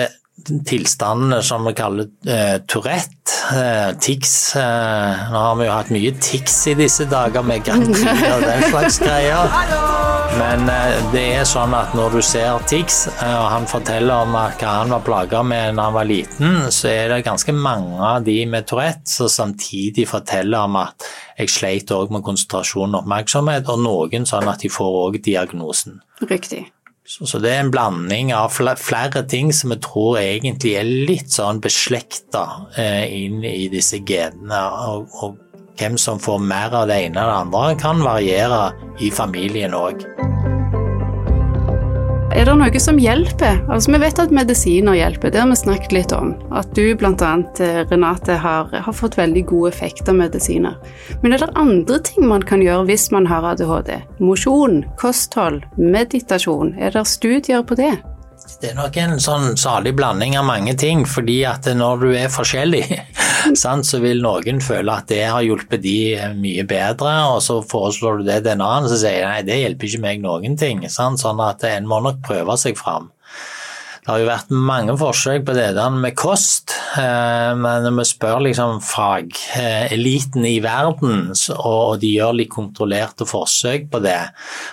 tilstandene 0.67 1.39
som 1.45 1.63
vi 1.65 1.71
kaller 1.77 2.09
eh, 2.27 2.57
Tourette, 2.67 3.31
eh, 3.55 3.91
tics. 4.03 4.33
Eh, 4.59 5.29
nå 5.31 5.43
har 5.47 5.55
vi 5.59 5.67
jo 5.69 5.75
hatt 5.75 5.93
mye 5.95 6.11
tics 6.21 6.57
i 6.73 6.75
disse 6.77 7.07
dager 7.09 7.45
med 7.47 7.63
Grand 7.65 7.87
og 7.95 8.43
den 8.43 8.65
slags 8.67 8.99
greier. 8.99 9.55
Men 10.35 10.67
eh, 10.67 10.99
det 11.13 11.23
er 11.37 11.47
sånn 11.47 11.71
at 11.77 11.95
når 11.95 12.17
du 12.17 12.21
ser 12.25 12.59
tics, 12.67 13.05
eh, 13.13 13.37
og 13.39 13.47
han 13.53 13.69
forteller 13.71 14.25
om 14.25 14.35
hva 14.35 14.51
han 14.59 14.91
var 14.91 15.05
plaga 15.07 15.43
med 15.47 15.79
da 15.79 15.87
han 15.87 15.95
var 15.95 16.09
liten, 16.09 16.65
så 16.67 16.91
er 16.91 17.13
det 17.13 17.21
ganske 17.29 17.55
mange 17.55 17.95
av 18.03 18.25
de 18.27 18.41
med 18.51 18.67
Tourette 18.67 19.07
som 19.07 19.31
samtidig 19.31 20.09
forteller 20.11 20.67
om 20.67 20.81
at 20.83 21.07
jeg 21.39 21.51
sleit 21.55 21.95
òg 21.95 22.11
med 22.11 22.25
konsentrasjon 22.27 22.91
og 22.91 23.05
oppmerksomhet, 23.05 23.71
og 23.71 23.81
noen 23.87 24.27
sånn 24.27 24.51
at 24.51 24.67
de 24.67 24.71
får 24.71 25.01
òg 25.05 25.21
diagnosen. 25.23 26.01
Riktig. 26.27 26.65
Så, 27.05 27.37
det 27.37 27.51
er 27.53 27.59
en 27.61 27.69
blanding 27.69 28.31
av 28.33 28.49
flere 28.49 29.21
ting 29.29 29.51
som 29.53 29.69
vi 29.69 29.77
tror 29.83 30.17
egentlig 30.17 30.73
er 30.79 30.87
litt 30.89 31.35
sånn 31.35 31.61
beslekta 31.61 32.45
eh, 32.81 33.05
inn 33.13 33.45
i 33.45 33.67
disse 33.69 34.01
genene. 34.01 34.63
Og, 34.89 35.05
og, 35.21 35.41
hvem 35.75 35.97
som 35.99 36.21
får 36.23 36.39
mer 36.39 36.71
av 36.71 36.87
det 36.87 37.01
ene 37.03 37.19
eller 37.19 37.33
det 37.33 37.39
andre, 37.45 37.79
kan 37.81 37.99
variere 37.99 38.61
i 39.03 39.11
familien 39.11 39.75
òg. 39.75 40.05
Er 42.35 42.43
det 42.49 42.53
noe 42.59 42.79
som 42.83 42.97
hjelper? 42.99 43.61
Altså, 43.71 43.93
Vi 43.93 43.99
vet 44.01 44.17
at 44.19 44.31
medisiner 44.35 44.97
hjelper, 44.97 45.31
det 45.31 45.39
har 45.39 45.47
vi 45.47 45.55
snakket 45.55 45.93
litt 45.95 46.11
om. 46.11 46.33
At 46.51 46.73
du 46.75 46.83
bl.a. 46.99 47.29
Eh, 47.63 47.77
Renate 47.87 48.35
har, 48.43 48.67
har, 48.75 48.93
fått 48.93 49.15
veldig 49.15 49.45
god 49.47 49.69
effekt 49.69 50.09
av 50.11 50.17
medisiner. 50.19 50.75
Men 51.23 51.31
er 51.31 51.45
det 51.45 51.55
andre 51.55 52.01
ting 52.03 52.27
man 52.27 52.43
kan 52.43 52.59
gjøre 52.59 52.89
hvis 52.89 53.07
man 53.15 53.29
har 53.31 53.47
ADHD? 53.53 53.93
Mosjon, 54.19 54.83
kosthold, 54.99 55.63
meditasjon. 55.79 56.75
Er 56.75 56.91
det 56.91 57.05
studier 57.07 57.63
på 57.63 57.79
det? 57.79 57.93
Det 58.61 58.71
er 58.71 58.77
nok 58.77 58.97
en 59.01 59.17
sånn 59.21 59.55
salig 59.59 59.95
blanding 59.97 60.35
av 60.39 60.45
mange 60.47 60.75
ting, 60.79 61.03
fordi 61.09 61.39
at 61.49 61.67
når 61.75 62.03
du 62.03 62.07
er 62.17 62.31
forskjellig, 62.33 62.83
så 63.61 63.99
vil 64.03 64.21
noen 64.23 64.61
føle 64.63 64.93
at 64.93 65.09
det 65.11 65.23
har 65.25 65.45
hjulpet 65.45 65.83
de 65.83 65.97
mye 66.37 66.65
bedre, 66.69 67.15
og 67.33 67.41
så 67.45 67.59
foreslår 67.65 68.21
du 68.21 68.29
det 68.29 68.39
til 68.43 68.53
en 68.55 68.65
annen, 68.65 68.89
så 68.91 69.01
sier 69.01 69.23
de 69.23 69.31
nei, 69.31 69.41
det 69.47 69.59
hjelper 69.63 69.89
ikke 69.89 70.05
meg 70.05 70.23
noen 70.23 70.57
ting. 70.61 70.85
Sånn 70.89 71.17
at 71.45 71.65
en 71.67 71.89
må 71.89 71.99
nok 72.05 72.21
prøve 72.25 72.57
seg 72.61 72.77
fram. 72.79 73.11
Det 74.05 74.11
har 74.13 74.19
jo 74.21 74.25
vært 74.29 74.51
mange 74.53 74.93
forsøk 75.01 75.47
på 75.47 75.53
det 75.57 75.71
med 75.95 76.13
kost, 76.13 76.75
eh, 76.93 77.55
men 77.57 77.87
når 77.87 77.95
vi 77.97 78.03
spør 78.05 78.43
liksom 78.45 78.75
fageliten 78.85 80.45
i 80.45 80.59
verden, 80.61 81.31
og 81.55 81.95
de 82.03 82.11
gjør 82.11 82.35
litt 82.37 82.51
kontrollerte 82.53 83.25
forsøk 83.25 83.87
på 83.89 84.03
det, 84.05 84.19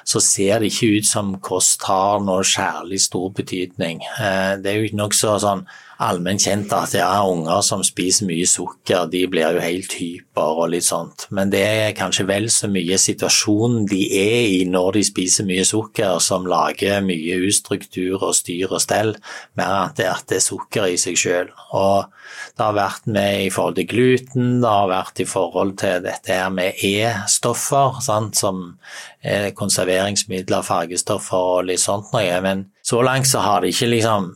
så 0.04 0.20
ser 0.20 0.60
det 0.60 0.68
ikke 0.68 0.98
ut 0.98 1.08
som 1.08 1.32
kost 1.40 1.88
har 1.88 2.20
noe 2.20 2.44
særlig 2.44 3.00
stor 3.06 3.32
betydning. 3.32 4.04
Eh, 4.20 4.60
det 4.60 4.74
er 4.74 4.82
jo 4.82 5.00
nokså 5.00 5.38
sånn 5.40 5.64
allment 6.02 6.42
kjent 6.42 6.72
at 6.74 6.94
ja, 6.96 7.08
unger 7.28 7.62
som 7.64 7.82
spiser 7.86 8.26
mye 8.28 8.46
sukker, 8.48 9.06
de 9.12 9.22
blir 9.30 9.56
jo 9.56 9.62
helt 9.62 9.94
hyper 9.98 10.62
og 10.62 10.72
litt 10.74 10.86
sånt. 10.86 11.26
Men 11.34 11.52
det 11.52 11.62
er 11.62 11.96
kanskje 11.96 12.26
vel 12.28 12.48
så 12.52 12.70
mye 12.72 12.98
situasjonen 13.00 13.86
de 13.90 14.02
er 14.18 14.48
i 14.56 14.62
når 14.68 14.98
de 14.98 15.04
spiser 15.06 15.46
mye 15.48 15.64
sukker, 15.68 16.18
som 16.24 16.48
lager 16.48 17.04
mye 17.06 17.38
ustruktur 17.48 18.18
og 18.18 18.34
styr 18.38 18.72
og 18.72 18.82
stell, 18.82 19.14
mer 19.58 19.70
enn 19.72 20.10
at 20.10 20.28
det 20.28 20.38
er 20.38 20.44
sukker 20.44 20.90
i 20.90 20.98
seg 21.00 21.18
sjøl. 21.18 21.52
Og 21.78 22.10
det 22.56 22.66
har 22.66 22.76
vært 22.76 23.08
med 23.12 23.46
i 23.46 23.50
forhold 23.52 23.78
til 23.78 23.88
gluten, 23.88 24.52
det 24.62 24.74
har 24.74 24.90
vært 24.90 25.22
i 25.24 25.28
forhold 25.28 25.76
til 25.80 26.02
dette 26.04 26.36
her 26.36 26.52
med 26.52 26.82
E-stoffer, 26.84 28.02
som 28.02 28.60
er 29.22 29.50
konserveringsmidler, 29.56 30.66
fargestoffer 30.66 31.50
og 31.56 31.66
litt 31.70 31.82
sånt 31.82 32.12
noe. 32.14 32.38
Men 32.44 32.66
så 32.84 33.02
langt 33.04 33.30
så 33.30 33.44
har 33.44 33.62
det 33.62 33.72
ikke 33.74 33.92
liksom 33.94 34.32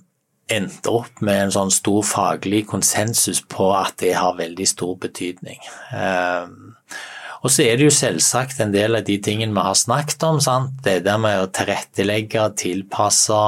endte 0.52 0.92
opp 0.94 1.20
med 1.26 1.46
en 1.46 1.54
sånn 1.54 1.72
stor 1.74 2.04
faglig 2.06 2.66
konsensus 2.70 3.42
på 3.50 3.72
at 3.74 3.96
det 4.02 4.14
har 4.14 4.38
veldig 4.38 4.66
stor 4.70 4.94
betydning. 5.02 5.58
Um, 5.90 6.76
og 7.42 7.52
så 7.52 7.66
er 7.66 7.78
det 7.78 7.86
jo 7.86 7.94
selvsagt 7.94 8.60
en 8.62 8.72
del 8.74 8.98
av 8.98 9.04
de 9.06 9.18
tingene 9.22 9.54
vi 9.54 9.64
har 9.68 9.76
snakket 9.78 10.24
om. 10.26 10.40
Sant? 10.42 10.78
Det 10.82 11.00
der 11.06 11.18
med 11.22 11.42
å 11.42 11.50
tilrettelegge, 11.54 12.48
tilpasse, 12.58 13.42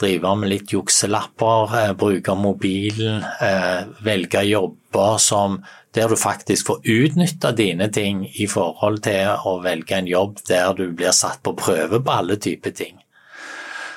drive 0.00 0.34
med 0.38 0.50
litt 0.50 0.72
jukselapper, 0.72 1.74
eh, 1.80 1.92
bruke 1.98 2.34
mobilen, 2.38 3.24
eh, 3.40 3.84
velge 4.02 4.44
jobber 4.48 5.18
som 5.18 5.62
der 5.94 6.08
du 6.08 6.16
faktisk 6.16 6.66
får 6.66 6.80
utnytta 6.84 7.52
dine 7.52 7.88
ting 7.92 8.24
i 8.26 8.46
forhold 8.46 9.02
til 9.02 9.36
å 9.46 9.60
velge 9.62 9.92
en 9.92 10.06
jobb 10.06 10.40
der 10.48 10.72
du 10.74 10.90
blir 10.92 11.12
satt 11.12 11.42
på 11.42 11.54
prøve 11.54 12.00
på 12.02 12.10
alle 12.10 12.36
typer 12.36 12.70
ting. 12.70 12.98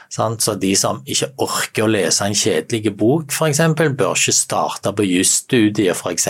Så 0.09 0.53
de 0.59 0.71
som 0.79 1.01
ikke 1.05 1.29
orker 1.43 1.85
å 1.85 1.89
lese 1.91 2.25
en 2.25 2.35
kjedelig 2.37 2.93
bok, 2.97 3.33
f.eks., 3.33 3.59
bør 3.75 4.15
ikke 4.15 4.35
starte 4.35 4.93
på 4.95 5.05
jusstudiet, 5.07 5.97
f.eks., 5.97 6.29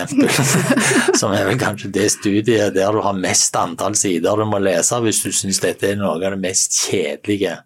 som 1.20 1.36
er 1.36 1.46
vel 1.50 1.60
kanskje 1.62 1.92
det 1.94 2.10
studiet 2.16 2.74
der 2.78 2.96
du 2.96 3.04
har 3.06 3.18
mest 3.18 3.56
antall 3.60 3.96
sider 3.98 4.38
du 4.38 4.48
må 4.50 4.60
lese 4.64 4.98
hvis 5.04 5.22
du 5.26 5.30
syns 5.36 5.62
dette 5.64 5.92
er 5.92 6.00
noe 6.00 6.18
av 6.18 6.26
det 6.26 6.42
mest 6.42 6.76
kjedelige. 6.88 7.60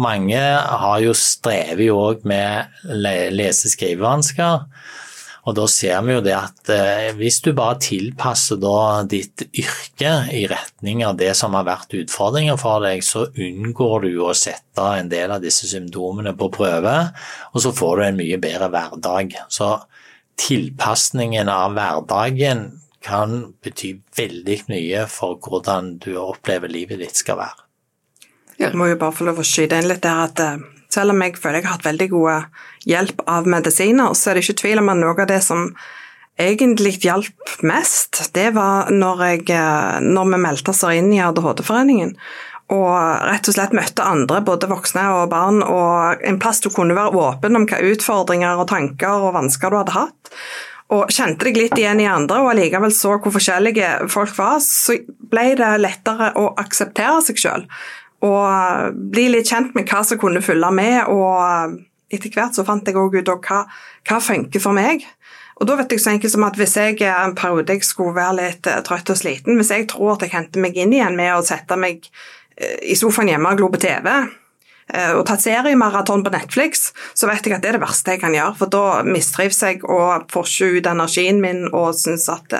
Mange 0.00 0.40
har 0.40 1.00
jo 1.04 1.12
strevet 1.16 1.92
òg 1.92 2.24
med 2.28 2.72
lese- 3.36 3.68
skrivevansker. 3.74 4.64
Og 5.42 5.56
da 5.58 5.64
ser 5.70 6.04
vi 6.06 6.14
jo 6.14 6.22
det 6.22 6.34
at 6.36 6.70
eh, 6.70 7.08
hvis 7.18 7.40
du 7.42 7.50
bare 7.56 7.80
tilpasser 7.82 8.60
ditt 9.10 9.42
yrke 9.50 10.12
i 10.30 10.44
retning 10.50 11.02
av 11.02 11.16
det 11.18 11.32
som 11.38 11.56
har 11.58 11.66
vært 11.66 11.96
utfordringer 11.98 12.60
for 12.60 12.84
deg, 12.84 13.02
så 13.02 13.24
unngår 13.26 14.06
du 14.06 14.12
å 14.22 14.36
sette 14.38 14.86
en 15.00 15.10
del 15.10 15.34
av 15.34 15.42
disse 15.42 15.66
symptomene 15.70 16.36
på 16.38 16.50
prøve, 16.54 16.94
og 17.50 17.64
så 17.64 17.74
får 17.74 17.96
du 17.98 18.04
en 18.06 18.20
mye 18.22 18.38
bedre 18.42 18.70
hverdag. 18.70 19.34
Så 19.50 19.74
tilpasningen 20.38 21.50
av 21.50 21.74
hverdagen 21.74 22.68
kan 23.02 23.40
bety 23.64 23.96
veldig 24.14 24.60
mye 24.70 25.06
for 25.10 25.42
hvordan 25.42 25.96
du 26.02 26.14
opplever 26.22 26.70
livet 26.70 27.02
ditt 27.02 27.18
skal 27.18 27.40
være. 27.42 27.66
Jeg 28.62 28.78
må 28.78 28.92
jo 28.92 29.00
bare 29.00 29.16
få 29.16 29.26
lov 29.26 29.42
å 29.42 29.46
skyte 29.46 29.80
inn 29.80 29.90
litt 29.90 30.04
der 30.04 30.22
at 30.28 30.42
eh, 30.44 30.62
selv 30.92 31.14
om 31.14 31.24
jeg 31.24 31.38
føler 31.40 31.60
jeg 31.60 31.68
har 31.68 31.78
hatt 31.78 31.88
veldig 31.88 32.08
god 32.12 32.86
hjelp 32.88 33.24
av 33.30 33.48
medisiner, 33.48 34.14
så 34.14 34.30
er 34.30 34.38
det 34.38 34.46
ikke 34.46 34.60
tvil 34.62 34.82
om 34.82 34.92
at 34.92 35.00
noe 35.00 35.16
av 35.16 35.28
det 35.30 35.42
som 35.44 35.70
egentlig 36.40 36.96
hjalp 37.04 37.58
mest, 37.66 38.30
det 38.34 38.50
var 38.56 38.90
når, 38.92 39.22
jeg, 39.28 39.44
eh, 39.52 40.00
når 40.04 40.32
vi 40.32 40.40
meldte 40.46 40.72
oss 40.72 40.82
inn 40.88 41.12
i 41.12 41.20
ADHD-foreningen. 41.22 42.16
Og 42.72 42.92
rett 43.28 43.48
og 43.50 43.56
slett 43.56 43.74
møtte 43.76 44.04
andre, 44.06 44.40
både 44.44 44.70
voksne 44.70 45.04
og 45.18 45.30
barn, 45.32 45.60
og 45.60 46.22
en 46.24 46.40
plass 46.40 46.62
du 46.64 46.70
kunne 46.72 46.96
være 46.96 47.18
åpen 47.20 47.58
om 47.58 47.66
hva 47.68 47.82
utfordringer 47.90 48.60
og 48.62 48.70
tanker 48.72 49.26
og 49.26 49.34
vansker 49.36 49.72
du 49.72 49.80
hadde 49.82 49.96
hatt. 49.96 50.32
Og 50.92 51.12
kjente 51.12 51.48
deg 51.48 51.56
litt 51.56 51.76
igjen 51.80 52.00
i 52.04 52.08
andre, 52.08 52.40
og 52.40 52.52
allikevel 52.52 52.92
så 52.96 53.16
hvor 53.16 53.32
forskjellige 53.32 54.08
folk 54.12 54.32
var, 54.36 54.58
så 54.64 54.96
ble 55.32 55.52
det 55.60 55.72
lettere 55.80 56.32
å 56.40 56.50
akseptere 56.60 57.20
seg 57.24 57.40
sjøl 57.40 57.68
og 58.22 58.98
bli 59.12 59.28
litt 59.32 59.50
kjent 59.50 59.74
med 59.74 59.88
hva 59.90 60.02
som 60.06 60.20
kunne 60.20 60.42
følge 60.44 60.70
med. 60.74 61.08
og 61.10 61.80
Etter 62.12 62.30
hvert 62.34 62.54
så 62.54 62.64
fant 62.66 62.86
jeg 62.86 62.98
òg 63.00 63.16
ut 63.18 63.30
hva, 63.32 63.62
hva 64.08 64.18
funker 64.22 64.62
for 64.62 64.76
meg. 64.76 65.06
Og 65.60 65.68
da 65.68 65.76
vet 65.78 65.94
jeg 65.94 66.02
så 66.02 66.12
enkelt 66.12 66.32
som 66.34 66.44
at 66.46 66.58
Hvis 66.58 66.76
jeg 66.76 67.00
en 67.06 67.36
periode 67.38 67.76
jeg 67.76 67.86
skulle 67.86 68.16
være 68.16 68.38
litt 68.40 68.66
eh, 68.66 68.82
trøtt 68.82 69.12
og 69.12 69.18
sliten, 69.18 69.58
hvis 69.58 69.70
jeg 69.70 69.88
tror 69.92 70.16
at 70.16 70.24
jeg 70.26 70.34
henter 70.34 70.62
meg 70.62 70.76
inn 70.76 70.94
igjen 70.96 71.18
med 71.18 71.34
å 71.36 71.44
sette 71.46 71.78
meg 71.78 72.08
eh, 72.56 72.78
i 72.82 72.96
sofaen 72.98 73.30
hjemme 73.30 73.52
og 73.52 73.60
glo 73.60 73.68
på 73.72 73.80
TV 73.82 74.08
eh, 74.10 74.32
og 74.92 75.22
tatt 75.28 75.40
seriemaraton 75.40 76.24
på 76.26 76.32
Netflix, 76.34 76.88
så 77.14 77.28
vet 77.30 77.46
jeg 77.46 77.54
at 77.56 77.62
det 77.64 77.70
er 77.70 77.76
det 77.78 77.84
verste 77.84 78.16
jeg 78.16 78.20
kan 78.20 78.34
gjøre. 78.34 78.56
For 78.58 78.72
da 78.72 78.84
mistrives 79.06 79.62
jeg 79.64 79.78
og 79.86 80.26
får 80.32 80.50
ikke 80.50 80.70
ut 80.74 80.88
energien 80.90 81.38
min 81.40 81.62
og 81.70 81.94
syns 81.96 82.26
at 82.32 82.52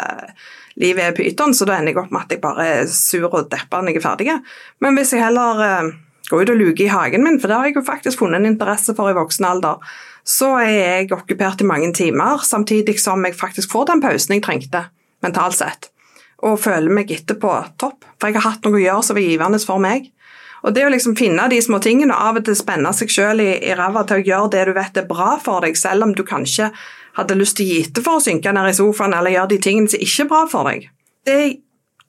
livet 0.81 1.05
er 1.05 1.17
pyton, 1.17 1.55
så 1.55 1.67
da 1.69 1.77
ender 1.79 1.93
jeg 1.93 2.01
opp 2.03 2.15
med 2.15 2.25
at 2.25 2.33
jeg 2.35 2.43
bare 2.43 2.69
er 2.79 2.89
sur 2.91 3.29
og 3.29 3.51
deppa 3.53 3.83
når 3.83 3.95
jeg 3.95 4.01
er 4.01 4.07
ferdig. 4.07 4.39
Men 4.85 4.97
hvis 4.97 5.13
jeg 5.15 5.25
heller 5.25 5.61
uh, 5.61 5.93
går 6.31 6.45
ut 6.45 6.55
og 6.55 6.61
luker 6.63 6.87
i 6.87 6.93
hagen 6.93 7.27
min, 7.27 7.39
for 7.41 7.51
det 7.51 7.59
har 7.59 7.69
jeg 7.69 7.79
jo 7.79 7.85
faktisk 7.87 8.23
funnet 8.23 8.41
en 8.41 8.53
interesse 8.55 8.95
for 8.97 9.11
i 9.11 9.17
voksen 9.17 9.49
alder, 9.49 9.83
så 10.25 10.55
er 10.63 10.73
jeg 10.77 11.13
okkupert 11.15 11.65
i 11.65 11.69
mange 11.69 11.91
timer, 11.99 12.45
samtidig 12.47 12.99
som 13.03 13.25
jeg 13.27 13.37
faktisk 13.39 13.73
får 13.75 13.91
den 13.91 14.05
pausen 14.05 14.37
jeg 14.37 14.45
trengte 14.47 14.87
mentalt 15.25 15.59
sett. 15.59 15.91
Og 16.43 16.61
føler 16.63 16.91
meg 16.95 17.11
etterpå 17.15 17.51
topp, 17.79 18.07
for 18.19 18.31
jeg 18.31 18.39
har 18.39 18.55
hatt 18.55 18.67
noe 18.67 18.79
å 18.79 18.83
gjøre 18.83 19.07
som 19.07 19.19
var 19.19 19.27
givende 19.27 19.61
for 19.63 19.83
meg. 19.83 20.09
Og 20.63 20.75
det 20.75 20.85
å 20.87 20.91
liksom 20.93 21.17
finne 21.19 21.49
de 21.51 21.59
små 21.63 21.81
tingene, 21.83 22.15
og 22.15 22.31
av 22.31 22.41
og 22.41 22.47
til 22.47 22.57
spenne 22.59 22.93
seg 22.95 23.11
sjøl 23.11 23.43
i, 23.43 23.51
i 23.67 23.75
ræva 23.79 24.05
til 24.07 24.21
å 24.21 24.27
gjøre 24.27 24.53
det 24.55 24.67
du 24.69 24.73
vet 24.77 25.01
er 25.01 25.09
bra 25.09 25.35
for 25.43 25.65
deg, 25.67 25.79
selv 25.79 26.07
om 26.07 26.15
du 26.15 26.23
kanskje 26.27 26.71
hadde 27.19 27.37
lyst 27.37 27.59
til 27.59 27.67
å 27.67 27.73
gi 27.73 27.81
etter 27.83 28.05
for 28.05 28.21
å 28.21 28.25
synke 28.25 28.55
ned 28.55 28.71
i 28.71 28.77
sofaen 28.77 29.17
eller 29.17 29.35
gjøre 29.35 29.53
de 29.53 29.61
tingene 29.67 29.93
som 29.93 30.05
ikke 30.07 30.25
er 30.25 30.31
bra 30.31 30.43
for 30.51 30.71
deg. 30.71 30.87
Det 31.27 31.41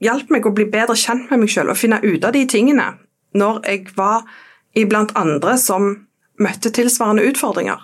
hjalp 0.04 0.32
meg 0.34 0.48
å 0.48 0.54
bli 0.56 0.68
bedre 0.70 0.96
kjent 1.00 1.32
med 1.32 1.44
meg 1.44 1.52
selv 1.52 1.74
og 1.74 1.80
finne 1.80 2.00
ut 2.04 2.24
av 2.24 2.36
de 2.36 2.46
tingene 2.50 2.88
når 3.38 3.62
jeg 3.66 3.94
var 3.98 4.24
iblant 4.78 5.14
andre 5.18 5.58
som 5.62 5.90
møtte 6.42 6.72
tilsvarende 6.74 7.26
utfordringer. 7.30 7.82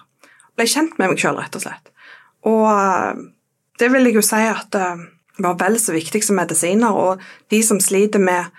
Ble 0.58 0.68
kjent 0.70 0.98
med 1.00 1.14
meg 1.14 1.22
selv, 1.22 1.42
rett 1.42 1.56
og 1.58 1.64
slett. 1.64 1.92
Og 2.50 2.66
eh, 2.72 3.22
det 3.80 3.90
vil 3.94 4.10
jeg 4.10 4.18
jo 4.20 4.26
si 4.26 4.42
at 4.46 4.70
det 4.76 4.86
eh, 4.86 5.08
var 5.40 5.56
vel 5.60 5.78
så 5.80 5.94
viktig 5.96 6.20
som 6.26 6.36
medisiner. 6.36 6.92
Og 6.92 7.22
de 7.52 7.62
som 7.64 7.80
sliter 7.80 8.20
med 8.20 8.50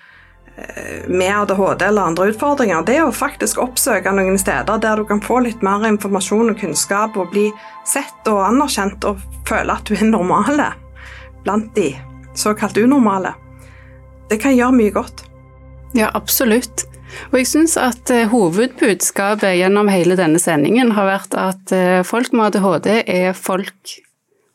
med 1.08 1.30
ADHD 1.34 1.84
eller 1.86 2.10
andre 2.10 2.28
utfordringer, 2.32 2.84
det 2.86 2.98
er 2.98 3.06
å 3.06 3.14
faktisk 3.14 3.60
oppsøke 3.62 4.12
noen 4.14 4.38
steder 4.40 4.80
der 4.82 5.00
du 5.00 5.06
kan 5.08 5.22
få 5.24 5.40
litt 5.44 5.64
mer 5.66 5.86
informasjon 5.88 6.52
og 6.52 6.60
kunnskap 6.60 7.16
og 7.20 7.32
bli 7.34 7.48
sett 7.88 8.30
og 8.30 8.42
anerkjent 8.46 9.06
og 9.08 9.22
føle 9.48 9.74
at 9.74 9.88
du 9.88 9.96
er 9.96 10.08
normale 10.08 10.72
blant 11.44 11.72
de 11.74 11.94
såkalt 12.34 12.78
unormale. 12.78 13.34
Det 14.30 14.38
kan 14.42 14.54
gjøre 14.54 14.76
mye 14.76 14.94
godt. 14.94 15.24
Ja, 15.96 16.10
absolutt. 16.14 16.86
Og 17.32 17.40
jeg 17.40 17.48
syns 17.50 17.74
at 17.80 18.10
uh, 18.14 18.28
hovedbudskapet 18.30 19.58
gjennom 19.58 19.90
hele 19.90 20.14
denne 20.18 20.38
sendingen 20.42 20.94
har 20.94 21.08
vært 21.08 21.34
at 21.38 21.74
uh, 21.74 22.00
folk 22.06 22.30
med 22.36 22.50
ADHD 22.50 22.90
er 23.02 23.34
folk, 23.34 23.96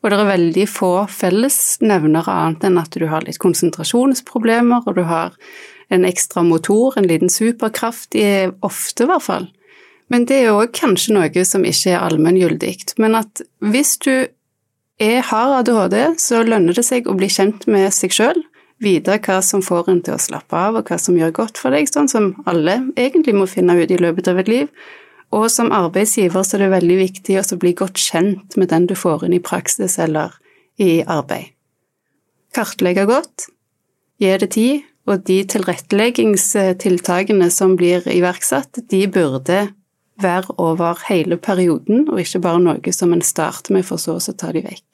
og 0.03 0.12
det 0.12 0.20
er 0.22 0.30
veldig 0.30 0.66
få 0.72 0.91
fellesnevnere 1.12 2.32
annet 2.32 2.68
enn 2.70 2.80
at 2.80 2.95
du 2.95 3.08
har 3.12 3.26
litt 3.28 3.41
konsentrasjonsproblemer, 3.43 4.88
og 4.88 4.95
du 4.95 5.03
har 5.10 5.36
en 5.93 6.05
ekstra 6.07 6.43
motor, 6.43 6.95
en 6.97 7.07
liten 7.09 7.29
superkraft, 7.29 8.15
ofte 8.65 9.05
i 9.05 9.09
hvert 9.09 9.25
fall. 9.25 9.47
Men 10.13 10.25
det 10.29 10.43
er 10.43 10.53
òg 10.53 10.73
kanskje 10.77 11.15
noe 11.15 11.45
som 11.47 11.65
ikke 11.65 11.95
er 11.95 12.03
allmenngyldig. 12.05 12.75
Men 13.01 13.17
at 13.17 13.41
hvis 13.65 13.95
du 14.05 14.13
er, 14.99 15.21
har 15.29 15.55
ADHD, 15.59 15.97
så 16.21 16.43
lønner 16.45 16.77
det 16.77 16.86
seg 16.86 17.09
å 17.09 17.15
bli 17.17 17.29
kjent 17.31 17.65
med 17.71 17.89
seg 17.93 18.13
sjøl, 18.13 18.43
vite 18.83 19.17
hva 19.23 19.39
som 19.45 19.63
får 19.63 19.89
en 19.91 20.03
til 20.05 20.17
å 20.17 20.21
slappe 20.21 20.59
av, 20.59 20.77
og 20.77 20.89
hva 20.89 20.99
som 21.01 21.17
gjør 21.17 21.33
godt 21.36 21.59
for 21.61 21.73
deg, 21.73 21.89
sånn 21.89 22.11
som 22.11 22.33
alle 22.49 22.81
egentlig 22.93 23.36
må 23.38 23.49
finne 23.49 23.77
ut 23.79 23.91
i 23.91 23.99
løpet 24.01 24.29
av 24.31 24.41
et 24.43 24.51
liv. 24.51 24.69
Og 25.36 25.47
som 25.51 25.71
arbeidsgiver 25.73 26.45
så 26.45 26.57
er 26.57 26.65
det 26.65 26.73
veldig 26.75 26.97
viktig 27.01 27.39
å 27.41 27.59
bli 27.59 27.73
godt 27.77 27.99
kjent 27.99 28.55
med 28.59 28.69
den 28.71 28.86
du 28.88 28.95
får 28.99 29.25
inn 29.25 29.36
i 29.36 29.43
praksis 29.43 29.97
eller 29.99 30.36
i 30.77 31.01
arbeid. 31.01 31.55
Kartlegge 32.55 33.07
godt, 33.09 33.49
gi 34.21 34.31
det 34.39 34.51
tid, 34.53 34.86
og 35.06 35.26
de 35.28 35.43
tilretteleggingstiltakene 35.53 37.49
som 37.53 37.76
blir 37.78 38.08
iverksatt, 38.10 38.82
de 38.89 39.08
burde 39.08 39.68
være 40.22 40.56
over 40.62 41.01
hele 41.10 41.38
perioden, 41.38 42.08
og 42.10 42.20
ikke 42.22 42.41
bare 42.41 42.62
noe 42.64 42.93
som 42.95 43.14
en 43.14 43.22
starter 43.26 43.76
med, 43.76 43.86
for 43.86 44.01
så 44.01 44.18
å 44.18 44.38
ta 44.38 44.51
de 44.56 44.64
vekk. 44.66 44.86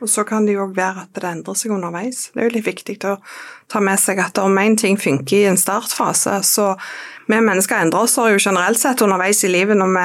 Og 0.00 0.08
så 0.08 0.24
kan 0.24 0.46
det 0.48 0.54
jo 0.54 0.64
òg 0.64 0.76
være 0.78 1.04
at 1.04 1.12
det 1.16 1.28
endrer 1.28 1.56
seg 1.60 1.74
underveis. 1.76 2.30
Det 2.32 2.40
er 2.40 2.48
jo 2.48 2.54
litt 2.54 2.68
viktig 2.70 2.96
å 3.04 3.18
ta 3.68 3.82
med 3.84 4.00
seg 4.00 4.22
at 4.24 4.40
om 4.40 4.56
én 4.56 4.78
ting 4.80 4.96
funker 4.96 5.36
i 5.42 5.48
en 5.50 5.60
startfase, 5.60 6.38
så 6.48 6.72
vi 7.30 7.38
mennesker 7.44 7.78
endrer 7.78 8.04
oss 8.04 8.18
jo 8.18 8.38
generelt 8.42 8.80
sett 8.80 9.02
underveis 9.04 9.44
i 9.46 9.50
livet 9.52 9.78
når 9.78 9.92
vi 9.94 10.04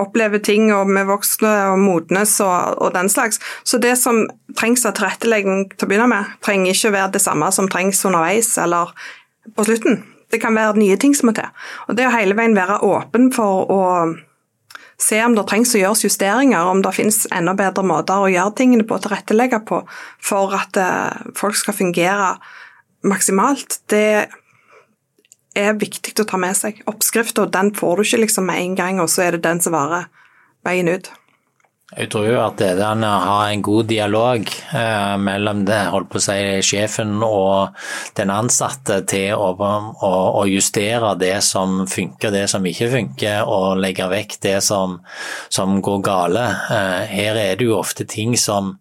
opplever 0.00 0.42
ting 0.44 0.72
og 0.74 0.90
vi 0.90 1.04
voksner 1.08 1.72
og 1.72 1.80
modnes 1.82 2.34
og, 2.44 2.78
og, 2.82 2.92
den 2.96 3.10
slags. 3.12 3.40
Så 3.64 3.80
det 3.82 3.94
som 4.00 4.24
trengs 4.58 4.86
av 4.88 4.96
tilrettelegging 4.98 5.68
til 5.74 5.86
å 5.86 5.90
begynne 5.90 6.10
med, 6.10 6.36
trenger 6.44 6.74
ikke 6.74 6.90
å 6.90 6.96
være 6.98 7.14
det 7.16 7.24
samme 7.24 7.50
som 7.54 7.70
trengs 7.70 8.04
underveis 8.08 8.56
eller 8.60 8.94
på 9.54 9.66
slutten. 9.68 10.02
Det 10.28 10.40
kan 10.42 10.56
være 10.56 10.76
nye 10.76 10.98
ting 11.00 11.14
som 11.16 11.30
må 11.30 11.36
til. 11.36 11.48
Og 11.88 11.96
det 11.96 12.08
å 12.08 12.12
hele 12.12 12.36
veien 12.36 12.56
være 12.56 12.82
åpen 12.84 13.30
for 13.32 13.70
å 13.72 13.82
se 14.98 15.20
om 15.24 15.36
det 15.36 15.46
trengs 15.48 15.72
å 15.76 15.80
gjøres 15.80 16.02
justeringer, 16.04 16.66
om 16.66 16.82
det 16.82 16.92
finnes 16.96 17.22
enda 17.34 17.54
bedre 17.56 17.84
måter 17.86 18.18
å 18.18 18.30
gjøre 18.32 18.56
tingene 18.58 18.86
på, 18.88 18.98
tilrettelegge 18.98 19.62
på, 19.68 19.84
for 20.18 20.56
at 20.58 20.78
eh, 20.80 21.30
folk 21.38 21.56
skal 21.56 21.76
fungere 21.78 22.32
maksimalt, 23.06 23.78
det 23.92 24.26
er 25.60 25.78
viktig 25.78 26.14
å 26.22 26.26
ta 26.28 26.40
med 26.40 26.56
seg. 26.58 26.82
Oppskrifta 26.90 27.46
den 27.52 27.72
får 27.76 27.96
du 27.96 28.06
ikke 28.06 28.24
liksom 28.24 28.48
med 28.50 28.62
en 28.62 28.76
gang, 28.78 29.00
og 29.02 29.10
så 29.12 29.26
er 29.26 29.36
det 29.36 29.46
den 29.46 29.62
som 29.64 29.76
varer 29.76 30.10
veien 30.66 30.90
ut. 30.90 31.10
Jeg 31.88 32.10
tror 32.12 32.26
jo 32.28 32.40
at 32.42 32.58
det 32.60 32.66
er 32.74 32.80
å 32.84 33.10
ha 33.24 33.36
en 33.48 33.62
god 33.64 33.86
dialog 33.88 34.50
eh, 34.76 35.14
mellom 35.24 35.62
det, 35.64 35.78
holdt 35.88 36.10
på 36.12 36.18
å 36.20 36.24
si, 36.26 36.40
sjefen 36.60 37.14
og 37.24 37.78
den 38.18 38.28
ansatte 38.28 38.98
til 39.08 39.32
å, 39.32 39.54
å, 39.56 40.10
å, 40.36 40.42
justere 40.50 41.14
det 41.16 41.38
som 41.46 41.86
funker, 41.88 42.34
det 42.34 42.44
som 42.52 42.66
ikke 42.68 42.90
funker, 42.92 43.48
og 43.48 43.80
legge 43.80 44.04
vekk 44.12 44.36
det 44.44 44.58
som, 44.66 44.98
som 45.48 45.80
går 45.80 46.04
gale. 46.04 46.44
Eh, 46.68 47.08
her 47.14 47.40
er 47.40 47.56
det 47.56 47.70
jo 47.70 47.80
ofte 47.80 48.04
ting 48.04 48.36
som 48.36 48.74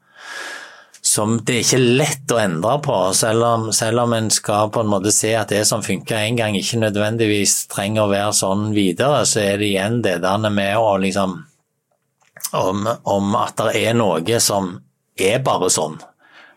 som 1.08 1.38
det 1.48 1.56
er 1.56 1.64
ikke 1.64 1.98
lett 2.02 2.34
å 2.36 2.40
endre 2.42 2.74
på, 2.84 2.96
selv 3.16 3.46
om, 3.48 3.68
selv 3.76 4.04
om 4.04 4.16
en 4.18 4.28
skal 4.34 4.72
på 4.74 4.84
en 4.84 4.90
måte 4.92 5.14
se 5.16 5.32
at 5.40 5.54
det 5.54 5.62
som 5.70 5.86
funker 5.86 6.18
en 6.20 6.40
gang, 6.40 6.58
ikke 6.58 6.82
nødvendigvis 6.82 7.62
trenger 7.72 8.04
å 8.04 8.12
være 8.12 8.34
sånn 8.36 8.72
videre, 8.76 9.24
så 9.30 9.46
er 9.46 9.62
det 9.62 9.70
igjen 9.70 10.02
det 10.04 10.18
der 10.26 10.50
med 10.50 10.76
å 10.82 10.98
liksom 11.02 11.40
om, 12.58 12.86
om 13.04 13.34
at 13.40 13.58
det 13.60 13.88
er 13.88 13.98
noe 13.98 14.42
som 14.44 14.78
er 15.20 15.42
bare 15.46 15.72
sånn. 15.74 15.98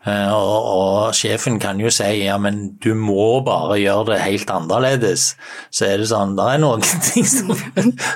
Uh, 0.01 0.33
og, 0.33 0.55
og, 0.65 1.13
sjefen 1.13 1.59
kan 1.61 1.77
jo 1.77 1.91
si 1.93 2.07
ja, 2.23 2.39
men 2.41 2.71
du 2.81 2.95
må 2.97 3.43
bare 3.45 3.77
gjøre 3.77 4.15
det 4.15 4.23
helt 4.23 4.49
annerledes. 4.49 5.35
Så 5.69 5.85
er 5.91 6.01
det 6.01 6.09
sånn, 6.09 6.33
det 6.39 6.47
er 6.55 6.63
noen 6.63 6.85
ting 7.11 7.27
som, 7.29 7.53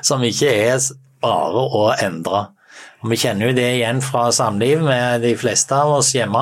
som 0.02 0.26
ikke 0.26 0.50
er 0.50 0.80
bare 1.24 1.66
å 1.78 1.88
endre. 2.02 2.48
Og 3.06 3.12
Vi 3.12 3.20
kjenner 3.22 3.52
jo 3.52 3.54
det 3.54 3.66
igjen 3.76 4.00
fra 4.02 4.32
samliv 4.34 4.80
med 4.82 5.22
de 5.22 5.36
fleste 5.38 5.78
av 5.78 5.92
oss 6.00 6.08
hjemme. 6.16 6.42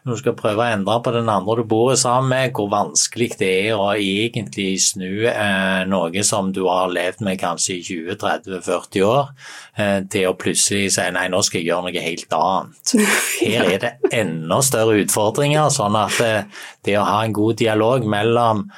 Når 0.00 0.16
du 0.16 0.20
skal 0.22 0.36
prøve 0.38 0.64
å 0.64 0.72
endre 0.72 0.94
på 1.04 1.12
den 1.12 1.28
andre 1.28 1.58
du 1.58 1.66
bor 1.68 1.92
sammen 2.00 2.32
med, 2.32 2.54
hvor 2.56 2.70
vanskelig 2.72 3.34
det 3.36 3.50
er 3.66 3.76
å 3.76 3.90
egentlig 3.92 4.78
snu 4.80 5.26
eh, 5.28 5.82
noe 5.90 6.24
som 6.24 6.48
du 6.56 6.62
har 6.70 6.88
levd 6.88 7.20
med 7.26 7.36
kanskje 7.42 7.76
i 7.76 7.84
20-30-40 7.84 9.04
år, 9.04 9.28
eh, 9.76 9.98
til 10.08 10.30
å 10.30 10.38
plutselig 10.40 10.94
si 10.96 11.04
nei, 11.12 11.28
nå 11.28 11.44
skal 11.44 11.60
jeg 11.60 11.68
gjøre 11.68 11.90
noe 11.90 12.08
helt 12.08 12.36
annet. 12.40 12.96
Her 13.44 13.68
er 13.68 13.84
det 13.84 13.94
enda 14.24 14.64
større 14.64 14.96
utfordringer, 15.04 15.68
sånn 15.68 16.00
at 16.00 16.16
det, 16.16 16.34
eh, 16.38 16.68
det 16.88 16.96
å 16.96 17.04
ha 17.04 17.20
en 17.26 17.36
god 17.36 17.60
dialog 17.60 18.08
mellom 18.08 18.70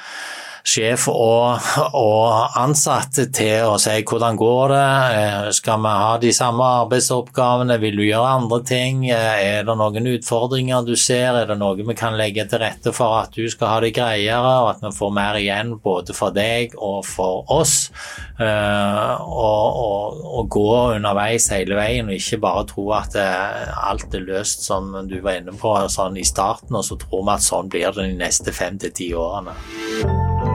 sjef 0.63 1.09
og, 1.11 1.59
og 1.91 2.55
ansatte 2.55 3.25
til 3.35 3.67
å 3.67 3.75
si 3.81 3.97
hvordan 4.07 4.37
går 4.39 4.71
det, 4.71 4.91
eh, 5.17 5.47
skal 5.55 5.81
vi 5.83 5.91
ha 5.91 6.13
de 6.21 6.31
samme 6.35 6.67
arbeidsoppgavene, 6.83 7.75
vil 7.81 7.99
du 7.99 8.05
gjøre 8.05 8.35
andre 8.37 8.59
ting, 8.67 9.03
eh, 9.11 9.41
er 9.43 9.67
det 9.67 9.75
noen 9.79 10.07
utfordringer 10.13 10.87
du 10.87 10.95
ser, 10.95 11.35
er 11.41 11.49
det 11.51 11.57
noe 11.59 11.75
vi 11.75 11.97
kan 11.99 12.15
legge 12.15 12.47
til 12.47 12.63
rette 12.63 12.95
for 12.95 13.19
at 13.19 13.35
du 13.35 13.43
skal 13.51 13.73
ha 13.73 13.81
det 13.83 13.91
greiere, 13.97 14.53
og 14.63 14.69
at 14.71 14.85
vi 14.85 14.93
får 14.95 15.13
mer 15.19 15.41
igjen 15.41 15.75
både 15.83 16.15
for 16.15 16.35
deg 16.35 16.77
og 16.79 17.03
for 17.11 17.43
oss, 17.51 17.91
eh, 18.39 19.13
og 19.19 20.47
gå 20.53 20.71
underveis 20.95 21.49
hele 21.51 21.75
veien 21.75 22.07
og 22.07 22.15
ikke 22.15 22.39
bare 22.43 22.63
tro 22.71 22.87
at 22.95 23.19
alt 23.19 24.15
er 24.15 24.23
løst 24.23 24.63
som 24.63 24.93
du 25.09 25.19
var 25.19 25.41
inne 25.41 25.55
på 25.59 25.75
sånn 25.91 26.15
i 26.21 26.27
starten, 26.27 26.79
og 26.79 26.87
så 26.87 26.99
tror 27.01 27.27
vi 27.27 27.35
at 27.35 27.47
sånn 27.51 27.71
blir 27.73 27.91
det 27.91 28.07
de 28.07 28.17
neste 28.23 28.55
fem 28.55 28.79
til 28.79 28.95
ti 28.95 29.11
årene. 29.17 30.52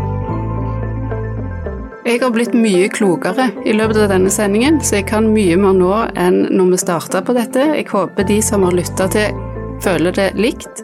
Jeg 2.09 2.23
har 2.23 2.31
blitt 2.33 2.55
mye 2.57 2.87
klokere 2.89 3.51
i 3.69 3.75
løpet 3.77 3.99
av 4.01 4.13
denne 4.15 4.31
sendingen, 4.33 4.79
så 4.81 4.97
jeg 4.97 5.11
kan 5.11 5.27
mye 5.29 5.59
mer 5.61 5.75
nå 5.77 5.91
enn 6.17 6.39
når 6.57 6.71
vi 6.71 6.79
starta 6.81 7.21
på 7.21 7.35
dette. 7.37 7.67
Jeg 7.77 7.85
håper 7.91 8.25
de 8.31 8.39
som 8.47 8.65
har 8.65 8.73
lytta 8.73 9.11
til, 9.13 9.43
føler 9.85 10.17
det 10.17 10.31
likt. 10.41 10.81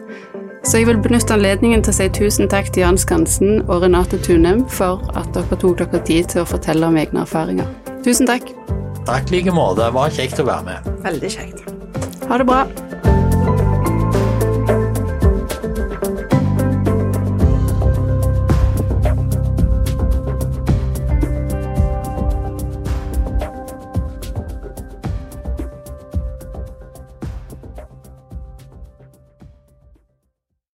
Så 0.61 0.83
jeg 0.83 0.89
vil 0.91 1.01
benytte 1.01 1.33
anledningen 1.33 1.81
til 1.81 1.95
å 1.95 1.97
si 1.97 2.07
tusen 2.13 2.51
takk 2.51 2.69
til 2.69 2.85
Jan 2.85 3.01
Skansen 3.01 3.63
og 3.65 3.81
Renate 3.81 4.21
Tunem 4.21 4.61
for 4.69 5.01
at 5.17 5.33
dere 5.33 5.57
tok 5.57 5.81
dere 5.81 6.03
tid 6.05 6.29
til 6.29 6.43
å 6.43 6.47
fortelle 6.53 6.93
om 6.93 7.01
egne 7.01 7.25
erfaringer. 7.25 7.73
Tusen 8.05 8.29
takk. 8.29 8.53
Takk 9.09 9.33
like 9.33 9.49
måte. 9.49 9.81
Det 9.81 9.93
var 9.97 10.13
kjekt 10.13 10.45
å 10.45 10.45
være 10.45 10.69
med. 10.69 10.95
Veldig 11.09 11.37
kjekt. 11.39 11.65
Ha 12.29 12.37
det 12.37 12.45
bra. 12.53 12.67